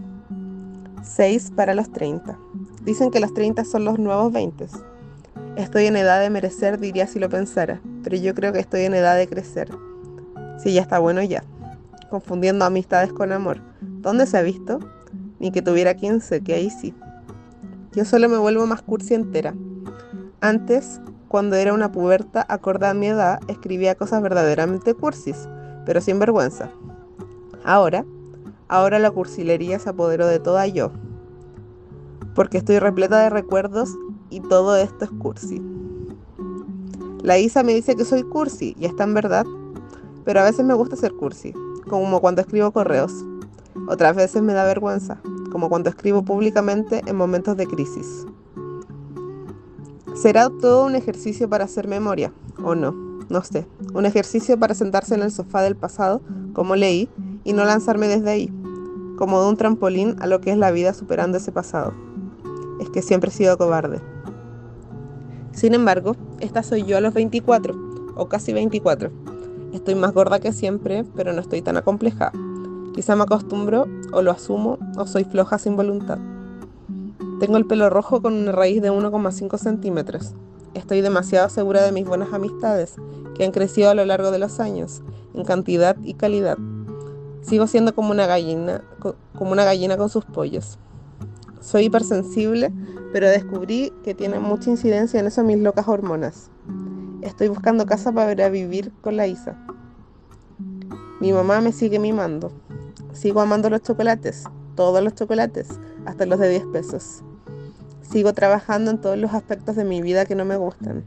[1.02, 2.38] 6 para los 30.
[2.84, 4.66] Dicen que los 30 son los nuevos 20.
[5.56, 8.94] Estoy en edad de merecer, diría si lo pensara, pero yo creo que estoy en
[8.94, 9.70] edad de crecer.
[10.62, 11.44] Si ya está bueno ya.
[12.10, 13.60] Confundiendo amistades con amor.
[13.80, 14.80] ¿Dónde se ha visto?
[15.38, 16.94] Ni que tuviera 15, que ahí sí.
[17.92, 19.54] Yo solo me vuelvo más cursi entera.
[20.40, 25.48] Antes, cuando era una puberta, acorde a mi edad, escribía cosas verdaderamente cursis,
[25.84, 26.70] pero sin vergüenza.
[27.64, 28.04] Ahora,
[28.68, 30.92] ahora la cursilería se apoderó de toda yo,
[32.34, 33.90] porque estoy repleta de recuerdos
[34.30, 35.62] y todo esto es cursi.
[37.22, 39.46] La Isa me dice que soy cursi, y está en verdad,
[40.24, 41.54] pero a veces me gusta ser cursi,
[41.88, 43.12] como cuando escribo correos.
[43.88, 45.20] Otras veces me da vergüenza,
[45.50, 48.26] como cuando escribo públicamente en momentos de crisis.
[50.14, 52.92] ¿Será todo un ejercicio para hacer memoria o no?
[53.28, 53.66] No sé.
[53.92, 56.22] Un ejercicio para sentarse en el sofá del pasado,
[56.52, 57.08] como leí,
[57.42, 58.52] y no lanzarme desde ahí,
[59.18, 61.92] como de un trampolín a lo que es la vida superando ese pasado.
[62.80, 64.00] Es que siempre he sido cobarde.
[65.52, 67.74] Sin embargo, esta soy yo a los 24,
[68.16, 69.10] o casi 24.
[69.72, 72.32] Estoy más gorda que siempre, pero no estoy tan acomplejada.
[72.94, 76.18] Quizá me acostumbro, o lo asumo, o soy floja sin voluntad.
[77.40, 80.32] Tengo el pelo rojo con una raíz de 1,5 centímetros.
[80.74, 82.94] Estoy demasiado segura de mis buenas amistades,
[83.34, 85.02] que han crecido a lo largo de los años,
[85.34, 86.56] en cantidad y calidad.
[87.42, 88.82] Sigo siendo como una gallina,
[89.36, 90.78] como una gallina con sus pollos.
[91.60, 92.72] Soy hipersensible,
[93.12, 96.50] pero descubrí que tiene mucha incidencia en eso mis locas hormonas.
[97.22, 99.58] Estoy buscando casa para vivir con la Isa.
[101.20, 102.52] Mi mamá me sigue mimando.
[103.14, 104.42] Sigo amando los chocolates,
[104.74, 105.68] todos los chocolates,
[106.04, 107.22] hasta los de 10 pesos.
[108.02, 111.04] Sigo trabajando en todos los aspectos de mi vida que no me gustan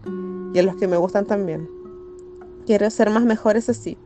[0.53, 1.69] y en los que me gustan también.
[2.65, 3.97] Quiero ser más mejor, eso sí.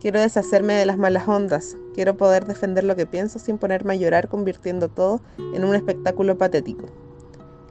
[0.00, 1.76] Quiero deshacerme de las malas ondas.
[1.94, 5.20] Quiero poder defender lo que pienso sin ponerme a llorar convirtiendo todo
[5.52, 6.86] en un espectáculo patético.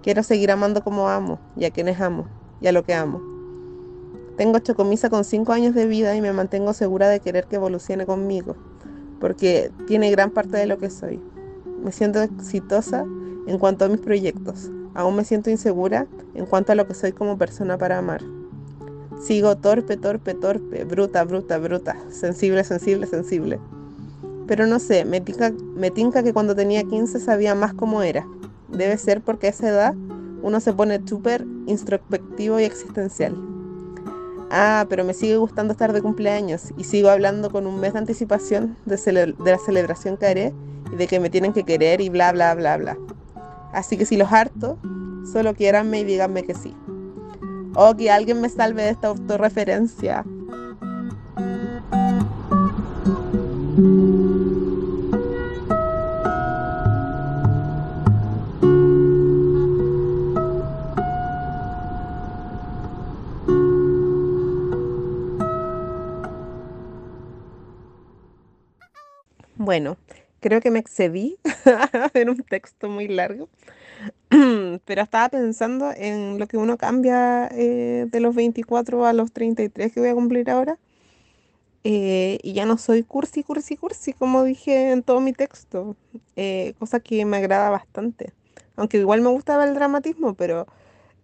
[0.03, 2.27] Quiero seguir amando como amo y a quienes amo
[2.59, 3.21] y a lo que amo.
[4.35, 8.05] Tengo chocomisa con 5 años de vida y me mantengo segura de querer que evolucione
[8.05, 8.55] conmigo,
[9.20, 11.20] porque tiene gran parte de lo que soy.
[11.84, 13.05] Me siento exitosa
[13.47, 14.70] en cuanto a mis proyectos.
[14.93, 18.22] Aún me siento insegura en cuanto a lo que soy como persona para amar.
[19.22, 23.59] Sigo torpe, torpe, torpe, bruta, bruta, bruta, sensible, sensible, sensible.
[24.47, 28.28] Pero no sé, me tinca, me tinca que cuando tenía 15 sabía más cómo era.
[28.70, 29.93] Debe ser porque a esa edad
[30.41, 33.57] uno se pone súper introspectivo y existencial.
[34.49, 37.99] Ah, pero me sigue gustando estar de cumpleaños y sigo hablando con un mes de
[37.99, 40.53] anticipación de, la celebración que haré
[40.91, 42.97] y de que me tienen que querer y bla, bla, bla, bla.
[43.73, 44.77] Así que si los harto,
[45.31, 46.73] solo quiéranme y díganme que sí.
[47.75, 50.23] O que alguien me salve de esta autorreferencia.
[69.68, 69.97] Bueno,
[70.39, 71.39] creo que me excedí
[72.13, 73.49] en un texto muy largo,
[74.86, 79.91] pero estaba pensando en lo que uno cambia eh, de los 24 a los 33
[79.91, 80.80] que voy a cumplir ahora.
[81.84, 85.97] Eh, y ya no soy cursi, cursi, cursi, como dije en todo mi texto,
[86.38, 88.32] eh, cosa que me agrada bastante.
[88.78, 90.65] Aunque igual me gustaba el dramatismo, pero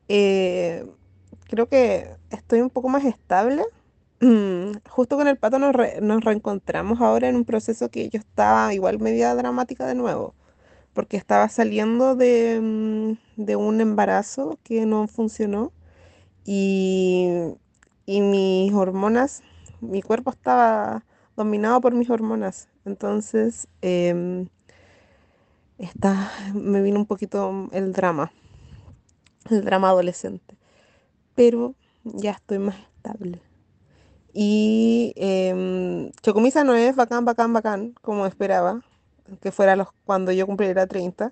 [0.06, 3.64] creo que estoy un poco más estable
[4.90, 9.34] justo con el pato nos, reencontramos ahora en un proceso que yo estaba igual media
[9.36, 10.34] dramática de nuevo,
[10.94, 15.72] porque estaba saliendo de, mm, un embarazo que no funcionó
[16.46, 17.30] y,
[18.08, 19.44] mis hormonas,
[19.82, 21.06] mi cuerpo estaba
[21.36, 24.48] dominado por mis hormonas, entonces em,
[26.54, 28.32] me vino un poquito el drama,
[29.50, 30.56] el drama adolescente,
[31.36, 33.53] pero ya estoy más estable.
[34.34, 38.82] Y eh, Chocomisa no es bacán, bacán, bacán, como esperaba,
[39.42, 41.32] que fuera los, cuando yo cumpliera 30.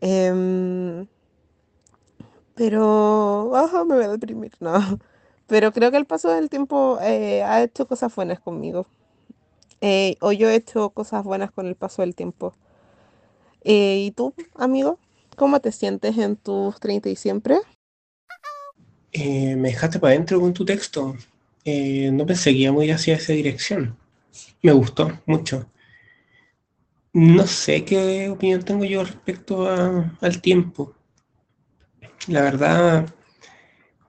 [0.00, 1.06] Em,
[2.54, 3.52] pero,
[3.86, 4.72] me voy a deprimir, no.
[5.46, 8.86] Pero creo que el paso del tiempo eh, ha hecho cosas buenas conmigo.
[9.80, 12.54] Eh, o yo he hecho cosas buenas con el paso del tiempo.
[13.62, 14.98] Eh, ¿Y tú, amigo?
[15.36, 17.58] ¿Cómo te sientes en tus 30 y siempre?
[19.12, 21.14] me dejaste para adentro con tu texto.
[21.68, 23.96] Eh, no pensé que iba muy hacia esa dirección.
[24.62, 25.68] Me gustó mucho.
[27.12, 30.94] No sé qué opinión tengo yo respecto al tiempo.
[32.28, 33.12] La verdad,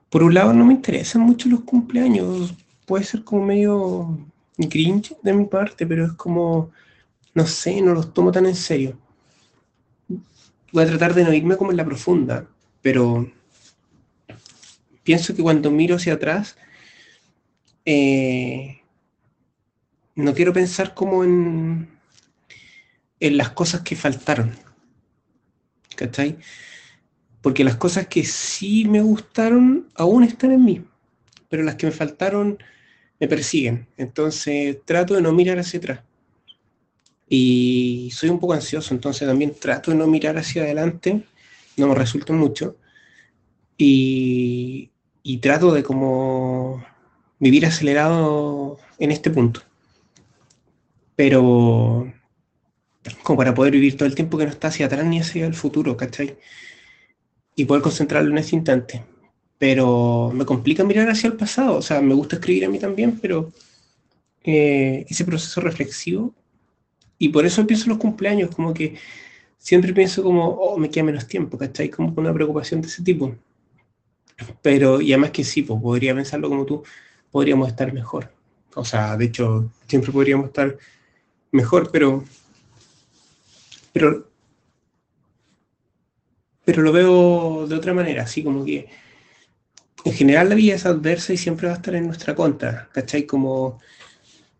[0.08, 2.54] por un lado no me interesan mucho los cumpleaños.
[2.86, 4.16] Puede ser como medio
[4.70, 6.70] cringe de mi parte, pero es como,
[7.34, 8.96] no sé, no los tomo tan en serio.
[10.72, 12.46] voy a tratar de no irme como en la profunda,
[12.82, 13.28] pero
[15.02, 16.56] pienso que cuando miro hacia atrás,
[17.90, 18.82] eh,
[20.14, 21.88] no quiero pensar como en,
[23.18, 24.54] en las cosas que faltaron.
[25.96, 26.36] ¿Cachai?
[27.40, 30.84] Porque las cosas que sí me gustaron aún están en mí,
[31.48, 32.58] pero las que me faltaron
[33.18, 33.86] me persiguen.
[33.96, 36.00] Entonces trato de no mirar hacia atrás.
[37.26, 41.24] Y soy un poco ansioso, entonces también trato de no mirar hacia adelante,
[41.78, 42.76] no me resulta mucho.
[43.78, 44.90] Y,
[45.22, 46.84] y trato de como
[47.38, 49.62] vivir acelerado en este punto.
[51.16, 52.12] Pero
[53.22, 55.54] como para poder vivir todo el tiempo que no está hacia atrás ni hacia el
[55.54, 56.36] futuro, ¿cachai?
[57.54, 59.04] Y poder concentrarlo en ese instante.
[59.58, 63.18] Pero me complica mirar hacia el pasado, o sea, me gusta escribir a mí también,
[63.20, 63.52] pero
[64.44, 66.34] eh, ese proceso reflexivo,
[67.18, 68.96] y por eso pienso en los cumpleaños, como que
[69.58, 71.90] siempre pienso como, oh, me queda menos tiempo, ¿cachai?
[71.90, 73.34] Como una preocupación de ese tipo.
[74.62, 76.84] Pero, y además que sí, pues podría pensarlo como tú,
[77.30, 78.32] podríamos estar mejor.
[78.74, 80.76] O sea, de hecho, siempre podríamos estar
[81.50, 82.24] mejor, pero
[83.92, 84.30] pero,
[86.64, 88.88] pero lo veo de otra manera, así como que
[90.04, 93.26] en general la vida es adversa y siempre va a estar en nuestra contra, ¿cachai?
[93.26, 93.80] Como,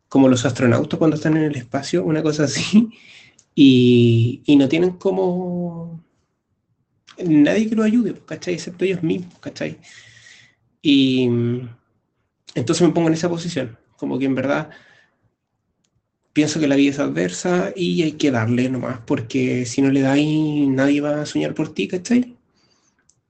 [0.09, 2.89] como los astronautas cuando están en el espacio, una cosa así,
[3.55, 6.03] y, y no tienen como
[7.19, 8.55] nadie que los ayude, ¿cachai?
[8.55, 9.79] Excepto ellos mismos, ¿cachai?
[10.83, 11.29] Y
[12.55, 14.71] entonces me pongo en esa posición, como que en verdad
[16.33, 20.03] pienso que la vida es adversa y hay que darle nomás, porque si no le
[20.03, 22.37] dais, nadie va a soñar por ti, ¿cachai?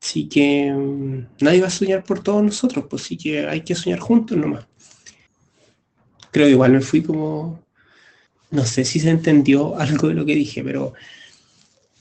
[0.01, 3.75] Así que mm, nadie va a soñar por todos nosotros, pues sí que hay que
[3.75, 4.67] soñar juntos nomás.
[6.31, 7.63] Creo que igual me fui como,
[8.51, 10.93] no sé si se entendió algo de lo que dije, pero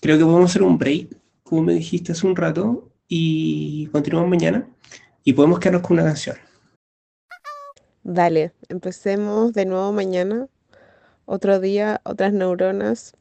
[0.02, 4.68] creo que podemos hacer un break, como me dijiste hace un rato, y continuamos mañana
[5.24, 6.36] y podemos quedarnos con una canción.
[8.10, 10.48] Dale, empecemos de nuevo mañana
[11.26, 13.18] otro día, otras neuronas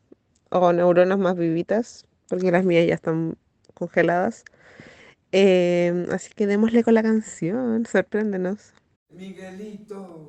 [0.50, 3.36] o neuronas más vivitas, porque las mías ya están
[3.74, 4.44] congeladas.
[5.32, 8.74] Em, así que démosle con la canción, sorpréndenos.
[9.10, 10.28] Miguelito.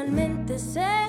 [0.00, 0.99] finalmente sé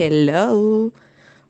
[0.00, 0.92] Hello.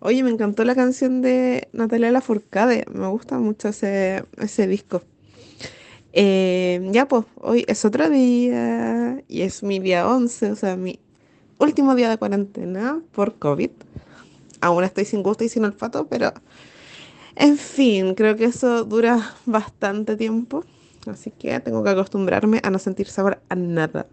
[0.00, 2.86] Oye, me encantó la canción de Natalia Lafourcade.
[2.90, 5.02] Me gusta mucho ese, ese disco.
[6.14, 10.98] Eh, ya, pues, hoy es otro día y es mi día 11, o sea, mi
[11.58, 13.68] último día de cuarentena por COVID.
[14.62, 16.32] Aún estoy sin gusto y sin olfato, pero
[17.36, 20.64] en fin, creo que eso dura bastante tiempo.
[21.06, 24.06] Así que tengo que acostumbrarme a no sentir sabor a nada.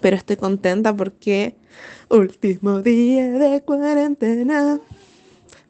[0.00, 1.56] Pero estoy contenta porque
[2.08, 4.80] último día de cuarentena.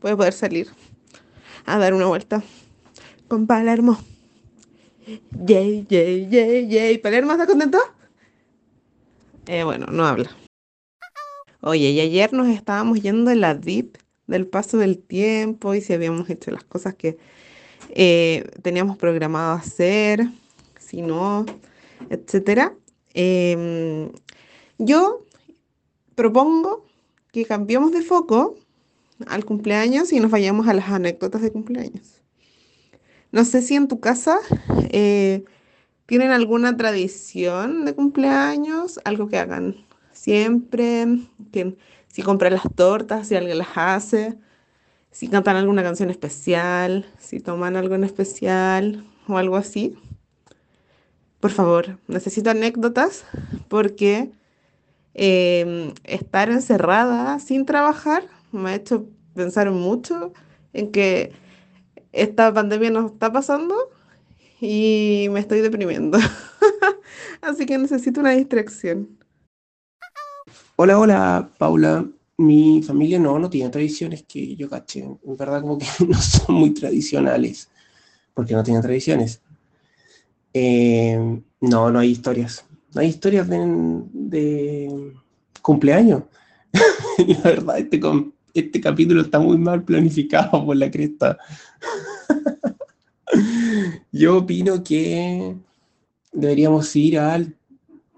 [0.00, 0.68] Voy a poder salir
[1.64, 2.42] a dar una vuelta
[3.26, 3.98] con Palermo.
[5.44, 6.98] Yay, yay, yay, yay.
[6.98, 7.78] ¿Palermo está contento?
[9.46, 10.30] Eh, bueno, no habla.
[11.60, 15.92] Oye, y ayer nos estábamos yendo en la DIP del paso del tiempo y si
[15.92, 17.18] habíamos hecho las cosas que
[17.90, 20.28] eh, teníamos programado hacer,
[20.78, 21.46] si no,
[22.10, 22.74] etcétera.
[23.14, 24.10] Em,
[24.78, 25.24] yo
[26.14, 26.86] propongo
[27.32, 28.56] que cambiemos de foco
[29.26, 32.22] al cumpleaños y nos vayamos a las anécdotas de cumpleaños.
[33.30, 34.38] No sé si en tu casa
[34.90, 35.44] eh,
[36.06, 39.76] tienen alguna tradición de cumpleaños, algo que hagan
[40.12, 41.06] siempre,
[42.08, 44.38] si compran las tortas, si alguien las hace,
[45.10, 49.98] si cantan alguna canción especial, si toman algo en especial o algo así.
[51.40, 53.24] Por favor, necesito anécdotas
[53.68, 54.30] porque
[55.14, 60.32] eh, estar encerrada sin trabajar me ha hecho pensar mucho
[60.72, 61.32] en que
[62.12, 63.74] esta pandemia nos está pasando
[64.60, 66.18] y me estoy deprimiendo.
[67.40, 69.08] Así que necesito una distracción.
[70.76, 72.04] Hola, hola, Paula.
[72.36, 75.00] Mi familia no, no tiene tradiciones que yo caché.
[75.00, 77.68] En verdad como que no son muy tradicionales,
[78.34, 79.40] porque no tienen tradiciones.
[80.60, 82.64] Eh, no, no hay historias.
[82.92, 85.12] No hay historias de,
[85.62, 86.24] cumpleaños.
[87.28, 88.00] La verdad, este,
[88.54, 91.38] este capítulo está muy mal planificado por la cresta.
[94.12, 95.54] Yo opino que
[96.32, 97.54] deberíamos ir al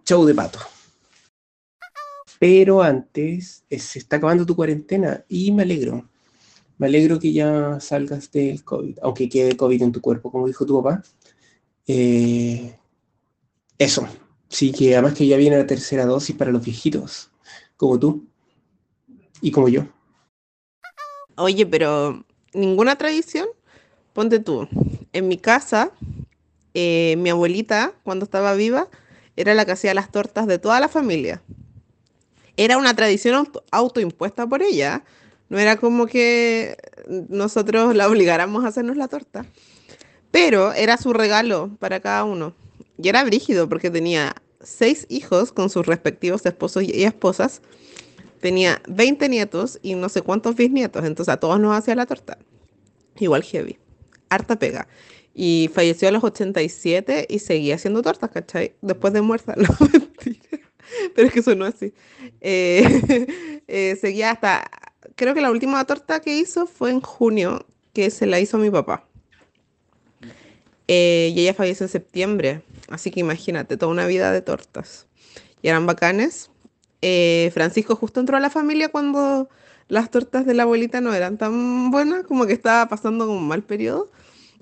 [0.07, 0.61] show de pato.
[2.39, 6.09] Pero antes, eh, se está acabando tu cuarentena y me alegro.
[6.79, 10.65] Me alegro que ya salgas del COVID, aunque quede COVID en tu cuerpo, como dijo
[10.65, 11.03] tu papá.
[11.93, 12.77] Eh,
[13.79, 14.07] eso.
[14.49, 17.31] Sí, que además que ya viene la tercera dosis para los viejitos,
[17.77, 18.27] como tú
[19.41, 19.87] y como yo.
[21.37, 23.49] Oye, pero ninguna tradición.
[24.13, 24.69] Ponte tú.
[25.13, 25.91] En mi casa,
[26.75, 28.89] eh, mi abuelita, cuando estaba viva,
[29.37, 31.43] era la que hacía las tortas de toda la familia.
[32.57, 35.03] Era una tradición auto- autoimpuesta por ella.
[35.49, 36.77] No era como que
[37.29, 39.47] nosotros la obligáramos a hacernos la torta.
[40.31, 42.55] Pero era su regalo para cada uno.
[43.03, 47.63] Y era brígido porque tenía seis hijos con sus respectivos esposos y esposas.
[48.41, 51.05] Tenía 20 nietos y no sé cuántos bisnietos.
[51.05, 52.39] Entonces a todos nos hacía la torta.
[53.19, 53.79] Igual heavy.
[54.29, 54.89] Harta pega.
[55.35, 58.75] Y falleció a los 87 y seguía haciendo tortas, ¿cachai?
[58.81, 59.55] Después de muerta.
[59.61, 60.41] No, mentira.
[61.15, 61.93] Pero es que eso así.
[62.41, 64.69] Eh, eh, seguía hasta...
[65.15, 68.61] Creo que la última torta que hizo fue en junio, que se la hizo a
[68.61, 69.10] mi papá.
[70.93, 72.63] Eh, y ella falleció en septiembre.
[72.89, 75.07] Así que imagínate, toda una vida de tortas.
[75.63, 76.51] Y eran bacanes.
[77.01, 79.49] Eh, Francisco justo entró a la familia cuando
[79.87, 83.47] las tortas de la abuelita no eran tan buenas, como que estaba pasando como un
[83.47, 84.11] mal periodo.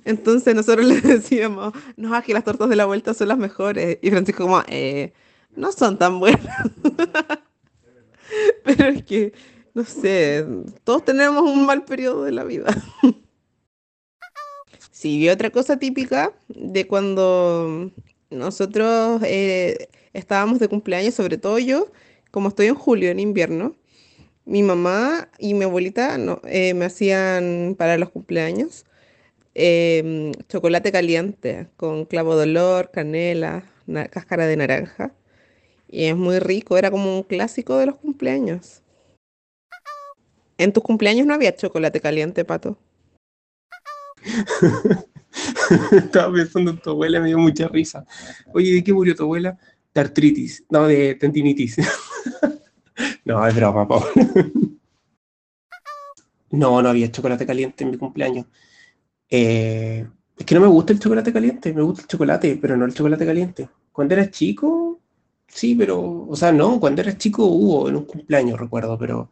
[0.05, 3.99] Entonces nosotros le decíamos, no, aquí las tortas de la vuelta son las mejores.
[4.03, 5.15] Y Francisco como, "Eh,
[5.57, 6.71] no son tan buenas.
[8.65, 9.33] Pero es que,
[9.73, 10.45] no sé,
[10.85, 12.67] todos tenemos un mal periodo de la vida.
[14.99, 17.93] Sí, y otra cosa típica de cuando
[18.31, 21.93] nosotros eh, estábamos de cumpleaños, sobre todo yo,
[22.33, 23.77] como estoy en julio, en invierno,
[24.45, 28.87] mi mamá y mi abuelita eh, me hacían para los cumpleaños
[29.55, 33.65] em, chocolate caliente con clavo de olor, canela,
[34.11, 35.15] cáscara de naranja.
[35.89, 38.83] Y es muy rico, era como un clásico de los cumpleaños.
[40.59, 42.79] ¿En tus cumpleaños no había chocolate caliente, Pato?
[45.93, 48.05] Estaba pensando en tu abuela, me dio mucha risa.
[48.53, 49.59] Oye, ¿de qué murió tu abuela?
[49.95, 51.77] De artritis, no, de tendinitis.
[53.25, 54.07] no, es broma, Paula.
[56.51, 58.47] no, no había chocolate caliente en mi cumpleaños.
[59.31, 62.85] Eh, es que no me gusta el chocolate caliente, me gusta el chocolate, pero no
[62.85, 63.69] el chocolate caliente.
[63.93, 65.01] Cuando eras chico,
[65.47, 69.31] sí, pero, o sea, no, cuando eras chico hubo en un cumpleaños, recuerdo, pero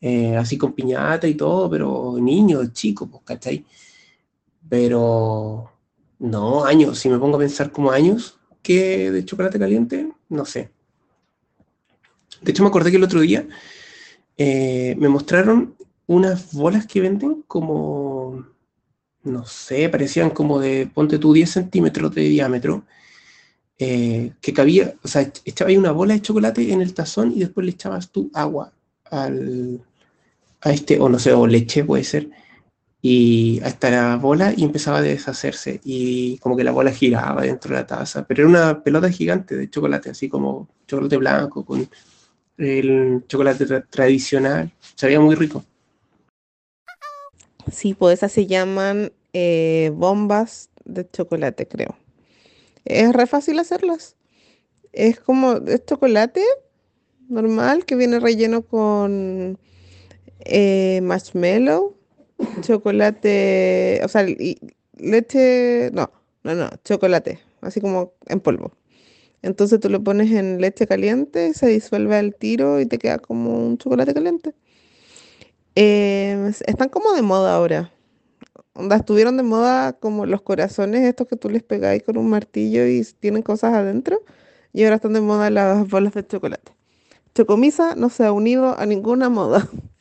[0.00, 3.64] eh, así con piñata y todo, pero niño, chico, pues, ¿cachai?
[4.74, 5.70] Pero
[6.18, 10.72] no, años, si me pongo a pensar como años que de chocolate caliente, no sé.
[12.42, 13.46] De hecho, me acordé que el otro día
[14.36, 15.76] eh, me mostraron
[16.08, 18.48] unas bolas que venden como,
[19.22, 22.84] no sé, parecían como de, ponte tú, 10 centímetros de diámetro,
[23.78, 27.38] eh, que cabía, o sea, echaba ahí una bola de chocolate en el tazón y
[27.38, 28.72] después le echabas tú agua
[29.08, 29.80] al,
[30.62, 32.28] a este, o no sé, o leche puede ser,
[33.06, 37.74] y hasta la bola y empezaba a deshacerse y como que la bola giraba dentro
[37.74, 41.86] de la taza, pero era una pelota gigante de chocolate, así como chocolate blanco con
[42.56, 45.62] el chocolate tradicional, sabía muy rico.
[47.70, 51.98] Sí, pues esas se llaman eh, bombas de chocolate, creo.
[52.86, 54.16] Es re fácil hacerlas.
[54.94, 56.42] Es como, es chocolate
[57.28, 59.58] normal que viene relleno con
[60.40, 61.98] eh, marshmallow
[62.62, 64.26] chocolate, o sea,
[64.96, 66.10] leche, no,
[66.42, 68.72] no, no, chocolate, así como en polvo.
[69.42, 73.66] Entonces tú lo pones en leche caliente, se disuelve al tiro y te queda como
[73.66, 74.54] un chocolate caliente.
[75.74, 77.92] Em, están como de moda ahora.
[78.74, 82.86] Onda, estuvieron de moda como los corazones estos que tú les pegáis con un martillo
[82.86, 84.22] y tienen cosas adentro.
[84.72, 86.72] Y ahora están de moda las bolas de chocolate.
[87.34, 89.68] Chocomisa no se ha unido a ninguna moda.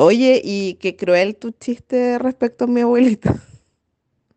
[0.00, 3.42] Oye, y qué cruel tu chiste respecto a mi abuelita.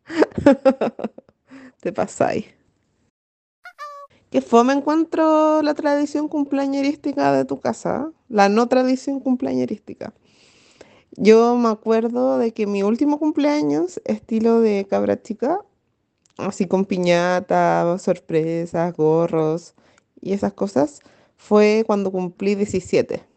[1.82, 2.48] Te pasáis.
[4.32, 10.16] Qué fome encuentro la tradición cumpleañerística de tu casa, la no tradición cumpleañerística.
[11.12, 15.60] Yo me acuerdo de que mi último cumpleaños, estilo de cabra chica,
[16.38, 19.76] así con piñata, sorpresas, gorros
[20.20, 21.02] y esas cosas,
[21.38, 23.31] fue cuando cumplí 17.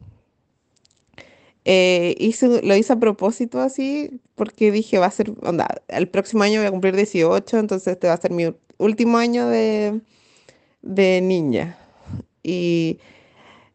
[1.64, 6.60] Eh, lo hice a propósito así porque dije, va a ser, onda, el próximo año
[6.60, 10.00] voy a cumplir 18, entonces este va a ser mi último año de,
[10.82, 11.78] de niña.
[12.42, 12.98] Y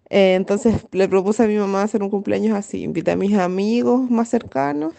[0.10, 4.10] eh, entonces le propuse a mi mamá hacer un cumpleaños así, invité a mis amigos
[4.10, 4.94] más cercanos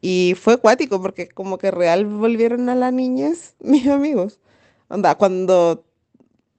[0.00, 4.40] y fue acuático porque como que real volvieron a la niñez mis amigos.
[4.88, 5.84] Onda, cuando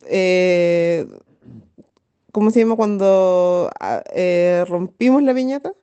[0.06, 1.08] eh,
[2.32, 2.76] ¿cómo se llama?
[2.76, 5.74] Cuando ah, eh, rompimos la viñeta,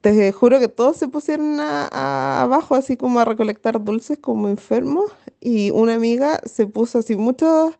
[0.00, 5.10] te juro que todos se pusieron abajo así como a recolectar dulces como enfermos
[5.40, 7.74] y una amiga se puso así muchos,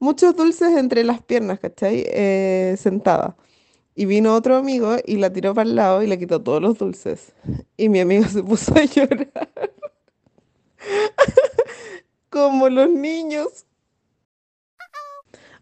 [0.00, 2.04] muchos dulces entre las piernas, ¿cachai?
[2.08, 3.36] Eh, sentada.
[3.94, 6.78] Y vino otro amigo y la tiró para el lado y le quitó todos los
[6.78, 7.32] dulces.
[7.76, 9.50] Y mi amigo se puso a llorar.
[12.30, 13.65] como los niños.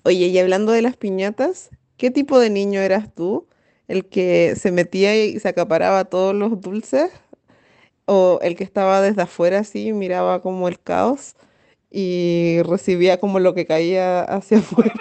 [0.07, 3.49] Oye, y hablando de las piñatas, ¿qué tipo de niño eras tú?
[3.89, 7.11] ¿El que se metía y se acaparaba todos los dulces?
[8.07, 11.37] ¿O el que estaba desde afuera así, miraba como el caos
[11.91, 14.93] y recibía como lo que caía hacia afuera?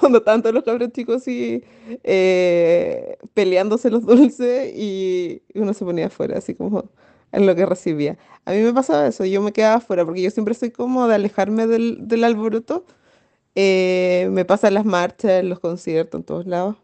[0.00, 1.64] Cuando tanto los cabros chicos así
[2.04, 6.90] eh, peleándose los dulces y uno se ponía afuera, así como
[7.32, 8.18] en lo que recibía.
[8.44, 11.16] A mí me pasaba eso, yo me quedaba afuera porque yo siempre soy como de
[11.16, 12.86] alejarme del alboroto
[13.54, 16.76] eh, me pasan las marchas, los conciertos, en todos lados.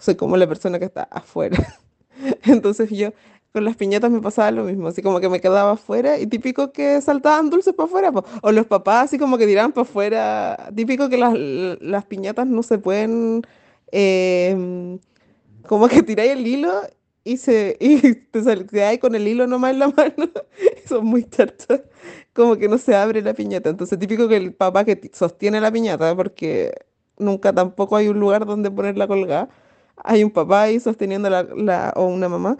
[0.00, 1.78] Soy como la persona que está afuera.
[2.44, 3.12] Entonces yo
[3.52, 6.72] con las piñatas me pasaba lo mismo, así como que me quedaba afuera y típico
[6.72, 8.12] que saltaban dulces para afuera,
[8.42, 11.34] o los papás así como que tiraban para afuera, típico que las,
[11.80, 13.42] las piñatas no se pueden,
[13.90, 14.98] em,
[15.66, 16.72] como que tiráis el hilo
[17.24, 20.30] y, se, y te quedáis con el hilo nomás en la mano,
[20.88, 21.82] son muy charchas
[22.34, 23.70] como que no se abre la piñata.
[23.70, 26.72] Entonces, típico que el papá que sostiene la piñata, porque
[27.18, 29.48] nunca tampoco hay un lugar donde ponerla colgada,
[29.96, 32.56] hay un papá ahí sosteniendo la, o una mamá,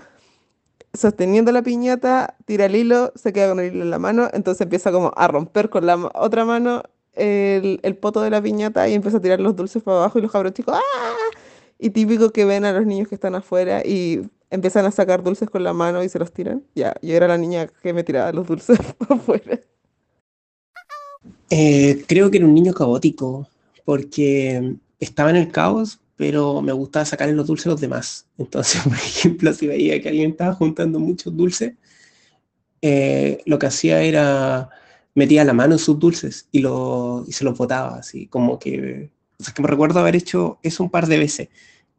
[0.94, 4.62] sosteniendo la piñata, tira el hilo, se queda con el hilo en la mano, entonces
[4.62, 6.82] empieza como a romper con la otra mano
[7.14, 10.22] el, el poto de la piñata y empieza a tirar los dulces para abajo y
[10.22, 11.41] los cabros chicos ¡ah!
[11.82, 15.50] Y típico que ven a los niños que están afuera y empiezan a sacar dulces
[15.50, 16.62] con la mano y se los tiran.
[16.76, 18.78] Ya, yo era la niña que me tiraba los dulces
[19.08, 19.58] afuera.
[21.50, 23.48] Eh, creo que era un niño caótico,
[23.84, 28.28] porque estaba en el caos, pero me gustaba sacarle los dulces los demás.
[28.38, 31.74] Entonces, por ejemplo, si veía que alguien estaba juntando muchos dulces,
[32.80, 34.70] eh, lo que hacía era
[35.16, 39.10] metía la mano en sus dulces y, lo, y se los botaba, así como que...
[39.42, 41.48] O sea, que me recuerdo haber hecho eso un par de veces.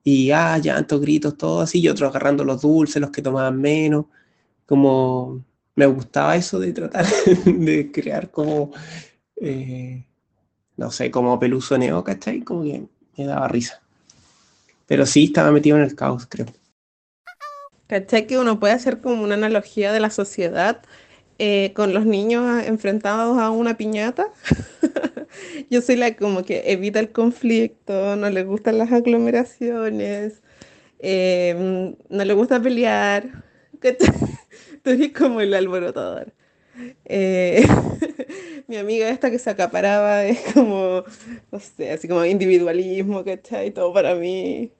[0.03, 4.05] Y, ah, llantos, gritos, todo así, y otros agarrando los dulces, los que tomaban menos.
[4.65, 5.43] Como
[5.75, 7.05] me gustaba eso de tratar
[7.45, 8.71] de crear como
[9.37, 10.05] eh,
[10.77, 12.41] no sé, como Peluso Neo, ¿cachai?
[12.41, 12.85] Como que
[13.17, 13.81] me daba risa.
[14.87, 16.47] Pero sí estaba metido en el caos, creo.
[17.87, 18.25] ¿Cachai?
[18.25, 20.81] Que uno puede hacer como una analogía de la sociedad
[21.45, 24.31] eh, con los niños enfrentados a una piñata.
[25.69, 30.41] Yo soy la como que evita el conflicto, no le gustan las aglomeraciones,
[30.99, 33.43] em, no le gusta pelear.
[34.83, 36.33] Tú eres como el alborotador.
[37.03, 37.65] Eh,
[38.67, 41.03] mi amiga esta que se acaparaba es como,
[41.51, 43.71] no sé, así como individualismo, ¿cachai?
[43.71, 44.71] Todo para mí.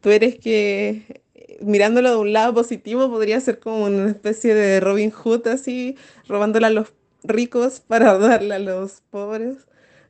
[0.00, 1.22] Tú eres que,
[1.60, 5.96] mirándolo de un lado positivo, podría ser como una especie de Robin Hood, así,
[6.28, 9.56] robándole a los ricos para darle a los pobres.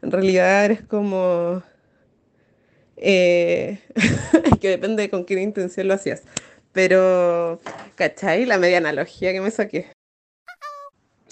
[0.02, 1.62] En realidad eres como...
[2.96, 3.80] Eh,
[4.60, 6.22] que depende con qué intención lo hacías.
[6.72, 7.60] Pero,
[7.94, 8.46] ¿cachai?
[8.46, 9.94] La media analogía que me saqué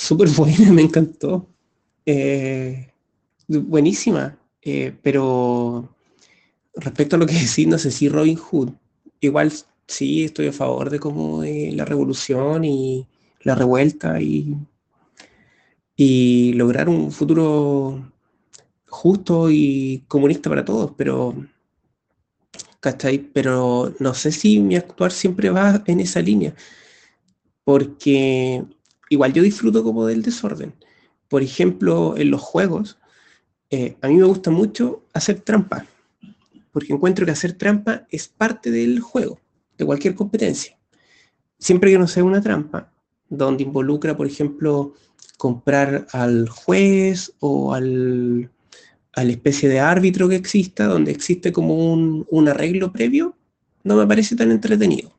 [0.03, 1.47] súper buena, me encantó.
[2.05, 2.91] Eh,
[3.47, 5.95] buenísima, eh, pero
[6.75, 8.71] respecto a lo que decís, no sé si Robin Hood,
[9.21, 9.53] igual
[9.87, 13.07] sí estoy a favor de como la revolución y
[13.43, 14.57] la revuelta y,
[15.97, 18.13] y lograr un futuro
[18.89, 21.35] justo y comunista para todos, pero
[22.83, 23.19] ¿cachai?
[23.19, 26.55] Pero no sé si mi actuar siempre va en esa línea,
[27.65, 28.65] porque
[29.09, 30.75] igual yo disfruto como del desorden.
[31.29, 32.99] Por ejemplo, en los juegos,
[33.71, 35.87] eh, a mí me gusta mucho hacer trampa,
[36.73, 39.39] porque encuentro que hacer trampa es parte del juego,
[39.85, 40.79] cualquier competencia.
[41.59, 42.93] Siempre que no sea una trampa,
[43.29, 44.95] donde involucra, por ejemplo,
[45.39, 48.51] comprar al juez o al,
[49.15, 53.37] a la especie de árbitro que exista, donde existe como un, un arreglo previo,
[53.85, 55.13] no me parece tan entretenido.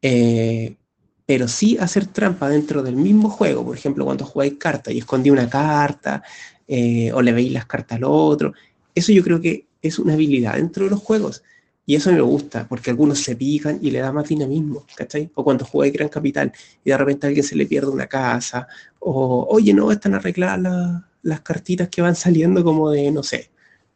[0.00, 0.76] Eh,
[1.24, 5.30] pero sí hacer trampa dentro del mismo juego, por ejemplo, cuando jugáis cartas y escondí
[5.30, 6.22] una carta,
[6.66, 8.52] eh, o le veis las cartas al otro,
[8.94, 11.42] eso yo creo que es una habilidad dentro de los juegos.
[11.84, 15.30] Y eso me gusta, porque algunos se pican y le da más dinamismo, ¿cachai?
[15.34, 16.52] O cuando jugáis Gran Capital
[16.84, 18.68] y de repente a alguien se le pierde una casa,
[19.00, 23.50] o oye, no, están arregladas las cartitas que van saliendo como de, no sé,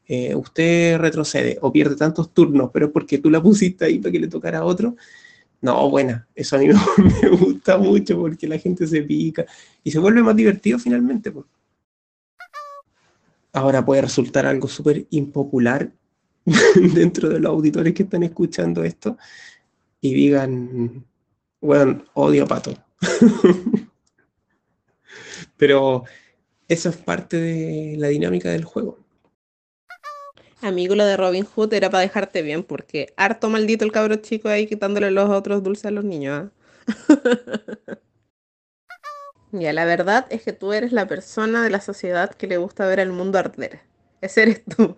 [0.08, 4.12] eh, usted retrocede o pierde tantos turnos, pero es porque tú la pusiste ahí para
[4.12, 4.96] que le tocara a otro,
[5.60, 6.68] no, buena, eso a mí
[7.22, 9.44] me, gusta mucho porque la gente se pica
[9.82, 11.32] y se vuelve más divertido finalmente.
[13.52, 15.90] Ahora puede resultar algo súper impopular
[16.94, 19.18] dentro de los auditores que están escuchando esto
[20.01, 21.05] y digan,
[21.60, 22.74] bueno, odio a Pato.
[25.56, 26.05] Pero
[26.68, 28.98] eso es parte de la dinámica del juego.
[30.62, 34.48] Amigo, lo de Robin Hood era para dejarte bien, porque harto maldito el cabro chico
[34.48, 36.48] ahí quitándole los otros dulces a los niños.
[36.48, 36.51] ¿ah?
[39.52, 42.86] ya, la verdad es que tú eres la persona de la sociedad que le gusta
[42.86, 43.81] ver al mundo arder.
[44.20, 44.97] Ese eres tú.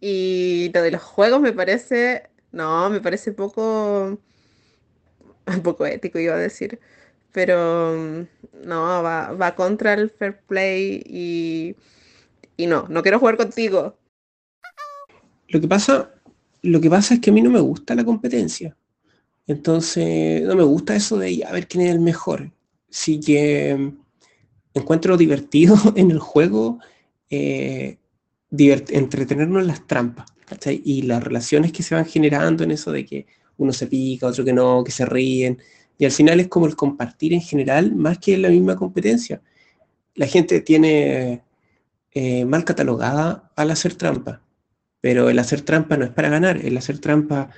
[0.00, 4.18] Y lo de los juegos me parece, no, me parece poco,
[5.62, 6.80] poco ético iba a decir,
[7.32, 7.94] pero
[8.64, 11.76] no, va, va contra el fair play y,
[12.56, 13.96] y no, no quiero jugar contigo.
[15.48, 16.14] Lo que pasa,
[16.62, 18.76] lo que pasa es que a mí no me gusta la competencia.
[19.46, 22.52] Entonces, no me gusta eso de a ver quién es el mejor.
[22.88, 23.92] Sí que
[24.74, 26.78] encuentro divertido en el juego
[27.30, 27.98] eh,
[28.50, 30.26] entretenernos en las trampas
[30.84, 33.26] y las relaciones que se van generando en eso de que
[33.58, 35.58] uno se pica, otro que no, que se ríen.
[35.98, 39.42] Y al final es como el compartir en general más que la misma competencia.
[40.14, 41.42] La gente tiene
[42.12, 44.42] eh, mal catalogada al hacer trampa.
[45.00, 47.50] Pero el hacer trampa no es para ganar, el hacer trampa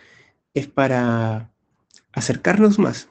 [0.55, 1.51] es para
[2.13, 3.09] acercarnos más.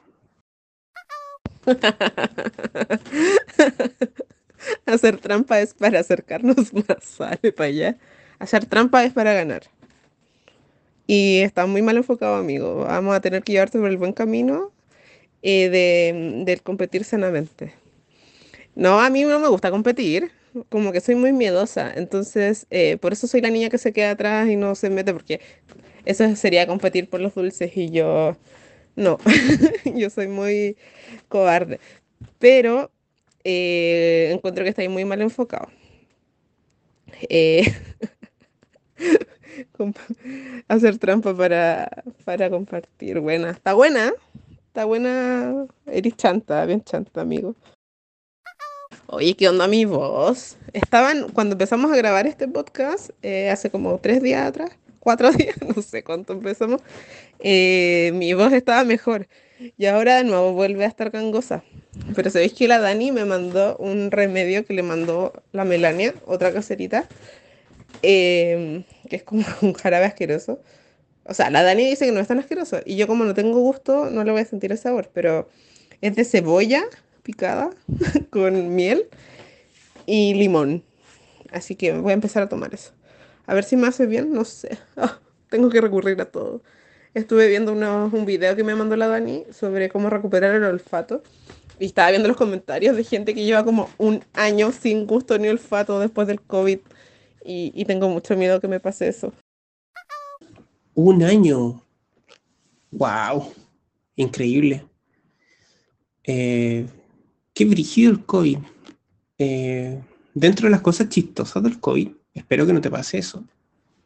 [4.86, 7.96] hacer trampa es para acercarnos más, sale para allá.
[8.38, 9.62] Hacer trampa es para ganar.
[11.06, 12.84] Y está muy mal enfocado, amigo.
[12.84, 14.72] Vamos a tener que llevarte por el buen camino
[15.42, 17.74] eh, de, del competir sanamente.
[18.74, 20.32] No, a mí no me gusta competir.
[20.70, 24.12] como que soy muy miedosa, entonces eh, por eso soy la niña que se queda
[24.12, 25.40] atrás y no se mete, porque
[26.04, 28.36] eso sería competir por los dulces y yo
[28.96, 29.18] no,
[29.96, 30.76] yo soy muy
[31.28, 31.80] cobarde,
[32.38, 32.91] pero
[33.44, 35.68] eh, encuentro que estáis muy mal enfocado.
[37.28, 37.72] Eh,
[40.68, 43.20] hacer trampa para, para compartir.
[43.20, 44.12] Buena, está buena,
[44.66, 45.66] está buena.
[45.86, 47.54] Eres chanta, bien chanta, amigo.
[49.06, 50.56] Oye, ¿qué onda mi voz?
[50.72, 54.70] Estaban, cuando empezamos a grabar este podcast, eh, hace como tres días atrás,
[55.00, 56.80] cuatro días, no sé cuánto empezamos,
[57.40, 59.28] eh, mi voz estaba mejor.
[59.76, 61.62] Y ahora de nuevo vuelve a estar gangosa.
[62.14, 66.52] Pero sabéis que la Dani me mandó un remedio que le mandó la Melania, otra
[66.52, 67.06] caserita,
[68.02, 70.60] em, que es como un jarabe asqueroso.
[71.24, 72.80] O sea, la Dani dice que no es tan asqueroso.
[72.84, 75.10] Y yo como no tengo gusto, no le voy a sentir el sabor.
[75.12, 75.48] Pero
[76.00, 76.82] es de cebolla
[77.22, 77.70] picada
[78.30, 79.08] con miel
[80.06, 80.82] y limón.
[81.50, 82.92] Así que voy a empezar a tomar eso.
[83.46, 84.78] A ver si me hace bien, no sé.
[84.96, 85.18] Ah,
[85.50, 86.62] tengo que recurrir a todo.
[87.14, 91.22] Estuve viendo un video que me mandó la Dani sobre cómo recuperar el olfato.
[91.78, 95.48] Y estaba viendo los comentarios de gente que lleva como un año sin gusto ni
[95.48, 96.78] olfato después del COVID.
[97.44, 99.32] Y, y tengo mucho miedo que me pase eso.
[100.94, 101.82] Un año.
[102.92, 103.52] ¡Wow!
[104.16, 104.84] Increíble.
[106.24, 106.86] Eh,
[107.54, 108.58] qué brígido el COVID.
[109.38, 110.00] Eh,
[110.34, 113.44] dentro de las cosas chistosas del COVID, espero que no te pase eso.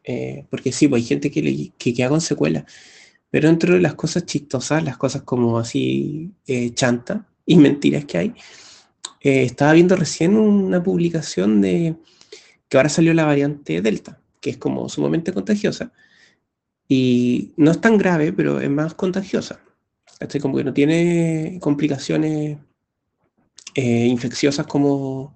[0.07, 2.63] Eh, porque sí, pues hay gente que, le, que queda con secuelas.
[3.29, 8.17] Pero dentro de las cosas chistosas, las cosas como así eh, chanta y mentiras que
[8.17, 8.33] hay,
[9.21, 11.95] estaba viendo recién una publicación de
[12.69, 15.91] que ahora salió la variante Delta, que es como sumamente contagiosa.
[16.87, 19.59] Y no es tan grave, pero es más contagiosa.
[20.19, 22.57] Este, como que no tiene complicaciones
[23.75, 25.35] eh, infecciosas como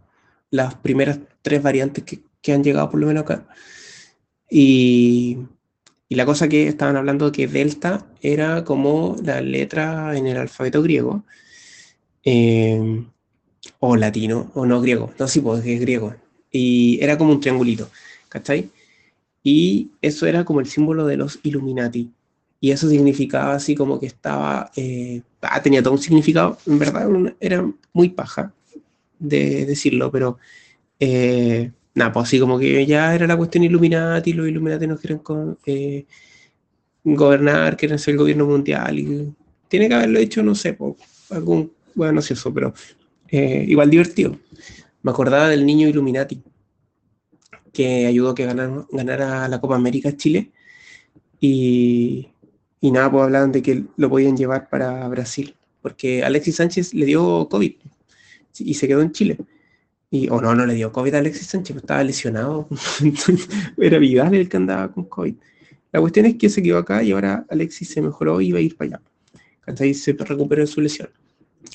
[0.50, 3.48] las primeras tres variantes que, que, han llegado por lo menos acá.
[4.54, 5.38] Y,
[6.10, 10.84] y, la cosa que estaban hablando que delta era como la letra en el alfabeto
[10.84, 11.24] griego,
[12.26, 13.06] eh,
[13.80, 16.16] o latino, o no griego, no, sí, pues es griego.
[16.52, 17.90] Y era como un triangulito,
[18.30, 18.70] ¿cachai?
[19.44, 22.12] Y eso era como el símbolo de los Illuminati.
[22.60, 27.10] Y eso significaba así como que estaba, eh, ah, tenía todo un significado, en verdad
[27.40, 28.54] era muy paja
[29.18, 30.38] de decirlo, pero
[31.00, 35.20] eh, nada, pues así como que ya era la cuestión Illuminati, los Illuminati nos quieren
[35.20, 36.06] con, eh,
[37.04, 39.34] gobernar, quieren ser el gobierno mundial, y
[39.68, 40.96] tiene que haberlo hecho, no sé, pues,
[41.30, 42.74] algún, bueno, no eso, pero
[43.32, 44.38] igual divertido.
[45.04, 46.42] Me acordaba del niño Illuminati,
[47.74, 50.52] que ayudó a que ganara, ganara la Copa América Chile,
[51.40, 52.30] y,
[52.82, 57.06] y nada, pues hablaban de que lo podían llevar para Brasil, porque Alexis Sánchez le
[57.06, 57.74] dio COVID
[58.60, 59.38] y se quedó en Chile.
[60.12, 62.68] Y, o no, no le dio COVID a Alexis Sánchez, pues estaba lesionado.
[63.78, 65.34] Era Vidal el que andaba con COVID.
[65.94, 68.62] La cuestión es que se quedó acá y ahora Alexis se mejoró y iba a
[68.62, 69.02] ir para allá.
[69.80, 71.10] Ahí se recuperó de su lesión.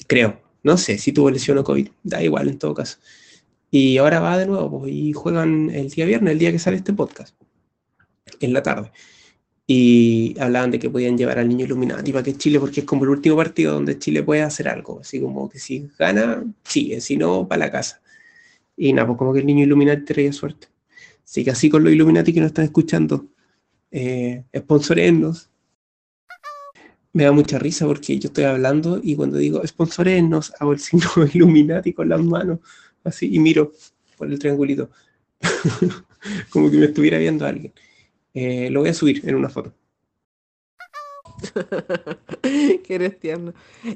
[0.06, 0.40] Creo.
[0.62, 1.88] No sé si tuvo lesión o COVID.
[2.02, 2.98] Da igual en todo caso.
[3.70, 6.76] Y ahora va de nuevo pues, y juegan el día viernes, el día que sale
[6.76, 7.34] este podcast.
[8.40, 8.90] En la tarde
[9.66, 13.04] y hablaban de que podían llevar al niño Illuminati para que Chile, porque es como
[13.04, 17.16] el último partido donde Chile puede hacer algo, así como que si gana, sigue, si
[17.16, 18.00] no, para la casa.
[18.76, 20.68] Y nada, pues como que el niño Illuminati traía suerte.
[21.24, 23.26] Así que así con los Illuminati que nos están escuchando,
[23.90, 24.44] eh.
[27.12, 31.08] Me da mucha risa porque yo estoy hablando y cuando digo sponsorennos, hago el signo
[31.32, 32.60] Illuminati con las manos,
[33.04, 33.72] así, y miro
[34.18, 34.90] por el triangulito.
[36.50, 37.72] como que me estuviera viendo alguien.
[38.34, 39.72] Eh, lo voy a subir en una foto.
[42.42, 43.52] que eres tierno.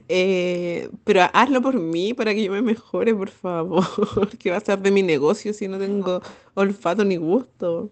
[0.09, 3.85] Eh, pero hazlo por mí, para que yo me mejore, por favor.
[4.39, 6.23] que va a ser de mi negocio si no tengo
[6.55, 7.91] olfato ni gusto?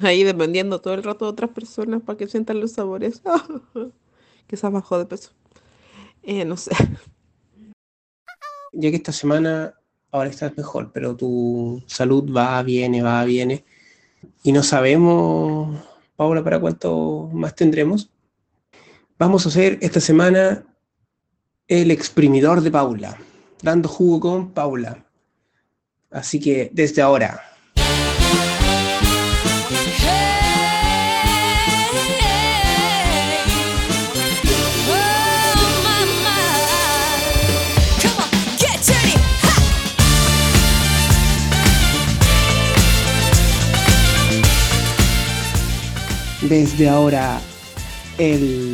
[0.00, 3.22] Ahí dependiendo todo el rato de otras personas para que sientan los sabores.
[4.52, 5.30] se bajó de peso.
[6.22, 6.70] Eh, no sé.
[8.72, 9.74] Ya que esta semana
[10.10, 13.64] ahora estás mejor, pero tu salud va, viene, va, viene
[14.42, 15.78] y no sabemos,
[16.16, 18.10] Paula, para cuánto más tendremos.
[19.16, 20.64] Vamos a hacer esta semana
[21.68, 23.16] el exprimidor de Paula,
[23.62, 25.04] dando jugo con Paula.
[26.10, 27.40] Así que desde ahora,
[46.48, 47.40] desde ahora
[48.18, 48.73] el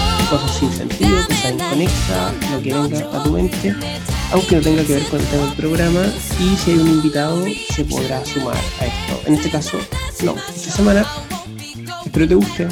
[0.31, 3.75] Cosas sin sentido, cosas inconexas, lo que venga a tu mente,
[4.31, 6.05] aunque no tenga que ver con el tema del programa.
[6.39, 7.43] Y si hay un invitado,
[7.75, 9.21] se podrá sumar a esto.
[9.25, 9.77] En este caso,
[10.23, 10.37] no.
[10.55, 11.05] Esta semana,
[12.05, 12.67] espero te guste.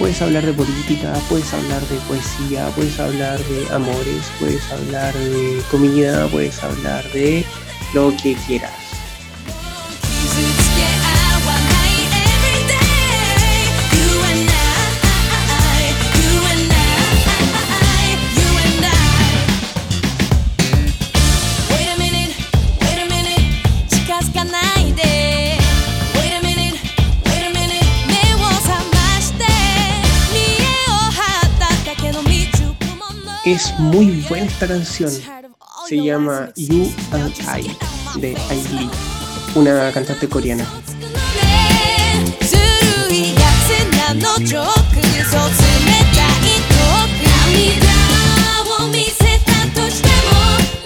[0.00, 5.62] Puedes hablar de política, puedes hablar de poesía, puedes hablar de amores, puedes hablar de
[5.70, 7.44] comida, puedes hablar de
[7.94, 8.85] lo que quieras.
[33.46, 35.08] Es muy buena esta canción.
[35.88, 38.90] Se llama You and I de Ailey,
[39.54, 40.66] una cantante coreana.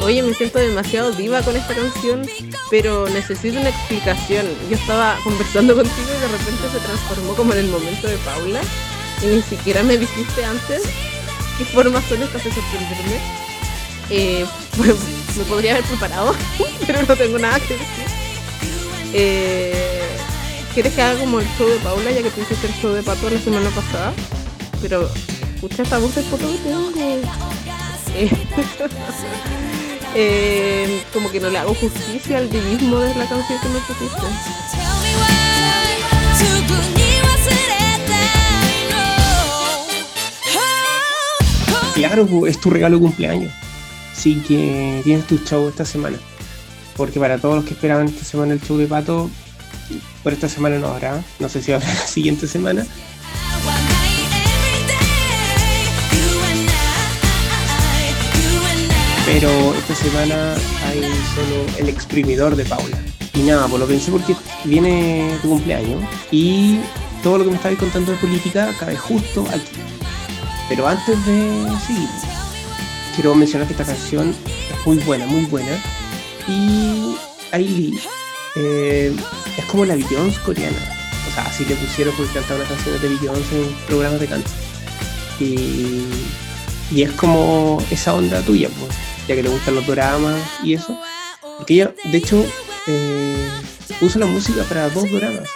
[0.00, 2.26] Oye, me siento demasiado diva con esta canción,
[2.70, 4.44] pero necesito una explicación.
[4.68, 8.60] Yo estaba conversando contigo y de repente se transformó como en el momento de Paula
[9.22, 10.82] y ni siquiera me dijiste antes
[11.60, 13.20] qué formas son estas de sorprenderme.
[14.08, 14.46] Eh,
[14.78, 14.96] pues,
[15.36, 16.34] me podría haber preparado,
[16.86, 18.04] pero no tengo nada que decir.
[19.12, 20.00] Eh,
[20.72, 23.02] ¿Quieres que haga como el show de Paula, ya que tú hiciste el show de
[23.02, 24.14] Pato la semana pasada?
[24.80, 25.10] Pero
[25.54, 26.92] escucha esta voz de foto que tengo.
[28.14, 28.30] Eh,
[30.14, 34.79] eh, como que no le hago justicia al divismo de la canción que me pusiste.
[42.00, 43.52] Claro, es tu regalo de cumpleaños.
[44.10, 46.16] Así que tienes tu show esta semana.
[46.96, 49.28] Porque para todos los que esperaban esta semana el show de Pato,
[50.22, 51.22] por esta semana no habrá.
[51.38, 52.86] No sé si habrá la siguiente semana.
[59.26, 60.54] Pero esta semana
[60.86, 61.02] hay
[61.34, 62.98] solo el exprimidor de Paula.
[63.34, 66.80] Y nada, pues lo pensé porque viene tu cumpleaños y
[67.22, 69.99] todo lo que me estabas contando de política cabe justo aquí.
[70.70, 72.08] Pero antes de seguir,
[73.16, 75.72] quiero mencionar que esta canción es muy buena, muy buena.
[76.46, 77.16] Y
[77.50, 78.00] Ailey
[78.54, 79.12] eh,
[79.58, 80.78] es como la Beyoncé coreana.
[81.28, 84.50] O sea, así le pusieron porque cantaba una canción de Beyoncé en programas de canto.
[85.40, 86.04] Y,
[86.92, 88.92] y es como esa onda tuya, pues,
[89.26, 90.96] ya que le gustan los dramas y eso.
[91.58, 92.46] Porque ella, de hecho,
[92.86, 93.48] eh,
[94.00, 95.48] usa la música para dos dramas.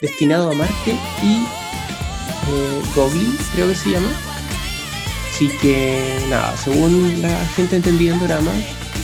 [0.00, 1.44] Destinado a Marte y
[2.48, 4.08] eh, Goblin, creo que se llama.
[5.34, 8.52] Así que nada, según la gente entendida en drama,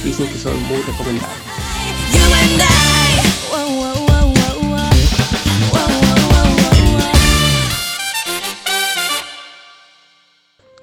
[0.05, 1.29] dicen que son muy recomendables.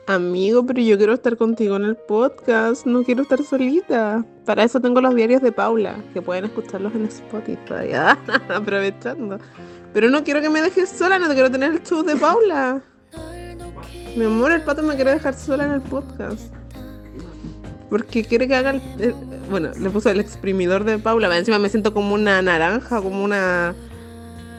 [0.07, 4.25] Amigo, pero yo quiero estar contigo en el podcast, no quiero estar solita.
[4.45, 7.93] Para eso tengo los diarios de Paula, que pueden escucharlos en Spotify,
[8.53, 9.39] aprovechando.
[9.93, 12.83] Pero no quiero que me dejes sola, no te quiero tener el show de Paula.
[14.17, 16.51] Mi amor, el pato me quiere dejar sola en el podcast.
[17.87, 18.81] Porque quiere que haga el,
[19.47, 21.37] bueno, le puso el exprimidor de Paula.
[21.37, 23.75] Encima me siento como una naranja, como una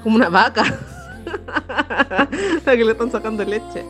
[0.04, 0.78] como una vaca.
[2.64, 3.84] La que le están sacando leche.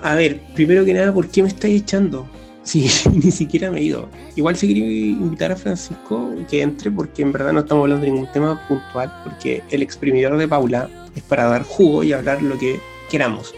[0.00, 2.24] A ver, primero que nada, ¿por qué me estáis echando?
[2.62, 4.08] Sí, ni siquiera me he ido.
[4.36, 8.12] Igual si quería invitar a Francisco que entre, porque en verdad no estamos hablando de
[8.12, 12.56] ningún tema puntual, porque el exprimidor de Paula es para dar jugo y hablar lo
[12.56, 12.78] que
[13.10, 13.52] queramos.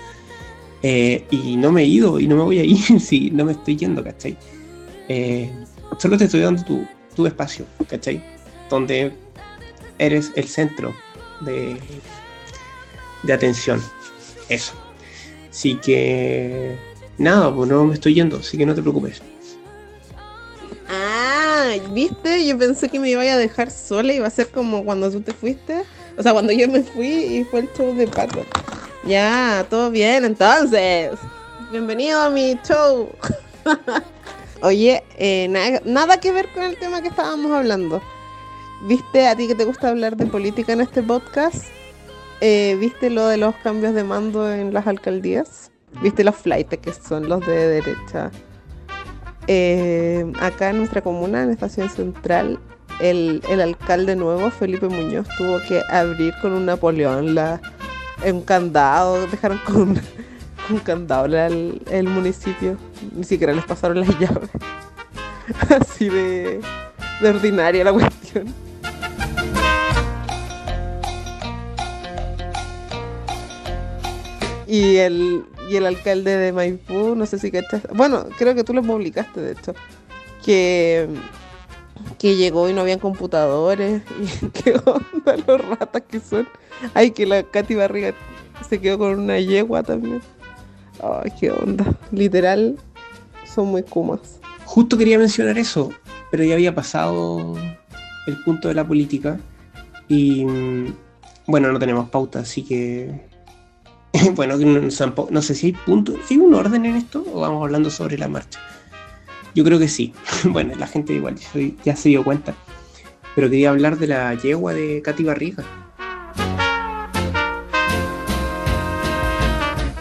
[0.83, 3.53] Eh, y no me he ido y no me voy a ir si no me
[3.53, 4.37] estoy yendo, ¿cachai?
[5.09, 5.51] Eh,
[5.99, 8.23] solo te estoy dando tu, tu espacio, ¿cachai?
[8.69, 9.13] Donde
[9.99, 10.95] eres el centro
[11.41, 11.77] de,
[13.23, 13.83] de atención.
[14.49, 14.75] Eso.
[15.51, 16.77] Así que
[17.19, 19.23] nada, pues no me estoy yendo, así que no te preocupes.
[20.89, 22.47] Ah, ¿viste?
[22.47, 25.21] Yo pensé que me iba a dejar sola y iba a ser como cuando tú
[25.21, 25.83] te fuiste.
[26.17, 28.45] O sea, cuando yo me fui y fue el show de Pato.
[29.07, 31.13] Ya, todo bien, entonces.
[31.71, 33.09] Bienvenido a mi show.
[34.63, 38.01] Oye, eh, na- nada que ver con el tema que estábamos hablando.
[38.83, 41.65] ¿Viste a ti que te gusta hablar de política en este podcast?
[42.41, 45.71] Eh, ¿Viste lo de los cambios de mando en las alcaldías?
[46.03, 48.31] ¿Viste los flights que son los de derecha?
[49.47, 52.59] Eh, acá en nuestra comuna, en Estación Central,
[53.01, 57.61] el, el alcalde nuevo, Felipe Muñoz, tuvo que abrir con un Napoleón la,
[58.25, 60.01] un candado, dejaron con,
[60.69, 62.77] con candado el, el municipio,
[63.13, 64.51] ni siquiera les pasaron las llaves.
[65.81, 66.61] Así de,
[67.21, 68.53] de ordinaria la cuestión.
[74.67, 77.83] Y el, y el alcalde de Maipú, no sé si cachas.
[77.95, 79.75] Bueno, creo que tú lo publicaste, de hecho.
[80.45, 81.09] Que,
[82.19, 84.03] que llegó y no habían computadores.
[84.21, 86.49] Y qué onda los ratas que son.
[86.95, 88.15] Ay, que la Katy Barriga
[88.69, 90.21] se quedó con una yegua también.
[91.03, 91.85] Ay, qué onda.
[92.11, 92.77] Literal,
[93.45, 94.41] son muy kumas.
[94.65, 95.91] Justo quería mencionar eso,
[96.31, 97.55] pero ya había pasado
[98.27, 99.39] el punto de la política.
[100.09, 100.95] Y mm,
[101.47, 103.11] bueno, no tenemos pauta, así que.
[104.35, 106.15] bueno, no, sé si hay punto.
[106.31, 108.59] ¿Hay un orden en esto o vamos hablando sobre la marcha?
[109.57, 110.13] Yo creo que sí.
[110.45, 111.37] bueno, la gente igual
[111.83, 112.55] ya se dio cuenta.
[113.35, 115.65] Pero quería hablar de la yegua de Katy Barriga.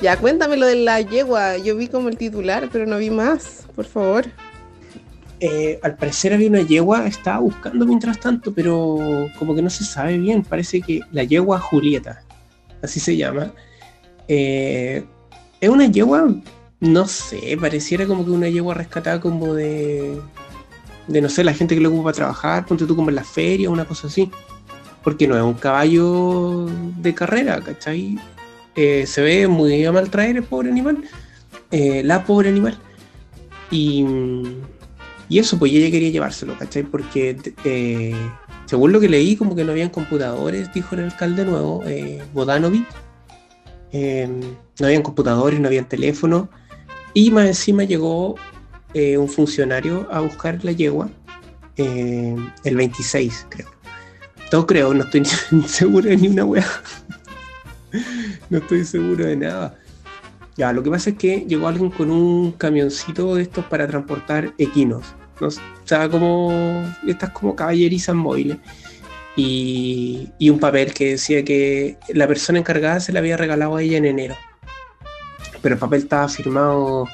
[0.02, 1.57] Ya, cuéntame lo de la yegua.
[1.57, 4.26] Yo vi como el titular, pero no vi más, por favor.
[5.40, 9.86] Eh, al parecer había una yegua, estaba buscando mientras tanto, pero como que no se
[9.86, 10.44] sabe bien.
[10.44, 12.23] Parece que la yegua Julieta,
[12.82, 13.53] así se llama.
[14.27, 15.06] Eh,
[15.61, 16.27] es una yegua,
[16.80, 20.19] no sé, pareciera como que una yegua rescatada como de,
[21.07, 23.23] de no sé, la gente que lo ocupa para trabajar, ponte tú como en la
[23.23, 24.30] feria, una cosa así.
[25.03, 26.65] Porque no es un caballo
[26.97, 28.18] de carrera, ¿cachai?
[28.76, 31.03] Eh, se ve muy a mal traer el pobre animal,
[31.72, 32.77] eh, la pobre animal.
[33.69, 34.06] Y,
[35.30, 36.84] y, eso, pues ella quería llevárselo, ¿cachai?
[36.84, 38.15] Porque eh,
[38.65, 41.84] según lo que leí, como que no habían computadores, dijo el alcalde nuevo,
[42.34, 42.85] Bodanovic.
[43.93, 46.49] no habían computadores, no habían teléfono.
[47.16, 48.36] Y más encima llegó
[48.94, 51.10] un funcionario a buscar la yegua
[51.78, 53.68] el 26, creo.
[54.50, 55.26] Todo creo, no estoy
[55.68, 56.66] seguro de ni una wea.
[58.50, 59.76] no estoy seguro de nada.
[60.58, 64.54] Ya, lo que pasa es que llegó alguien con un camioncito de estos para transportar
[64.58, 65.04] equinos.
[65.42, 65.48] ¿no?
[65.48, 65.52] O
[65.84, 68.58] sea, como estas como caballerizas móviles.
[69.36, 73.82] Y, y, un papel que decía que la persona encargada se le había regalado a
[73.82, 74.36] ella en enero.
[75.66, 77.08] Pero el papel estaba firmado.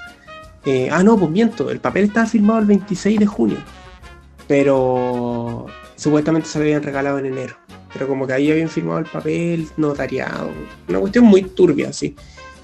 [0.66, 1.72] Eh, ah, no, pues miento.
[1.72, 3.58] El papel estaba firmado el 26 de junio.
[4.46, 7.56] Pero supuestamente se lo habían regalado en enero
[7.94, 10.52] pero como que ahí habían firmado el papel notariado,
[10.88, 12.16] una cuestión muy turbia, así.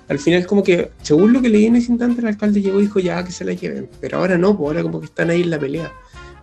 [0.09, 2.83] Al final como que, según lo que leí en ese instante, el alcalde llegó y
[2.83, 5.41] dijo ya que se la lleven, pero ahora no, pues ahora como que están ahí
[5.41, 5.91] en la pelea,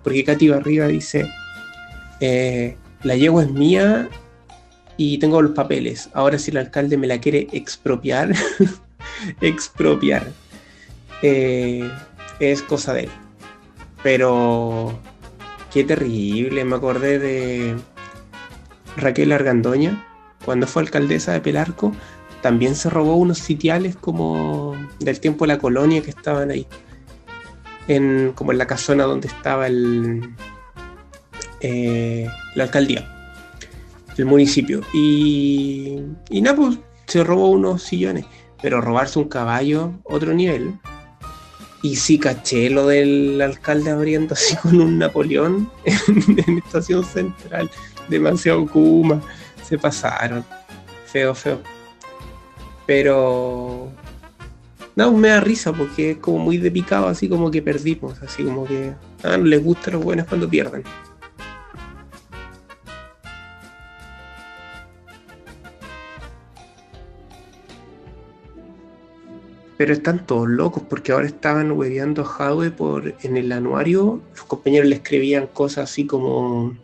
[0.03, 1.27] porque Katy Barriga dice,
[2.21, 4.09] eh, la yegua es mía
[4.99, 8.35] y tengo los papeles, ahora si el alcalde me la quiere expropiar,
[9.40, 10.30] expropiar,
[11.22, 11.90] eh,
[12.40, 13.10] es cosa de él.
[14.02, 14.98] Pero
[15.72, 17.76] qué terrible, me acordé de
[18.96, 20.06] Raquel Argandoña,
[20.44, 21.92] cuando fue alcaldesa de Pelarco,
[22.42, 26.66] también se robó unos sitiales como del tiempo de la colonia que estaban ahí,
[27.88, 30.34] en, como en la casona donde estaba el,
[31.60, 33.10] eh, la alcaldía,
[34.18, 34.82] el municipio.
[34.92, 35.98] Y,
[36.28, 38.26] y nada, pues se robó unos sillones,
[38.65, 40.73] pero robarse un caballo, otro nivel.
[41.82, 47.70] Y sí caché lo del alcalde abriendo así con un Napoleón en, en Estación Central
[48.09, 49.20] demasiado Kuma,
[49.62, 50.43] se pasaron.
[51.05, 51.61] Feo, feo.
[52.86, 53.93] Pero.
[54.97, 58.45] No, me da risa porque es como muy de picado, así como que perdimos, así
[58.45, 58.95] como que.
[59.23, 60.85] Ah, no les gusta a los buenos cuando pierden.
[69.85, 74.23] Pero están todos locos porque ahora estaban hueveando a Hadwe por en el anuario.
[74.35, 76.74] Los compañeros le escribían cosas así como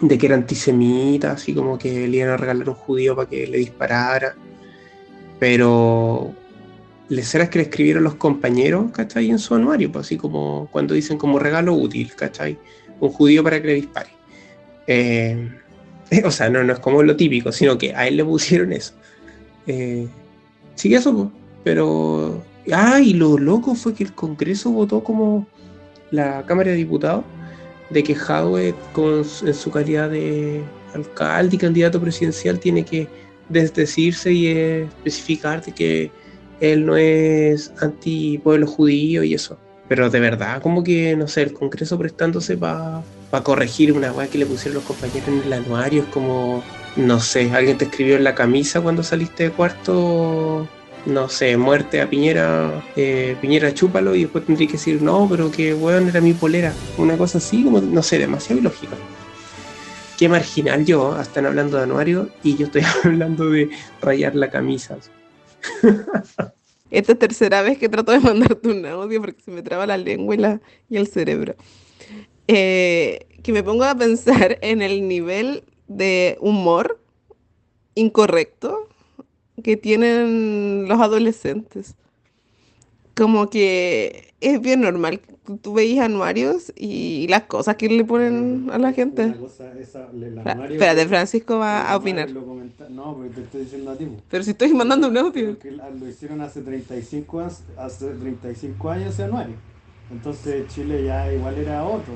[0.00, 3.46] de que era antisemita, así como que le iban a regalar un judío para que
[3.46, 4.34] le disparara.
[5.38, 6.34] Pero
[7.08, 9.30] les era que le escribieron los compañeros, ¿cachai?
[9.30, 12.58] En su anuario, pues así como cuando dicen como regalo útil, ¿cachai?
[12.98, 14.10] Un judío para que le dispare.
[14.88, 15.52] Eh,
[16.24, 18.92] o sea, no, no es como lo típico, sino que a él le pusieron eso.
[19.68, 20.08] Eh,
[20.74, 21.30] sí eso,
[21.66, 22.44] pero...
[22.72, 25.48] Ah, y lo loco fue que el Congreso votó como
[26.12, 27.24] la Cámara de Diputados
[27.90, 30.62] de que Jadwe, en su calidad de
[30.94, 33.08] alcalde y candidato presidencial, tiene que
[33.48, 36.10] desdecirse y especificar de que
[36.60, 39.58] él no es anti pueblo judío y eso.
[39.88, 43.02] Pero de verdad, como que, no sé, el Congreso prestándose para
[43.42, 46.62] corregir una weá que le pusieron los compañeros en el anuario, es como,
[46.94, 50.68] no sé, alguien te escribió en la camisa cuando saliste de cuarto
[51.06, 55.50] no sé, muerte a Piñera, eh, Piñera chúpalo y después tendría que decir, no, pero
[55.50, 56.72] que weón era mi polera.
[56.98, 58.96] Una cosa así, como, no sé, demasiado ilógica.
[60.18, 63.70] Qué marginal yo, están hablando de anuario y yo estoy hablando de
[64.00, 64.98] rayar la camisa.
[66.90, 69.96] Esta es tercera vez que trato de mandarte un audio porque se me traba la
[69.96, 71.54] lengua y, la, y el cerebro.
[72.48, 77.00] Eh, que me pongo a pensar en el nivel de humor
[77.94, 78.88] incorrecto
[79.62, 81.94] que tienen los adolescentes.
[83.14, 85.20] Como que es bien normal.
[85.62, 89.34] Tú, veis anuarios y las cosas que le ponen a la gente.
[89.38, 90.36] Cosa, esa, el
[90.72, 92.30] espérate, Francisco va a opinar.
[92.30, 94.06] No, porque te estoy diciendo a ti.
[94.06, 94.16] po.
[94.28, 95.56] Pero si estoy mandando un audio.
[95.98, 99.54] Lo hicieron hace 35, as- hace 35 años ese anuario.
[100.10, 102.12] Entonces Chile ya igual era otro,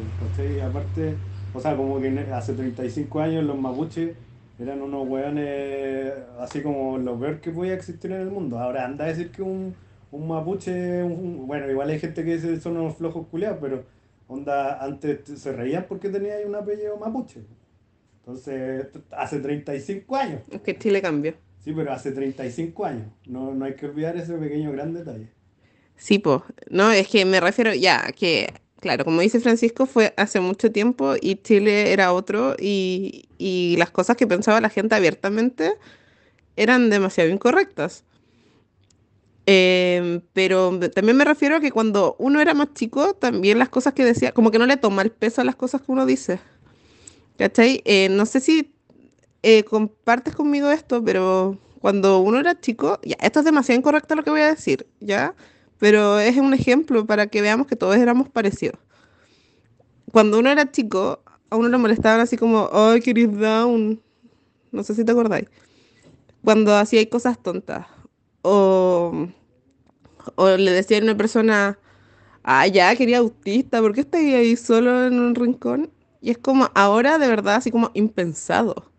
[0.64, 1.14] aparte,
[1.52, 4.14] o sea, como que hace 35 años los mapuches
[4.60, 8.58] eran unos hueones así como lo peor que podía existir en el mundo.
[8.58, 9.74] Ahora anda a decir que un,
[10.10, 13.84] un mapuche, un- bueno, igual hay gente que dice son unos flojos culiados, pero
[14.28, 17.40] onda, antes se reían porque tenía ahí un apellido mapuche.
[18.20, 20.42] Entonces, hace 35 años.
[20.50, 21.34] Es que Chile cambió.
[21.58, 23.06] Sí, pero hace 35 años.
[23.26, 25.28] No, no hay que olvidar ese pequeño gran detalle.
[25.96, 30.40] Sí, pues, no, es que me refiero ya que, claro, como dice Francisco, fue hace
[30.40, 35.74] mucho tiempo y Chile era otro y, y las cosas que pensaba la gente abiertamente
[36.56, 38.04] eran demasiado incorrectas.
[39.46, 43.94] Em, pero también me refiero a que cuando uno era más chico, también las cosas
[43.94, 46.38] que decía, como que no le toma el peso a las cosas que uno dice.
[47.38, 47.82] ¿Cachai?
[47.84, 48.72] Eh, no sé si
[49.42, 54.22] eh, compartes conmigo esto, pero cuando uno era chico, ya, esto es demasiado incorrecto lo
[54.22, 55.34] que voy a decir, ¿ya?
[55.80, 58.78] Pero es un ejemplo para que veamos que todos éramos parecidos.
[60.12, 64.00] Cuando uno era chico, a uno le molestaban así como, ay, eres down.
[64.70, 65.48] No sé si te acordáis.
[66.44, 67.86] Cuando hacía cosas tontas.
[68.42, 69.26] O,
[70.36, 71.78] le decían a una persona,
[72.42, 75.90] ah, ya, quería autista, ¿por qué estás ahí solo en un rincón?
[76.20, 78.89] Y es como ahora de verdad así como impensado.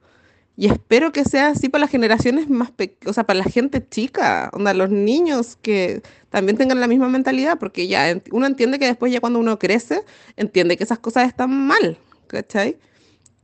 [0.58, 3.86] Y espero que sea así para las generaciones más pequeñas, o sea, para la gente
[3.88, 8.86] chica, onda, los niños que también tengan la misma mentalidad, porque ya uno entiende que
[8.86, 10.04] después ya cuando uno crece,
[10.36, 11.98] entiende que esas cosas están mal,
[12.28, 12.78] ¿cachai?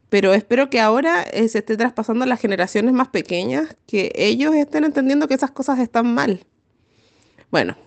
[0.09, 4.55] Pero espero que ahora eh, se esté traspasando a las generaciones más pequeñas, que ellos
[4.55, 6.45] estén entendiendo que esas cosas están mal.
[7.51, 7.77] Bueno,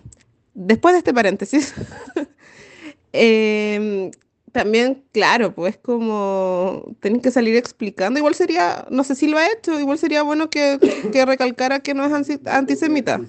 [0.53, 1.73] después de este paréntesis,
[3.13, 4.11] em,
[4.51, 8.19] también, claro, pues como tienen que salir explicando.
[8.19, 10.77] Igual sería, no sé si lo ha hecho, igual sería bueno que,
[11.11, 13.21] que recalcara que no es antisemita.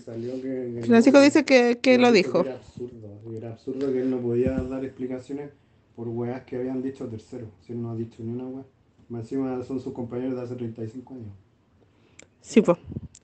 [0.85, 2.41] Francisco dice que, que lo dijo.
[2.41, 3.21] Era absurdo.
[3.35, 5.51] Era absurdo que él no podía dar explicaciones
[5.97, 7.49] por weas que habían dicho terceros.
[7.67, 8.65] Si él no ha dicho ni una wea.
[9.09, 11.29] Más encima son sus compañeros de hace 35 años.
[12.41, 12.79] Sí, pues,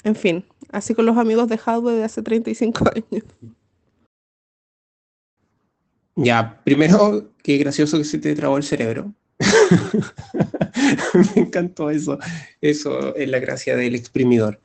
[0.05, 3.25] en fin, así con los amigos de Hadwe de hace 35 años.
[6.21, 9.15] Ya, primero, qué gracioso que se te trabó el cerebro.
[11.37, 12.19] Me encantó eso.
[12.61, 14.61] Eso es la gracia del exprimidor.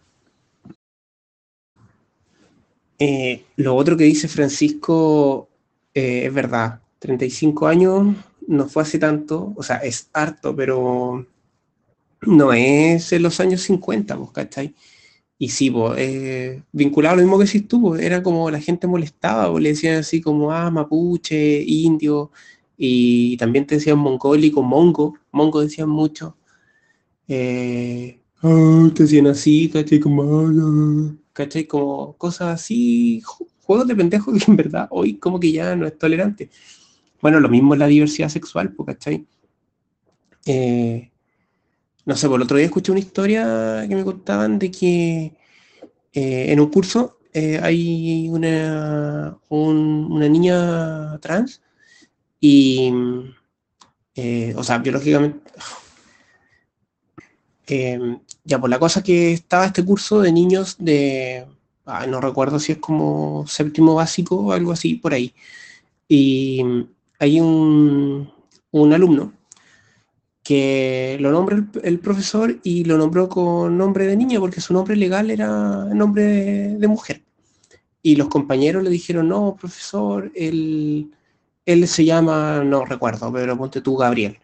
[2.97, 5.47] Eh, lo otro que dice Francisco
[5.93, 6.81] eh, es verdad.
[6.97, 8.15] 35 años
[8.47, 11.27] no fue hace tanto, o sea, es harto, pero
[12.21, 14.73] no es en los años 50, pues, ¿cachai?
[15.43, 18.87] Y sí, pues, eh, vinculado a lo mismo que decís tú, era como la gente
[18.87, 22.31] molestaba, pues, le decían así como, ah, mapuche, indio,
[22.77, 26.37] y también te decían mongólico, mongo, mongo decían mucho.
[27.27, 29.99] Eh, ah, te decían así, ¿cachai?
[29.99, 31.15] Como, ah.
[31.69, 35.87] Como cosas así, ju- juegos de pendejos que en verdad hoy como que ya no
[35.87, 36.49] es tolerante.
[37.21, 39.25] Bueno, lo mismo en la diversidad sexual, pues, ¿cachai?
[40.45, 41.11] Eh,
[42.05, 45.33] no sé, por el otro día escuché una historia que me contaban de que
[46.13, 51.61] eh, en un curso eh, hay una, un- una niña trans
[52.41, 52.93] y,
[54.15, 55.39] eh, o sea, biológicamente,
[58.43, 61.45] ya, pues la cosa que estaba este curso de niños de,
[61.85, 65.33] ah, no recuerdo si es como séptimo básico o algo así, por ahí.
[66.07, 66.61] Y
[67.19, 68.31] hay un,
[68.71, 69.33] un alumno
[70.43, 74.95] que lo nombra el, profesor y lo nombró con nombre de niña porque su nombre
[74.95, 76.23] legal era nombre
[76.77, 77.21] de, mujer.
[78.01, 81.11] Y los compañeros le dijeron, no, profesor, él,
[81.65, 84.37] él se llama, no recuerdo, pero ponte tú, Gabriel.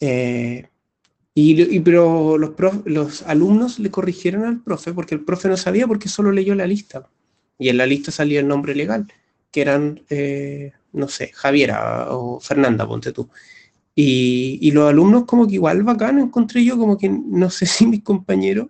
[0.00, 0.68] Eh,
[1.34, 2.52] y, y- pero los,
[2.86, 6.66] los alumnos le corrigieron al profe porque el profe no sabía porque solo leyó la
[6.66, 7.08] lista.
[7.58, 9.06] Y en la lista salía el nombre legal,
[9.50, 13.28] que eran, eh, no sé, Javiera o Fernanda, ponte tú.
[13.98, 17.86] Y, y los alumnos como que igual bacán encontré yo, como que no sé si
[17.86, 18.68] mis compañeros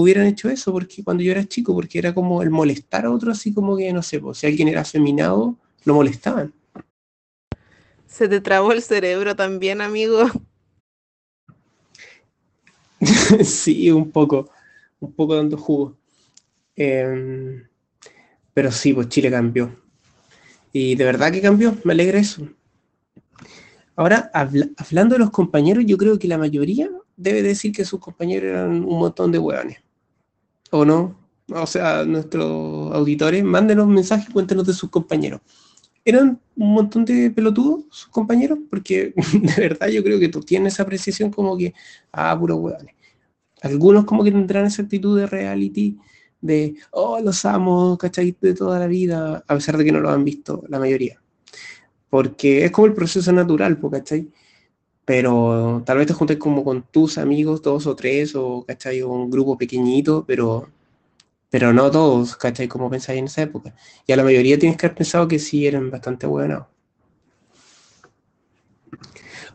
[0.00, 3.32] hubieran hecho eso porque cuando yo era chico, porque era como el molestar a otro,
[3.32, 6.54] así como que, no sé, pues, si alguien era afeminado, lo molestaban.
[8.06, 10.26] Se te trabó el cerebro también, amigo.
[13.44, 14.48] sí, un poco,
[15.00, 15.96] un poco dando jugo.
[16.76, 17.66] Em,
[18.54, 19.74] pero sí, pues Chile cambió.
[20.72, 22.48] Y de verdad que cambió, me alegra eso.
[23.98, 27.98] Ahora, habla- hablando de los compañeros, yo creo que la mayoría debe decir que sus
[27.98, 29.78] compañeros eran un montón de hueones.
[30.70, 31.18] ¿O no?
[31.52, 35.40] o sea, nuestros auditores, mándenos mensajes, cuéntenos de sus compañeros.
[36.04, 38.60] ¿Eran un montón de pelotudos sus compañeros?
[38.70, 41.74] Porque de verdad yo creo que tú tienes esa apreciación como que,
[42.12, 42.94] ah, puro huevones.
[43.62, 45.98] Algunos como que tendrán esa actitud de reality,
[46.40, 48.36] de, oh, los amo, ¿cachai?
[48.40, 51.20] De toda la vida, a pesar de que no lo han visto la mayoría.
[52.10, 54.28] Porque es como el proceso natural, ¿cachai?
[55.04, 59.02] Pero tal vez te juntes como con tus amigos, dos o tres, o, ¿cachai?
[59.02, 60.68] Un grupo pequeñito, pero,
[61.50, 62.68] pero no todos, ¿cachai?
[62.68, 63.74] Como pensáis en esa época.
[64.06, 66.66] Y a la mayoría tienes que haber pensado que sí eran bastante buenos.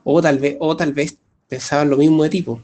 [0.03, 1.17] O tal vez, o tal vez
[1.47, 2.63] pensaban lo mismo de tipo.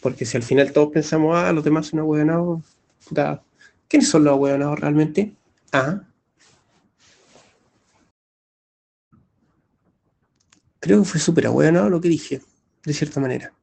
[0.00, 2.62] Porque si al final todos pensamos, ah, los demás son ahueonados,
[3.08, 3.42] puta,
[3.88, 5.32] ¿quiénes son los ahueonados realmente?
[5.72, 6.02] Ah.
[10.82, 12.40] Creo que fue súper ahueonado lo que dije,
[12.84, 13.54] de cierta manera.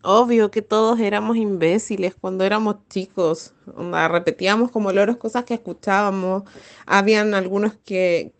[0.00, 3.52] Obvio que todos éramos imbéciles cuando éramos chicos.
[3.74, 6.44] Onda, repetíamos como loros cosas que escuchábamos.
[6.86, 8.32] Habían algunos que,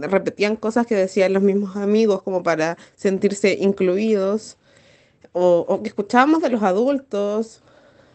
[0.00, 4.58] repetían cosas que decían los mismos amigos como para sentirse incluidos
[5.32, 7.62] o, que escuchábamos de los adultos,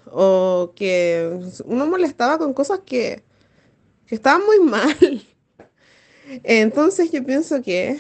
[0.06, 3.24] o que uno molestaba con cosas que
[4.06, 5.24] estaban muy mal.
[6.44, 8.00] Entonces yo pienso que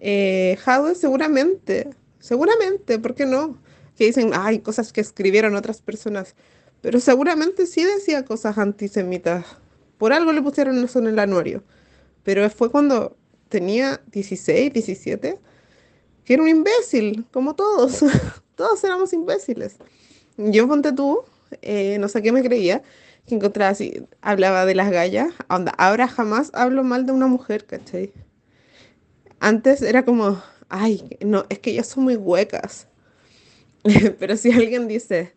[0.00, 0.58] eh,
[0.94, 3.58] seguramente, seguramente, ¿por qué no?
[3.96, 6.34] Que dicen, hay cosas que escribieron otras personas,
[6.80, 9.44] pero seguramente sí decía cosas antisemitas.
[9.98, 11.62] Por algo le pusieron eso en el anuario.
[12.24, 13.16] Pero fue cuando
[13.48, 15.38] tenía 16, 17,
[16.24, 18.00] que era un imbécil, como todos.
[18.56, 19.76] todos éramos imbéciles.
[20.36, 21.22] Yo, ponte tú,
[21.62, 22.82] eh, no sé qué me creía,
[23.26, 27.66] que encontraba así, hablaba de las gallas, onda, ahora jamás hablo mal de una mujer,
[27.66, 28.12] ¿cachai?
[29.42, 32.86] Antes era como, ay, no, es que ellas son muy huecas.
[34.18, 35.32] Pero si alguien dice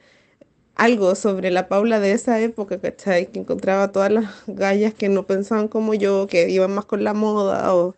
[0.76, 3.28] algo sobre la Paula de esa época, ¿cachai?
[3.28, 7.16] Que encontraba todas las gallas que no pensaban como yo, que iban más con la
[7.16, 7.96] moda o,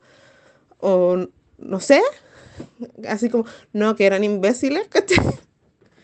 [0.79, 1.27] o
[1.57, 2.01] no sé,
[3.07, 4.87] así como, no, que eran imbéciles,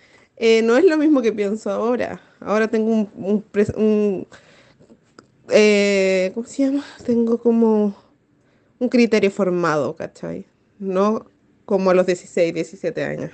[0.38, 2.22] eh, no es lo mismo que pienso ahora.
[2.40, 3.10] Ahora tengo un,
[3.76, 4.28] un,
[5.50, 6.84] eh, ¿cómo se llama?
[7.06, 7.96] Tengo como
[8.84, 10.46] un criterio formado, ¿cachai?
[10.78, 11.26] No
[11.66, 13.32] como a los 16, 17 años.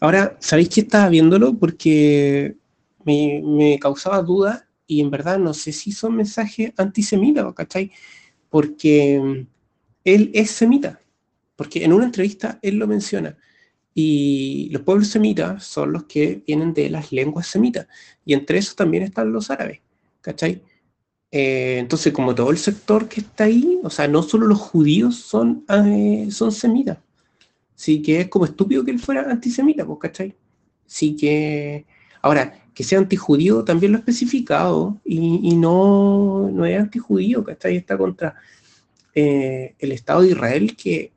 [0.00, 1.54] Ahora, ¿sabéis que estaba viéndolo?
[1.54, 2.56] Porque
[3.04, 7.92] me, causaba duda y en verdad no sé si son mensajes antisemitas, ¿cachai?
[8.48, 9.46] Porque
[10.04, 11.00] él es semita.
[11.56, 13.36] Porque en una entrevista él lo menciona.
[13.94, 17.86] Y los pueblos semitas son los que vienen de las lenguas semitas.
[18.24, 19.80] Y entre esos también están los árabes.
[20.20, 20.62] ¿Cachai?
[21.36, 25.16] Eh, entonces, como todo el sector que está ahí, o sea, no solo los judíos
[25.16, 26.98] son, eh, son semitas.
[27.76, 30.36] Así que es como estúpido que él fuera antisemita, pues, ¿cachai?
[30.86, 31.86] Así que,
[32.22, 37.78] ahora, que sea antijudío también lo he especificado y, no, no es antijudío, ¿cachai?
[37.78, 38.36] Está contra
[39.12, 41.10] eh, el Estado de Israel que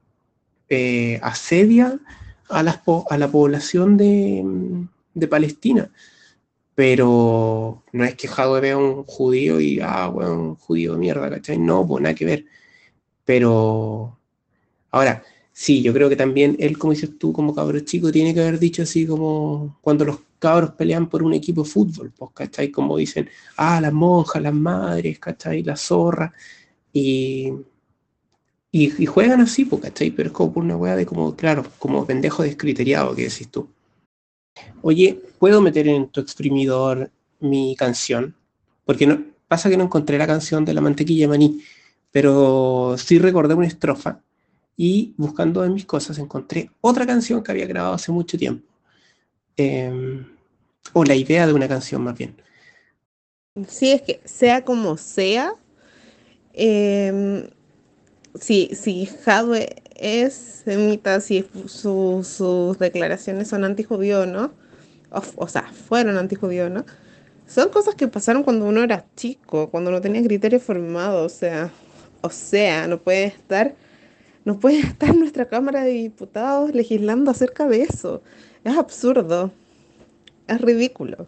[1.21, 1.99] asedia
[2.49, 5.91] a, a, la población de, Palestina.
[6.77, 11.27] Pero no es que Jadwe vea un judío y, ah, bueno, un judío de mierda,
[11.27, 11.57] ¿cachai?
[11.57, 12.45] No, pues nada que ver.
[13.25, 14.19] Pero,
[14.91, 15.23] ahora,
[15.53, 18.59] sí, yo creo que también él, como dices tú, como cabro chico, tiene que haber
[18.59, 22.71] dicho así como cuando los cabros pelean por un equipo de fútbol, pues, ¿cachai?
[22.71, 25.63] Como dicen, ah, las monjas, las madres, ¿cachai?
[25.63, 26.33] La zorra.
[26.93, 27.53] Y,
[28.71, 30.11] y, juegan así, ¿cachai?
[30.11, 33.67] Pero es como por una weá de como, claro, como pendejo descriteriado que decís tú.
[34.81, 38.35] Oye, ¿puedo meter en tu exprimidor mi canción?
[38.85, 41.61] Porque no, pasa que no encontré la canción de la mantequilla maní,
[42.11, 44.21] pero sí recordé una estrofa
[44.75, 48.67] y buscando en mis cosas encontré otra canción que había grabado hace mucho tiempo.
[49.55, 50.25] Em,
[50.93, 52.35] o la idea de una canción más bien.
[53.67, 55.53] Sí, es que sea como sea,
[56.53, 57.49] eh,
[58.39, 60.33] si, si Jadwe es
[60.63, 64.51] semita, si sus declaraciones son antijudíos, ¿no?
[65.09, 66.85] O, sea, fueron antijudíos, ¿no?
[67.47, 71.71] Son cosas que pasaron cuando uno era chico, cuando no tenía criterio formado, o sea,
[72.21, 73.75] o sea, no puede estar,
[74.43, 78.21] no puede estar nuestra Cámara de Diputados legislando acerca de eso.
[78.63, 79.51] Es absurdo,
[80.47, 81.27] es ridículo.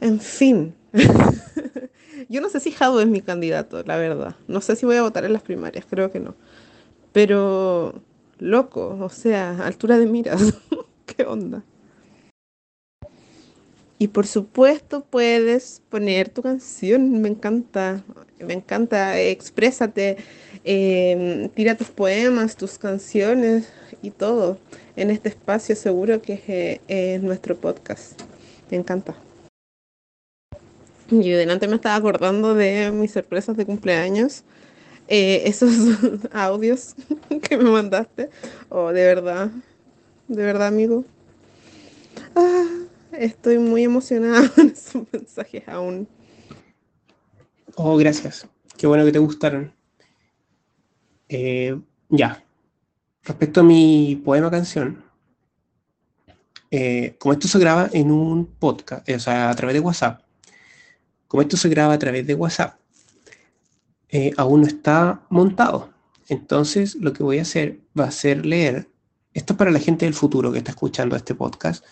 [0.00, 0.74] En fin.
[2.28, 4.36] Yo no sé si Jado es mi candidato, la verdad.
[4.48, 6.34] No sé si voy a votar en las primarias, creo que no.
[7.12, 8.02] Pero,
[8.38, 10.54] loco, o sea, altura de miras.
[11.06, 11.64] ¿Qué onda?
[13.98, 18.02] Y por supuesto puedes poner tu canción, me encanta,
[18.38, 20.16] me encanta, exprésate,
[20.64, 23.68] em, tira tus poemas, tus canciones
[24.00, 24.56] y todo
[24.96, 28.22] en este espacio seguro que es, eh, es nuestro podcast.
[28.70, 29.14] Me encanta.
[31.10, 34.44] Y delante me estaba acordando de mis sorpresas de cumpleaños.
[35.12, 35.72] Eh, esos
[36.32, 36.94] audios
[37.42, 38.30] que me mandaste.
[38.68, 39.50] Oh, de verdad.
[40.28, 41.04] De verdad, amigo.
[42.36, 42.68] Ah,
[43.12, 46.06] estoy muy emocionada con esos mensajes aún.
[47.74, 48.46] Oh, gracias.
[48.76, 49.74] Qué bueno que te gustaron.
[51.28, 51.76] Eh,
[52.08, 52.44] ya.
[53.24, 55.04] Respecto a mi poema canción,
[56.70, 60.22] eh, como esto se graba en un podcast, o sea, a través de WhatsApp,
[61.26, 62.79] como esto se graba a través de WhatsApp,
[64.10, 65.90] eh, aún no está montado.
[66.28, 68.88] Entonces, lo que voy a hacer va a ser leer,
[69.34, 71.84] esto es para la gente del futuro que está escuchando este podcast,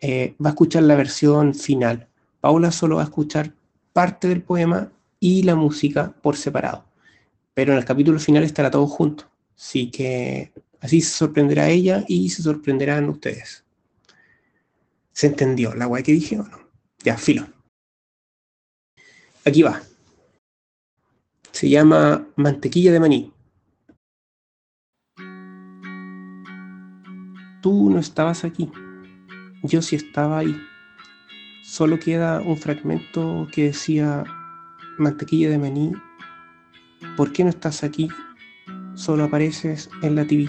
[0.00, 2.08] eh, va a escuchar la versión final.
[2.40, 3.52] Paula solo va a escuchar
[3.92, 6.84] parte del poema y la música por separado.
[7.54, 9.28] Pero en el capítulo final estará todo junto.
[9.56, 13.64] Así que así se sorprenderá ella y se sorprenderán ustedes.
[15.12, 16.58] ¿Se entendió la guay que dije o no?
[17.02, 17.48] Ya, filo.
[19.44, 19.82] Aquí va.
[21.58, 23.32] Se llama mantequilla de maní.
[27.60, 28.70] Tú no estabas aquí.
[29.64, 30.56] Yo sí estaba ahí.
[31.64, 34.22] Solo queda un fragmento que decía
[34.98, 35.92] mantequilla de maní.
[37.16, 38.08] ¿Por qué no estás aquí?
[38.94, 40.48] Solo apareces en la TV.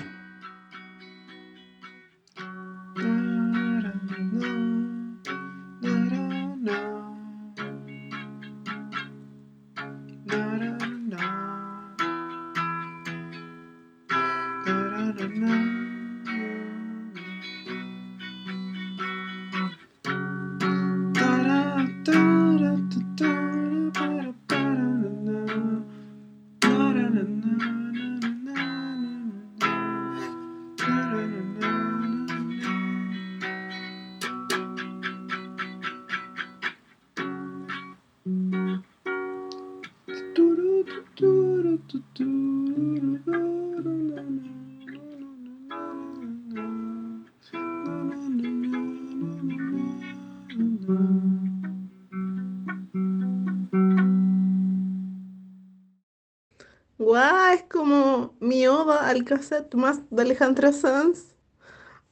[59.19, 61.35] Al cassette más de Alejandra Sanz.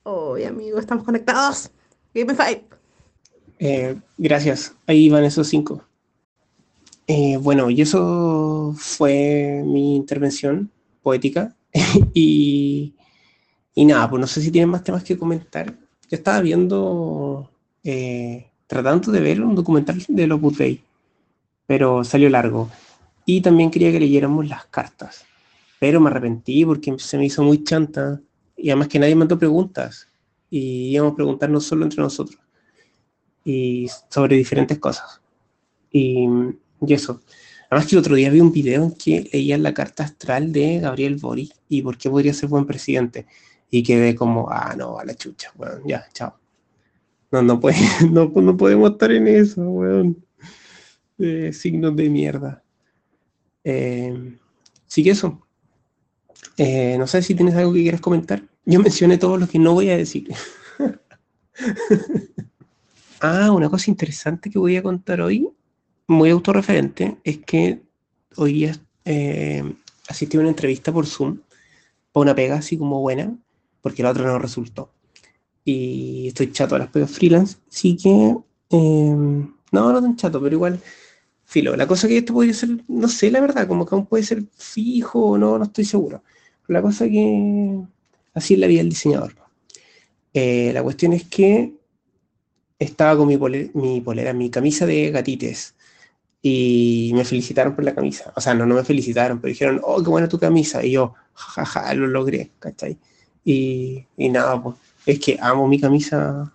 [0.03, 1.71] Hoy, amigo, estamos conectados.
[2.13, 2.63] Game five.
[3.59, 4.75] Eh, gracias.
[4.85, 5.84] Ahí van esos cinco.
[7.07, 10.69] Eh, bueno, y eso fue mi intervención
[11.01, 11.55] poética.
[12.13, 12.93] y,
[13.73, 15.67] y nada, pues no sé si tienen más temas que comentar.
[16.09, 17.49] Yo estaba viendo,
[17.84, 20.81] eh, tratando de ver un documental de Opus Dei,
[21.65, 22.69] pero salió largo.
[23.25, 25.26] Y también quería que leyéramos las cartas,
[25.79, 28.21] pero me arrepentí porque se me hizo muy chanta
[28.55, 30.07] y además que nadie mandó preguntas
[30.49, 32.39] y íbamos a preguntarnos solo entre nosotros
[33.43, 35.21] y sobre diferentes cosas.
[35.91, 36.27] Y,
[36.85, 37.21] y eso.
[37.69, 40.79] Además que el otro día vi un video en que leían la carta astral de
[40.79, 43.25] Gabriel Boric y por qué podría ser buen presidente.
[43.69, 46.37] Y quedé como, ah, no, a la chucha, weón, ya, chao.
[47.31, 47.77] No, no, puede,
[48.11, 50.25] no, no podemos estar en eso, weón.
[51.19, 52.63] Eh, signos de mierda.
[53.63, 54.37] Eh,
[54.85, 55.47] sí que eso.
[56.57, 58.44] Eh, no sé si tienes algo que quieras comentar.
[58.65, 60.34] Yo mencioné todo lo que no voy a decir.
[63.22, 65.49] ah, una cosa interesante que voy a contar hoy,
[66.07, 67.82] muy autorreferente, es que
[68.36, 68.76] hoy día
[69.06, 69.64] eh,
[70.07, 71.40] asistí a una entrevista por Zoom,
[72.11, 73.36] para una pega así como buena,
[73.82, 74.91] porque la otra no resultó.
[75.64, 78.36] Y estoy chato a las pegas freelance, así que...
[78.69, 80.82] no, no tan chato, pero igual
[81.48, 81.76] filo.
[81.76, 84.44] La cosa que esto podría ser, no sé, la verdad, como que aún puede ser
[84.57, 86.24] fijo o no, no estoy seguro.
[86.68, 87.80] La cosa que
[88.34, 89.35] así es la vida del diseñador.
[90.34, 91.73] Eh, la cuestión es que
[92.80, 93.38] estaba con mi,
[93.73, 95.76] mi polera, mi camisa de gatites.
[96.41, 98.31] Y me felicitaron por la camisa.
[98.35, 100.85] O sea, no, no me felicitaron, pero dijeron, oh, qué buena tu camisa.
[100.85, 102.98] Y yo, jajaja, lo logré, ¿cachai?
[103.44, 104.76] Y, y nada, pues,
[105.06, 106.53] es que amo mi camisa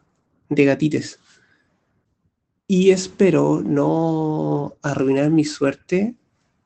[0.48, 1.18] de gatites
[2.72, 6.14] y espero no arruinar mi suerte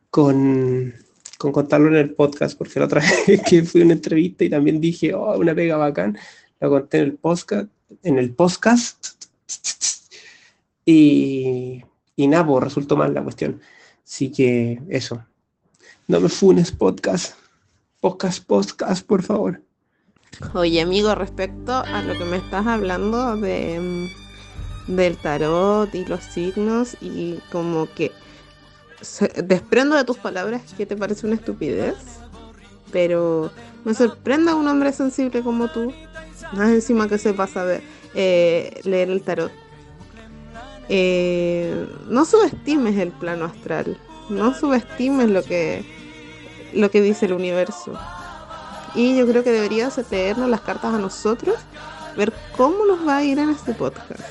[0.09, 0.95] con,
[1.39, 4.51] con, contarlo en el podcast, porque la otra vez que fui a una entrevista y
[4.51, 6.19] también dije, oh, una pega bacán,
[6.61, 7.69] la conté en el podcast,
[8.03, 9.25] en el podcast
[10.85, 11.83] y,
[12.17, 13.61] y nada, pues resultó mal la cuestión.
[14.05, 15.25] Así que eso.
[16.09, 17.35] No me funes podcast.
[18.01, 19.63] Podcast, podcast, por favor.
[20.55, 26.23] Oye, amigo, respecto a lo que me estás hablando de mm, del tarot y los
[26.23, 28.13] signos y como que
[29.45, 31.95] desprendo de tus palabras que te parece una estupidez,
[32.93, 33.51] pero
[33.85, 35.93] me sorprende un hombre sensible como tú,
[36.53, 37.83] más encima que sepas saber
[38.15, 39.53] eh, leer el tarot.
[40.89, 43.99] eh, no subestimes el plano astral,
[44.29, 45.85] no subestimes lo que,
[46.73, 47.93] lo que dice el universo.
[48.95, 51.57] Y yo creo que deberías leernos las cartas a nosotros,
[52.17, 54.23] ver cómo nos va a ir en este podcast.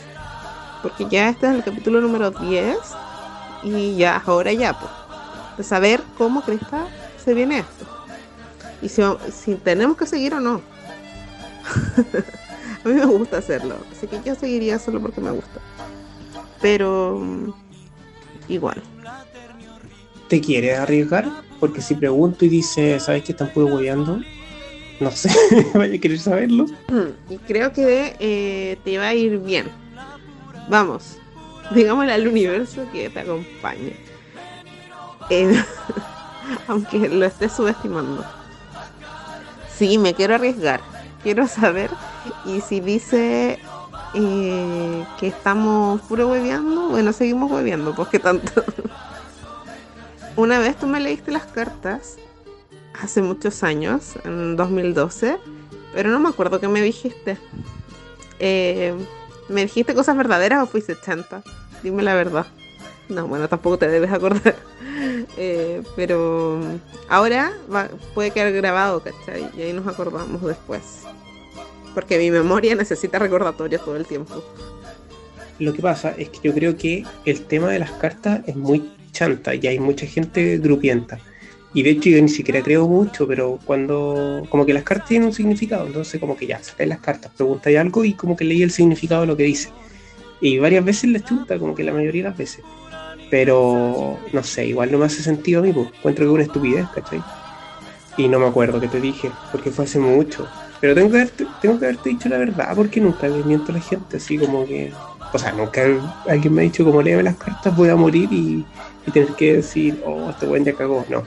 [0.82, 2.78] Porque ya este es el capítulo número 10
[3.66, 4.92] y ya, ahora ya, pues,
[5.58, 6.88] de saber cómo Cresta
[7.24, 7.86] se viene esto.
[8.82, 9.02] Y si,
[9.32, 10.62] si tenemos que seguir o no.
[12.86, 15.60] a mí me gusta hacerlo, así que yo seguiría solo porque me gusta.
[16.62, 17.54] Pero mm,
[18.50, 18.82] igual.
[20.28, 21.28] ¿Te quieres arriesgar?
[21.60, 24.22] Porque si pregunto y dice, ¿sabes que están puro hueveando?
[25.00, 25.32] No sé,
[25.74, 26.66] vaya a querer saberlo.
[26.90, 29.66] Mm, y creo que eh, te va a ir bien.
[30.70, 31.18] Vamos,
[31.72, 33.96] digámosle al universo que te acompañe.
[36.68, 38.24] Aunque lo estés subestimando.
[39.76, 40.82] Sí, me quiero arriesgar.
[41.24, 41.90] Quiero saber.
[42.46, 43.60] Y si dice
[44.14, 48.64] eh, que estamos puro hueveando, bueno, seguimos hueveando, pues que tanto.
[50.36, 52.18] Una vez tú me leíste las cartas,
[53.02, 55.38] hace muchos años, en 2012,
[55.94, 57.38] pero no me acuerdo qué me dijiste.
[58.40, 58.94] Eh,
[59.50, 61.44] ¿Me dijiste cosas verdaderas o fuiste chanta?
[61.84, 62.46] Dime la verdad.
[63.10, 64.56] No, bueno, tampoco te debes acordar.
[65.38, 66.62] Eh, pero
[67.10, 67.52] ahora
[68.14, 69.50] puede quedar grabado, ¿cachai?
[69.58, 71.02] Y ahí nos acordamos después.
[71.94, 74.42] Porque mi memoria necesita recordatorios todo el tiempo.
[75.60, 78.90] Lo que pasa es que yo creo que el tema de las cartas es muy
[79.12, 81.20] chanta y hay mucha gente grupienta.
[81.76, 85.28] Y de hecho yo ni siquiera creo mucho, pero cuando como que las cartas tienen
[85.28, 88.64] un significado, entonces como que ya, sacáis las cartas, preguntáis algo y como que leí
[88.64, 89.70] el significado de lo que dice.
[90.40, 92.64] Y varias veces les chuta, como que la mayoría de las veces.
[93.30, 96.44] Pero no sé, igual no me hace sentido a mí, pues encuentro que es una
[96.44, 97.22] estupidez, ¿cachai?
[98.16, 100.48] Y no me acuerdo qué te dije, porque fue hace mucho.
[100.80, 103.76] Pero tengo que haberte, tengo que haberte dicho la verdad, porque nunca le miento a
[103.76, 104.94] la gente, así como que.
[105.34, 105.82] O sea, nunca
[106.30, 108.66] alguien me ha dicho, como léeme las cartas, voy a morir y,
[109.12, 111.06] tener que decir, oh, este buen ya cagó.
[111.10, 111.24] No,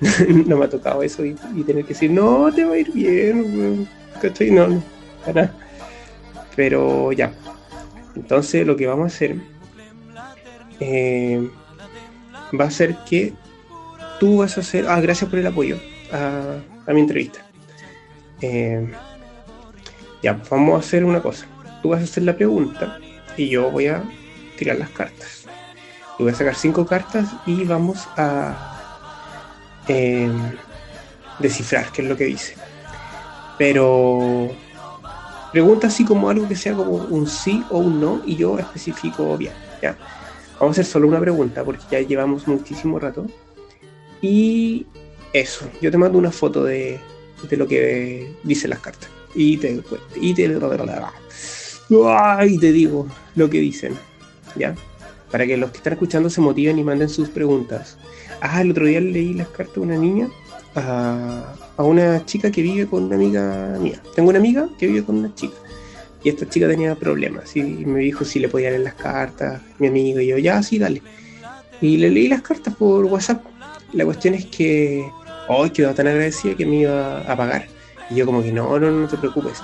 [0.46, 3.88] no me ha tocado eso y, tener que decir, no, te va a ir bien,
[4.20, 4.50] ¿cachai?
[4.50, 4.82] No,
[6.56, 7.32] Pero ya.
[8.16, 9.36] Entonces, lo que vamos a hacer
[10.80, 11.48] eh,
[12.58, 13.32] va a ser que
[14.18, 14.86] tú vas a hacer.
[14.88, 15.78] Ah, gracias por el apoyo
[16.12, 17.40] a mi entrevista.
[18.42, 18.90] Eh,
[20.22, 21.46] ya, vamos a hacer una cosa.
[21.82, 22.98] Tú vas a hacer la pregunta
[23.36, 24.02] y yo voy a
[24.58, 25.46] tirar las cartas.
[26.18, 28.69] Voy a sacar cinco cartas y vamos a
[29.90, 30.52] em,
[31.38, 32.54] descifrar qué es lo que dice.
[33.58, 34.50] Pero
[35.52, 39.36] pregunta así como algo que sea como un sí o un no y yo especifico
[39.36, 39.52] bien.
[39.82, 39.96] ¿ya?
[40.58, 43.26] Vamos a hacer solo una pregunta porque ya llevamos muchísimo rato.
[44.22, 44.86] Y
[45.32, 47.00] eso, yo te mando una foto de,
[47.48, 49.08] de lo que dicen las cartas.
[49.34, 49.80] Y te,
[50.16, 50.44] y te,
[52.46, 53.06] y te digo
[53.36, 53.96] lo que dicen,
[54.56, 54.74] ¿ya?
[55.30, 57.96] Para que los que están escuchando se motiven y manden sus preguntas.
[58.40, 60.28] Ah, el otro día leí las cartas de una niña
[60.74, 64.02] a, a una chica que vive con una amiga mía.
[64.14, 65.56] Tengo una amiga que vive con una chica.
[66.22, 69.86] Y esta chica tenía problemas y me dijo si le podía leer las cartas, mi
[69.88, 71.02] amigo, y yo, ya, sí, dale.
[71.80, 73.42] Y le leí las cartas por WhatsApp.
[73.94, 75.08] La cuestión es que
[75.48, 77.66] hoy quedó tan agradecida que me iba a pagar.
[78.10, 79.62] Y yo como que no, no, no te preocupes.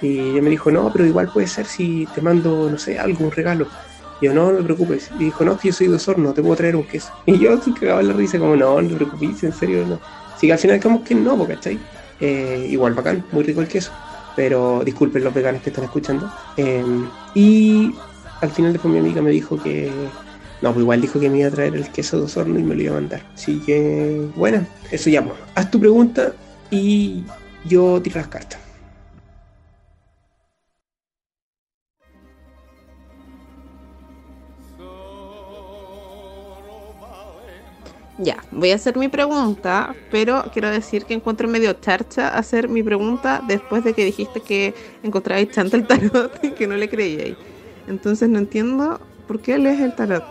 [0.00, 3.26] Y ella me dijo, no, pero igual puede ser si te mando, no sé, algo,
[3.26, 3.68] un regalo.
[4.22, 5.10] Yo, no, no te preocupes.
[5.18, 7.12] Y dijo, no, que yo soy de Osorno, te puedo traer un queso.
[7.26, 10.00] Y yo así cagaba la risa, como, no, no te preocupes, en serio, no.
[10.34, 11.78] Así que al final como que no, ¿cachai?
[12.20, 13.92] Eh, igual bacán, muy rico el queso.
[14.34, 16.32] Pero disculpen los veganos que están escuchando.
[16.56, 17.94] Em, y
[18.40, 19.90] al final después mi amiga me dijo que
[20.62, 22.76] no, pues igual dijo que me iba a traer el queso de Osorno y me
[22.76, 23.22] lo iba a mandar.
[23.34, 25.34] Así que, bueno, eso ya, pues.
[25.56, 26.32] Haz tu pregunta
[26.70, 27.24] y
[27.64, 28.60] yo tiro las cartas.
[38.18, 42.82] Ya, voy a hacer mi pregunta, pero quiero decir que encuentro medio charcha hacer mi
[42.82, 47.36] pregunta después de que dijiste que encontrabais chanta el tarot y que no le creíais.
[47.86, 50.24] Entonces no entiendo por qué lees el tarot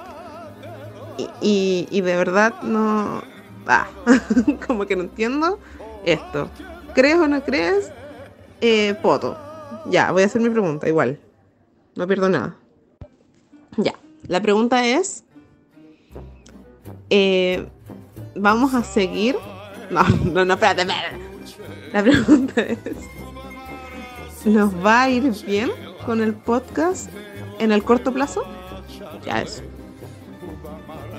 [1.41, 3.23] y, de verdad no...
[3.67, 3.87] Ah,
[4.67, 5.59] como que no entiendo
[6.03, 6.49] esto.
[6.93, 7.91] ¿Crees o no crees?
[8.59, 9.35] Eh, poto.
[9.89, 11.19] Ya, voy a hacer mi pregunta igual.
[11.95, 12.55] No pierdo nada.
[13.77, 13.93] Ya,
[14.27, 15.23] la pregunta es...
[17.11, 17.67] Eh,
[18.35, 19.35] vamos a seguir...
[19.89, 21.17] No, no, no, espérate, espérate.
[21.93, 22.79] La pregunta es...
[24.45, 25.69] ¿Nos va a ir bien
[26.05, 27.11] con el podcast
[27.59, 28.43] en el corto plazo?
[29.23, 29.61] Ya eso.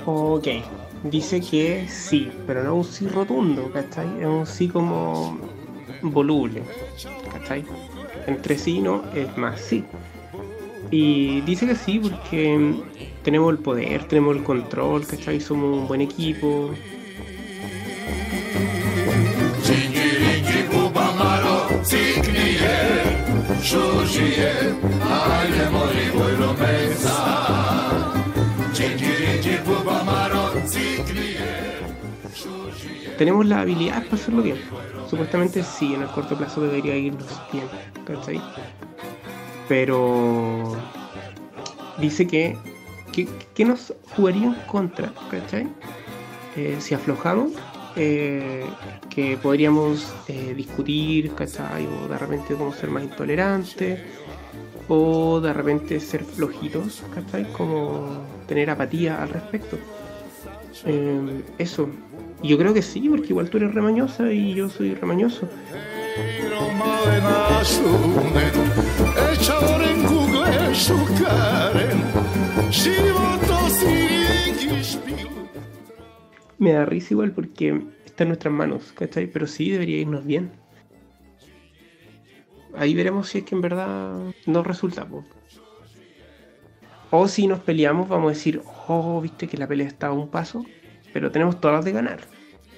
[0.05, 0.47] Ok,
[1.03, 4.07] dice que sí, pero no un sí rotundo, ¿cachai?
[4.19, 5.37] Es un sí como
[6.01, 6.63] voluble,
[7.31, 7.63] ¿cachai?
[8.27, 9.85] Entre sí no es más sí.
[10.91, 12.83] Y dice que sí, porque
[13.23, 15.39] tenemos el poder, tenemos el control, ¿cachai?
[15.39, 16.71] Somos un buen equipo.
[33.17, 34.57] Tenemos la habilidad para hacerlo bien.
[35.09, 37.65] Supuestamente sí, en el corto plazo debería irnos bien,
[38.05, 38.41] ¿cachai?
[39.69, 40.75] Pero
[41.99, 42.57] dice que,
[43.13, 45.67] que, nos jugaría en contra, ¿cachai?
[46.55, 47.53] Eh, si aflojamos,
[47.95, 48.65] eh,
[49.09, 51.87] que podríamos eh, discutir, ¿cachai?
[51.87, 53.99] O de repente como ser más intolerantes,
[54.87, 57.51] o de repente ser flojitos, ¿cachai?
[57.53, 59.77] Como tener apatía al respecto.
[61.57, 61.87] eso,
[62.41, 65.47] yo creo que sí, porque igual tú eres remañosa y yo soy remañoso.
[76.57, 79.27] Me da risa igual porque está en nuestras manos, ¿cachai?
[79.27, 80.51] Pero sí debería irnos bien.
[82.75, 84.15] Ahí veremos si es que en verdad
[84.47, 85.05] nos resulta.
[87.11, 90.27] O si nos peleamos, vamos a decir, oh, viste que la pelea está a un
[90.29, 90.65] paso,
[91.13, 92.21] pero tenemos todas de ganar.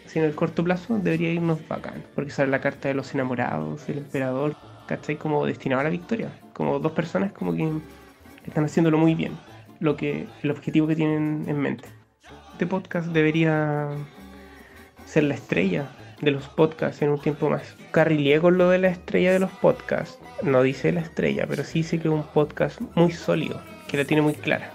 [0.06, 3.88] Así en el corto plazo debería irnos bacán, porque sale la carta de los enamorados,
[3.88, 4.58] el emperador,
[4.88, 5.18] ¿cachai?
[5.18, 6.30] Como destinado a la victoria.
[6.54, 7.70] Como dos personas como que
[8.46, 9.34] están haciéndolo muy bien,
[9.80, 11.88] lo que, el objetivo que tienen en mente.
[12.54, 13.90] Este podcast debería
[15.06, 15.90] ser la estrella
[16.22, 17.76] de los podcasts en un tiempo más.
[17.92, 20.18] Carrileé con lo de la estrella de los podcasts.
[20.42, 24.06] No dice la estrella, pero sí dice que es un podcast muy sólido, que la
[24.06, 24.72] tiene muy clara.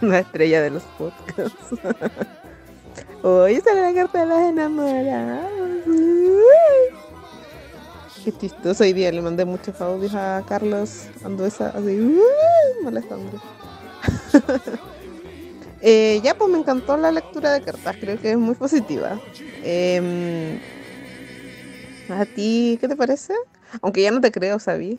[0.00, 1.74] La estrella de los podcasts.
[3.22, 5.46] Hoy sale la carta de las enamoradas.
[8.24, 9.12] Qué chistoso hoy día.
[9.12, 12.18] Le mandé muchos audios a Carlos Anduesa así,
[12.82, 13.38] molestando.
[15.82, 17.96] eh, ya, pues me encantó la lectura de cartas.
[18.00, 19.20] Creo que es muy positiva.
[19.62, 20.58] Eh,
[22.08, 23.34] ¿A ti qué te parece?
[23.82, 24.98] Aunque ya no te creo, ¿sabí?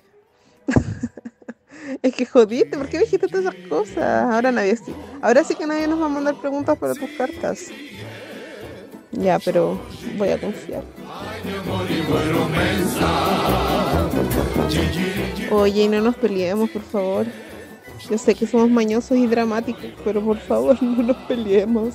[2.04, 4.32] es que jodiste, ¿por qué dijiste todas esas cosas?
[4.32, 4.94] Ahora nadie sí.
[5.20, 7.74] Ahora sí que nadie nos va a mandar preguntas para tus cartas.
[9.18, 9.80] Ya, pero
[10.18, 10.84] voy a confiar.
[15.52, 17.26] Oye, no nos peleemos, por favor.
[18.10, 21.94] Yo sé que somos mañosos y dramáticos, pero por favor no nos peleemos.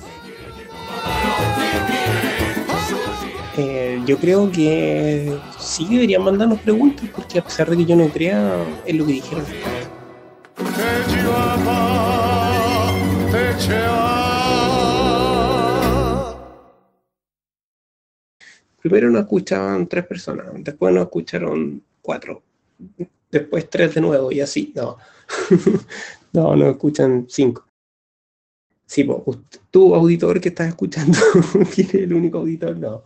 [3.57, 8.07] Eh, yo creo que sí deberían mandarnos preguntas, porque a pesar de que yo no
[8.07, 9.45] crea en lo que dijeron.
[18.81, 22.41] Primero nos escuchaban tres personas, después nos escucharon cuatro,
[23.29, 24.73] después tres de nuevo y así.
[24.75, 24.97] No,
[26.33, 27.65] no, nos escuchan cinco.
[28.85, 29.37] Sí, pues,
[29.69, 31.17] tú, auditor que estás escuchando,
[31.73, 32.77] ¿quién es el único auditor?
[32.77, 33.03] No.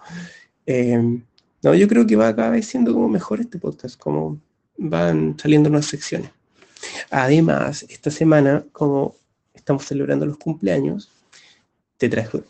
[0.66, 1.22] Eh,
[1.62, 4.40] no, yo creo que va cada vez siendo como mejor este podcast, como
[4.78, 6.32] van saliendo nuevas secciones.
[7.10, 9.16] Además, esta semana, como
[9.54, 11.12] estamos celebrando los cumpleaños,
[11.98, 12.42] te trajo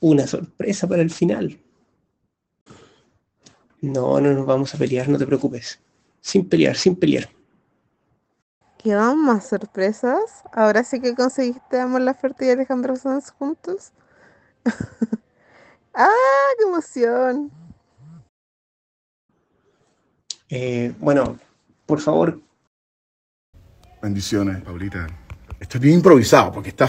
[0.00, 1.58] una sorpresa para el final.
[3.82, 5.80] No, no nos vamos a pelear, no te preocupes.
[6.20, 7.28] Sin pelear, sin pelear.
[8.78, 10.44] ¿Quedan más sorpresas?
[10.52, 13.92] Ahora sí que conseguiste Amor la Fuerte y Alejandro Sanz juntos.
[15.94, 16.08] ¡Ah,
[16.56, 17.50] qué emoción!
[20.48, 21.36] Eh, bueno,
[21.84, 22.40] por favor.
[24.00, 25.08] Bendiciones, Paulita.
[25.58, 26.88] Estoy bien improvisado porque está.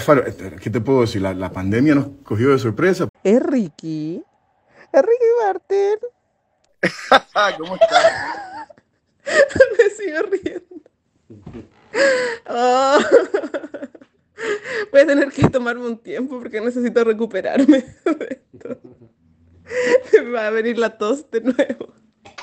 [0.62, 1.24] ¿Qué te puedo decir?
[1.24, 3.08] La, la pandemia nos cogió de sorpresa.
[3.24, 4.24] Es Ricky.
[4.92, 5.98] Es Ricky Martin.
[7.58, 8.14] ¿Cómo estás?
[9.78, 10.82] Me sigo riendo.
[12.48, 13.00] Oh.
[14.92, 18.80] Voy a tener que tomarme un tiempo porque necesito recuperarme de esto.
[20.14, 21.94] Me va a venir la tos de nuevo.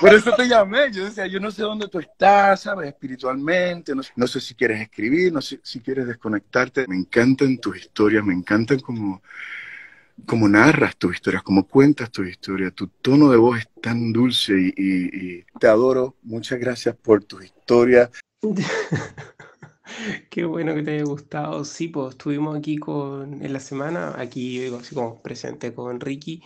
[0.01, 0.91] Por eso te llamé.
[0.91, 2.89] Yo decía, yo no sé dónde tú estás, ¿sabes?
[2.89, 3.95] Espiritualmente.
[3.95, 6.87] No sé, no sé si quieres escribir, no sé si quieres desconectarte.
[6.89, 9.23] Me encantan tus historias, me encantan como
[10.27, 14.55] cómo narras tus historias, cómo cuentas tu historia, tu tono de voz es tan dulce
[14.77, 16.17] y, te adoro.
[16.23, 18.11] Muchas gracias por tu historia.
[20.31, 21.65] Qué bueno que te haya gustado.
[21.65, 26.43] Sí, pues estuvimos aquí con, en la semana, aquí así como presente con Ricky,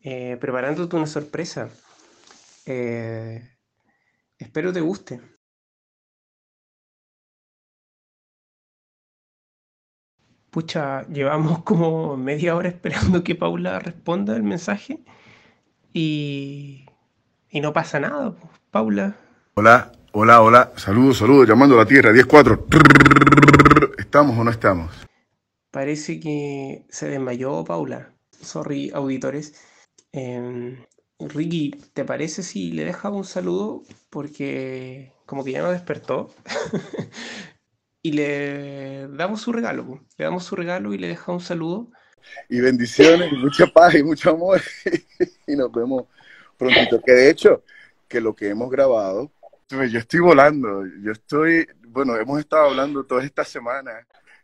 [0.00, 1.70] eh, preparándote una sorpresa.
[2.66, 3.48] Eh,
[4.38, 5.20] espero te guste.
[10.52, 15.00] Pucha, llevamos como media hora esperando que Paula responda el mensaje
[15.92, 16.86] y,
[17.50, 18.36] y no pasa nada,
[18.70, 19.16] Paula.
[19.54, 23.96] Hola, Hola, hola, saludos, saludos, llamando a la Tierra, 10-4.
[23.96, 24.92] ¿Estamos o no estamos?
[25.70, 28.12] Parece que se desmayó Paula.
[28.38, 29.54] Sorry, auditores.
[30.12, 30.84] Em,
[31.18, 33.84] Ricky, ¿te parece si le dejaba un saludo?
[34.10, 36.28] Porque como que ya no despertó.
[38.02, 39.86] y le damos su regalo.
[39.86, 40.00] po.
[40.18, 41.88] Le damos su regalo y le deja un saludo.
[42.48, 44.60] Y bendiciones, y mucha paz y mucho amor.
[45.46, 46.04] y nos vemos
[46.58, 47.00] prontito.
[47.00, 47.62] Que de hecho,
[48.08, 49.30] que lo que hemos grabado,
[49.70, 50.84] yo estoy volando.
[51.02, 53.92] Yo estoy, bueno, hemos estado hablando toda esta semana.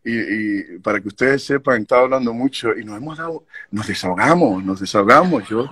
[0.05, 3.87] Y, y para que ustedes sepan, he estado hablando mucho y nos hemos dado, nos
[3.87, 5.49] desahogamos, nos desahogamos.
[5.49, 5.69] Yo,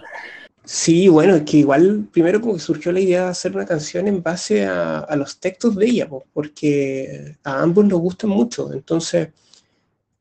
[0.67, 4.09] Sí, bueno, es que igual primero como que surgió la idea de hacer una canción
[4.09, 9.29] en base a, los textos de ella, po, porque a ambos nos gustan mucho, entonces,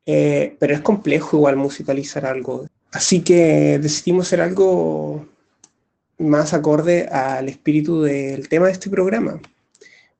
[0.05, 2.67] eh, pero es complejo igual musicalizar algo.
[2.91, 5.27] Así que decidimos hacer algo
[6.19, 9.41] más acorde al espíritu del tema de este programa,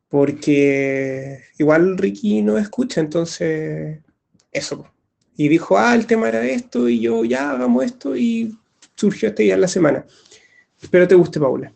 [0.10, 4.00] porque igual Ricky no escucha, entonces,
[4.52, 4.88] eso.
[5.38, 8.58] Y dijo, ah, el tema era esto, y yo, ya, hagamos esto, y
[8.96, 10.06] surgió este día en la semana.
[10.82, 11.74] Espero te guste, Paula.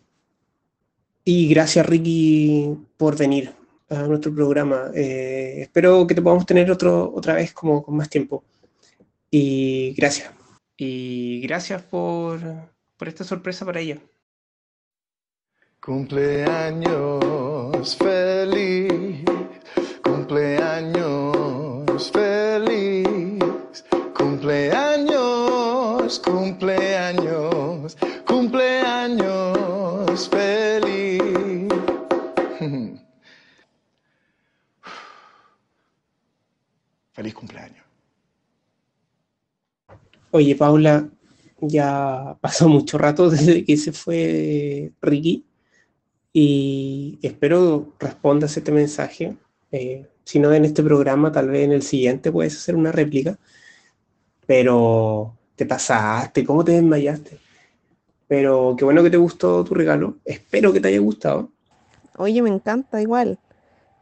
[1.24, 3.54] Y gracias, Ricky, por venir
[3.90, 4.92] a nuestro programa.
[4.94, 8.44] Eh, espero que te podamos tener otro, otra vez como con más tiempo.
[9.32, 10.32] Y gracias.
[10.78, 12.40] Y gracias por,
[12.98, 14.00] por esta sorpresa para ella.
[15.82, 19.24] Cumpleaños feliz,
[20.04, 23.06] cumpleaños feliz,
[24.16, 24.89] cumpleaños,
[26.18, 27.96] cumpleaños,
[28.26, 29.70] cumpleaños
[30.28, 31.22] feliz.
[37.12, 37.86] Feliz cumpleaños.
[40.32, 41.10] Oye, Paula,
[41.60, 45.46] ya pasó mucho rato desde que se fue Ricky
[46.34, 49.36] y espero respondas este mensaje.
[49.72, 53.38] Eh, si no en este programa, tal vez en el siguiente puedes hacer una réplica.
[54.46, 57.38] Pero te pasaste, ¿cómo te desmayaste?
[58.30, 60.16] Pero qué bueno que te gustó tu regalo.
[60.24, 61.50] Espero que te haya gustado.
[62.16, 63.38] Oye, me encanta igual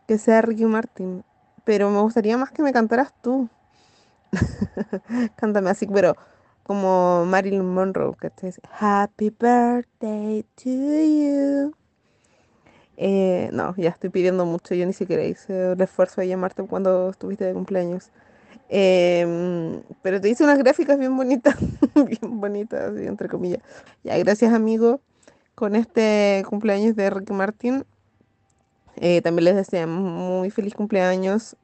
[0.08, 1.24] que sea Ricky Martin,
[1.64, 3.50] pero me gustaría más que me cantaras tú.
[5.36, 6.16] Cántame así, pero
[6.62, 11.74] como Marilyn Monroe, que te dice Happy birthday to you.
[12.98, 17.10] Eh, no, ya estoy pidiendo mucho, yo ni siquiera hice el esfuerzo de llamarte cuando
[17.10, 18.12] estuviste de cumpleaños.
[18.70, 21.56] Em, pero te hice unas gráficas bien bonitas,
[21.96, 23.62] bien bonitas, entre comillas.
[24.04, 25.00] Ya, gracias amigo,
[25.56, 27.86] con este cumpleaños de Ricky Martin.
[28.98, 31.56] Eh, también les deseamos muy feliz cumpleaños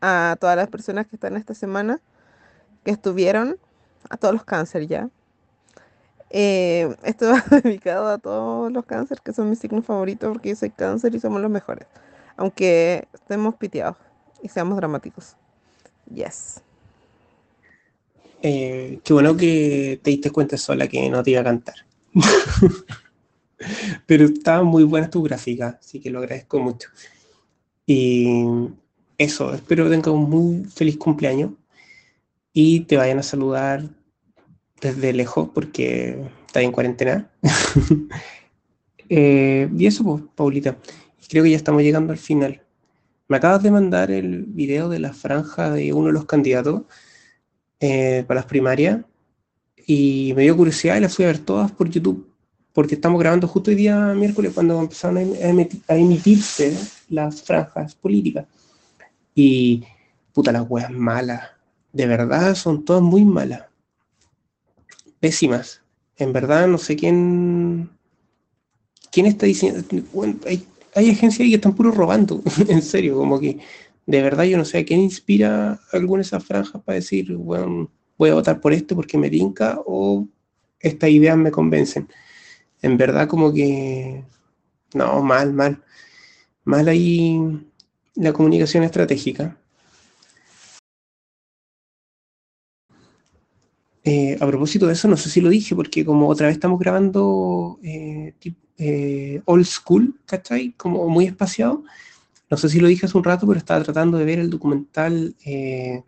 [0.00, 2.00] a todas las personas que están esta semana,
[2.84, 3.58] que estuvieron,
[4.10, 5.10] a todos los cáncer ya.
[6.30, 10.56] Eh, esto va dedicado a todos los cáncer, que son mis signos favoritos, porque yo
[10.56, 11.86] soy cáncer y somos los mejores.
[12.36, 13.96] Aunque estemos piteados
[14.42, 15.36] y seamos dramáticos.
[16.14, 16.60] Yes.
[18.42, 21.74] Eh, qué bueno que te diste cuenta sola que no te iba a cantar.
[24.06, 26.88] Pero estaban muy buenas tus gráficas, así que lo agradezco mucho.
[27.86, 28.44] Y
[29.16, 31.52] eso, espero que tengas un muy feliz cumpleaños
[32.52, 33.88] y te vayan a saludar
[34.80, 37.30] desde lejos porque está en cuarentena.
[39.10, 40.76] Eh, y eso, pues, Paulita.
[41.30, 42.62] Creo que ya estamos llegando al final.
[43.28, 46.82] Me acabas de mandar el video de la franja de uno de los candidatos
[47.78, 49.00] eh, para las primarias
[49.86, 52.26] y me dio curiosidad y las fui a ver todas por YouTube
[52.72, 56.76] porque estamos grabando justo hoy día miércoles cuando empezaron a, emiti- a emitirse
[57.08, 58.46] las franjas políticas.
[59.34, 59.82] Y
[60.32, 61.42] puta, las weas malas.
[61.92, 63.64] De verdad, son todas muy malas.
[65.18, 65.82] Pésimas.
[66.16, 67.90] En verdad, no sé quién.
[69.10, 69.82] ¿Quién está diciendo?
[70.94, 72.42] Hay agencias ahí que están puro robando.
[72.68, 73.58] en serio, como que.
[74.06, 77.90] De verdad, yo no sé a quién inspira alguna de esas franjas para decir, bueno,
[78.16, 80.26] voy a votar por esto porque me tinca o
[80.80, 82.08] estas ideas me convencen.
[82.82, 84.24] En verdad, como que.
[84.94, 85.82] No, mal, mal.
[86.64, 87.38] Mal ahí
[88.14, 89.58] la comunicación estratégica.
[94.04, 96.78] Eh, a propósito de eso, no sé si lo dije, porque como otra vez estamos
[96.80, 98.34] grabando eh,
[98.78, 100.72] eh, old school, ¿cachai?
[100.76, 101.84] Como muy espaciado.
[102.50, 105.34] No sé si lo dije hace un rato, pero estaba tratando de ver el documental
[105.44, 106.02] eh,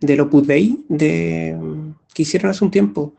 [0.00, 1.56] del Opus Dei de,
[2.12, 3.14] que hicieron hace un tiempo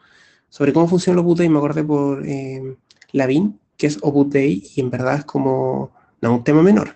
[0.50, 1.50] sobre cómo funciona el Opus Dei.
[1.50, 2.76] Me acordé por eh,
[3.14, 6.96] Lavín, que es Opus Dei, y en verdad es como, no, un tema menor.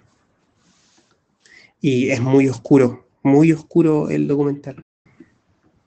[1.80, 4.82] Y es muy oscuro, muy oscuro el documental.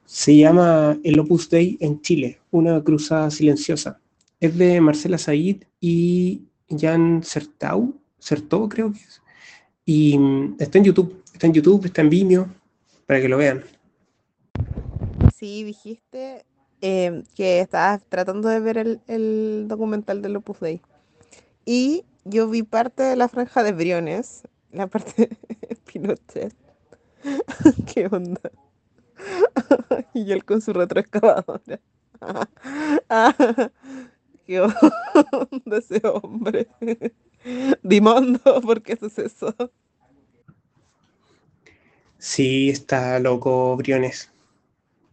[0.06, 4.00] Se llama El Opus Dei en Chile, una cruzada silenciosa.
[4.40, 9.22] Es de Marcela Said y Jan Sertau, Ser todo creo que es.
[9.84, 12.48] Y mm, está en YouTube, está en YouTube, está en Vimeo,
[13.06, 13.64] para que lo vean.
[15.36, 16.44] Sí, dijiste
[16.80, 20.80] eh, que estabas tratando de ver el, documental de Opus Dei.
[21.66, 24.42] Y yo vi parte de la franja de Briones,
[24.72, 25.28] la parte
[25.68, 26.54] de Pinochet.
[27.94, 28.50] ¿Qué onda?
[30.14, 31.80] y él con su retroexcavadora.
[34.46, 34.60] ¿Qué
[35.32, 36.68] onda ese hombre?
[37.82, 39.54] Dimondo, ¿por qué haces eso?
[42.18, 44.30] Sí, está loco Briones.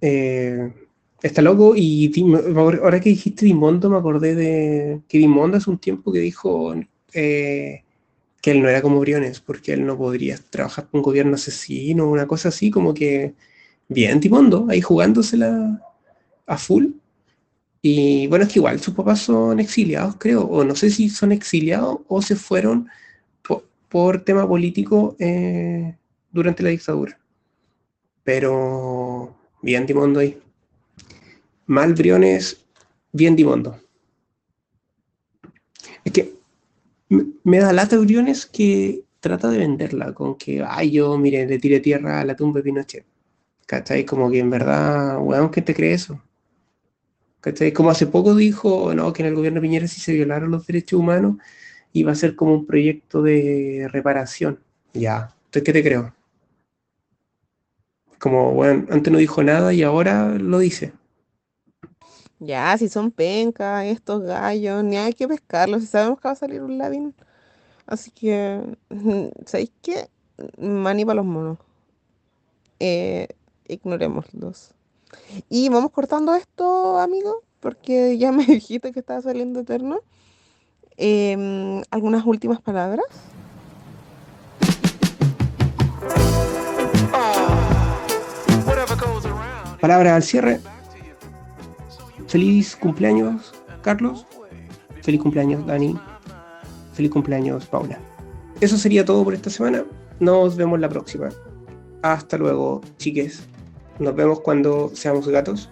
[0.02, 0.74] Eh,
[1.22, 2.12] está loco y
[2.56, 6.74] ahora que dijiste Dimondo me acordé de que Dimondo hace un tiempo que dijo
[7.14, 7.84] eh,
[8.42, 12.10] que él no era como Briones porque él no podría trabajar con un gobierno asesino,
[12.10, 13.36] una cosa así, como que
[13.88, 15.82] bien Dimondo, ahí jugándosela
[16.48, 16.88] a full.
[17.82, 21.32] Y bueno, es que igual sus papás son exiliados, creo, o no sé si son
[21.32, 22.88] exiliados o se fueron
[23.44, 25.96] po- por, tema político eh,
[26.32, 27.20] durante la dictadura.
[28.24, 30.42] Pero bien Dimondo ahí.
[31.66, 32.62] Mal Briones,
[33.12, 33.80] bien Dimondo.
[36.04, 36.34] Es que
[37.10, 41.60] me, me da lata Briones que trata de venderla con que, ay, yo, mire, le
[41.60, 43.06] tiré tierra a la tumba de Pinochet.
[43.68, 44.06] ¿Cachai?
[44.06, 46.22] Como que en verdad, weón, ¿qué te cree eso?
[47.42, 47.74] ¿Cachai?
[47.74, 51.00] Como hace poco dijo, que en el gobierno de Piñera si se violaron los derechos
[51.00, 51.38] humanos
[51.94, 54.60] iba a ser como un proyecto de reparación.
[54.94, 56.14] Ya, entonces, ¿qué te creo?
[58.20, 60.94] Como, bueno, antes no dijo nada y ahora lo dice.
[62.40, 66.62] Ya, si son pencas, estos gallos, ni hay que pescarlos, sabemos que va a salir
[66.62, 67.16] un labín.
[67.88, 68.62] Así que,
[69.46, 70.10] ¿sabéis qué?
[70.58, 71.58] Maní para los monos.
[72.80, 73.28] Eh,
[73.68, 74.74] ignorémoslos.
[75.50, 80.00] Y vamos cortando esto, amigo, porque ya me dijiste que estaba saliendo eterno.
[80.98, 83.06] Em, ¿algunas últimas palabras?
[89.80, 90.60] Palabra al cierre.
[92.28, 93.52] Feliz cumpleaños,
[93.82, 94.28] Carlos.
[95.02, 96.00] Feliz cumpleaños, Dani.
[96.94, 98.00] Feliz cumpleaños, Paula.
[98.60, 99.84] Eso sería todo por esta semana.
[100.20, 101.30] Nos vemos la próxima.
[102.04, 103.42] Hasta luego, chiques.
[104.02, 105.70] Nos vemos cuando seamos gatos.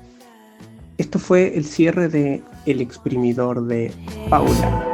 [0.99, 3.91] Esto fue el cierre de El exprimidor de
[4.30, 4.85] Paula.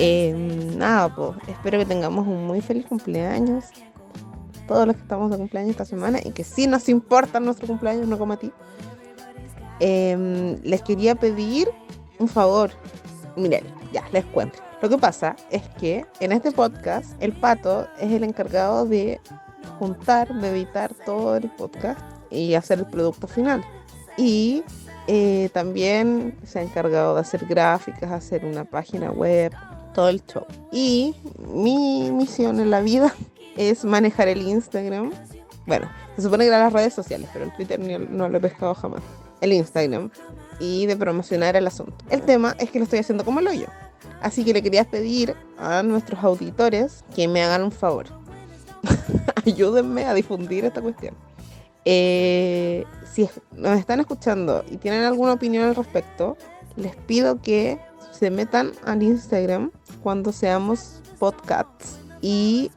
[0.00, 3.66] Em, nada, pues, espero que tengamos un muy feliz cumpleaños.
[4.66, 8.08] Todos los que estamos de cumpleaños esta semana y que sí nos importa nuestro cumpleaños,
[8.08, 8.50] no como a ti.
[9.78, 11.68] Em, les quería pedir
[12.18, 12.72] un favor.
[13.36, 13.62] Miren,
[13.92, 14.65] ya, les cuento.
[14.82, 19.20] Lo que pasa es que en este podcast el pato es el encargado de
[19.78, 22.00] juntar, de editar todo el podcast
[22.30, 23.64] y hacer el producto final.
[24.18, 24.62] Y
[25.06, 29.52] eh, también se ha encargado de hacer gráficas, hacer una página web,
[29.94, 30.44] todo el show.
[30.72, 33.14] Y mi misión en la vida
[33.56, 35.10] es manejar el Instagram.
[35.66, 38.40] Bueno, se supone que eran las redes sociales, pero el Twitter ni- no lo he
[38.40, 39.00] pescado jamás.
[39.40, 40.10] El Instagram.
[40.58, 41.96] Y de promocionar el asunto.
[42.08, 43.66] El tema es que lo estoy haciendo como el hoyo.
[44.20, 48.06] Así que le quería pedir a nuestros auditores que me hagan un favor.
[49.46, 51.14] Ayúdenme a difundir esta cuestión.
[51.84, 56.36] Eh, si nos están escuchando y tienen alguna opinión al respecto,
[56.76, 57.78] les pido que
[58.10, 59.70] se metan al Instagram
[60.02, 62.70] cuando seamos podcasts y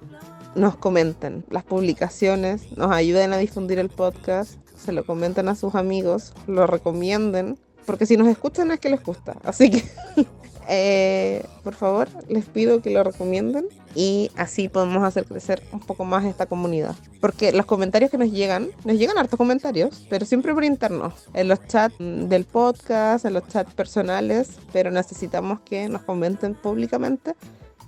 [0.55, 5.75] nos comenten las publicaciones, nos ayuden a difundir el podcast, se lo comenten a sus
[5.75, 9.37] amigos, lo recomienden, porque si nos escuchan es que les gusta.
[9.43, 9.83] Así que,
[10.71, 13.65] eh, por favor, les pido que lo recomienden
[13.95, 16.95] y así podemos hacer crecer un poco más esta comunidad.
[17.19, 21.47] Porque los comentarios que nos llegan, nos llegan hartos comentarios, pero siempre por interno, en
[21.47, 27.35] los chats del podcast, en los chats personales, pero necesitamos que nos comenten públicamente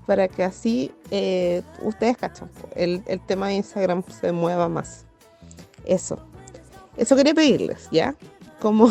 [0.08, 5.06] para que así eh, ustedes cachan, el, tema de Instagram se mueva más.
[5.86, 6.18] Eso.
[6.98, 8.16] Eso quería pedirles, ¿ya?
[8.60, 8.90] Como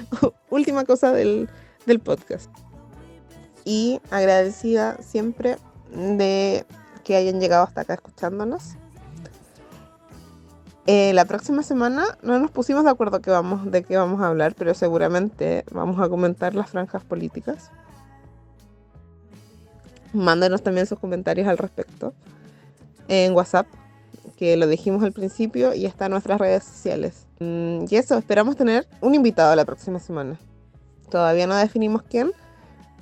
[0.50, 1.48] última cosa del
[2.02, 2.50] podcast.
[3.66, 5.58] Y agradecida siempre
[5.90, 6.64] de
[7.04, 8.76] que hayan llegado hasta acá escuchándonos.
[10.86, 14.28] Eh, la próxima semana no nos pusimos de acuerdo que vamos, de qué vamos a
[14.28, 17.72] hablar, pero seguramente vamos a comentar las franjas políticas.
[20.12, 22.14] Mándenos también sus comentarios al respecto
[23.08, 23.66] en WhatsApp,
[24.36, 27.26] que lo dijimos al principio y está en nuestras redes sociales.
[27.40, 30.38] Mm, y eso, esperamos tener un invitado la próxima semana.
[31.10, 32.32] Todavía no definimos quién,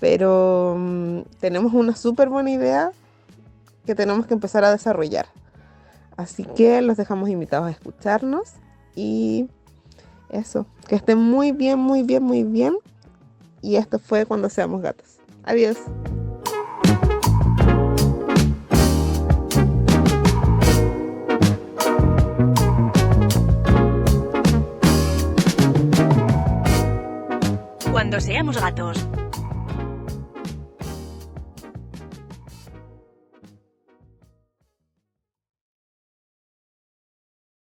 [0.05, 2.93] pero mm, tenemos una súper buena idea
[3.87, 5.29] que tenemos que empezar a desarrollar.
[6.19, 8.53] Así que los dejamos invitados a escucharnos
[8.95, 9.49] y
[10.29, 12.77] eso, que estén muy bien, muy bien, muy bien.
[13.63, 15.21] Y esto fue cuando seamos gatos.
[15.43, 15.79] Adiós.
[27.91, 28.99] Cuando seamos gatos,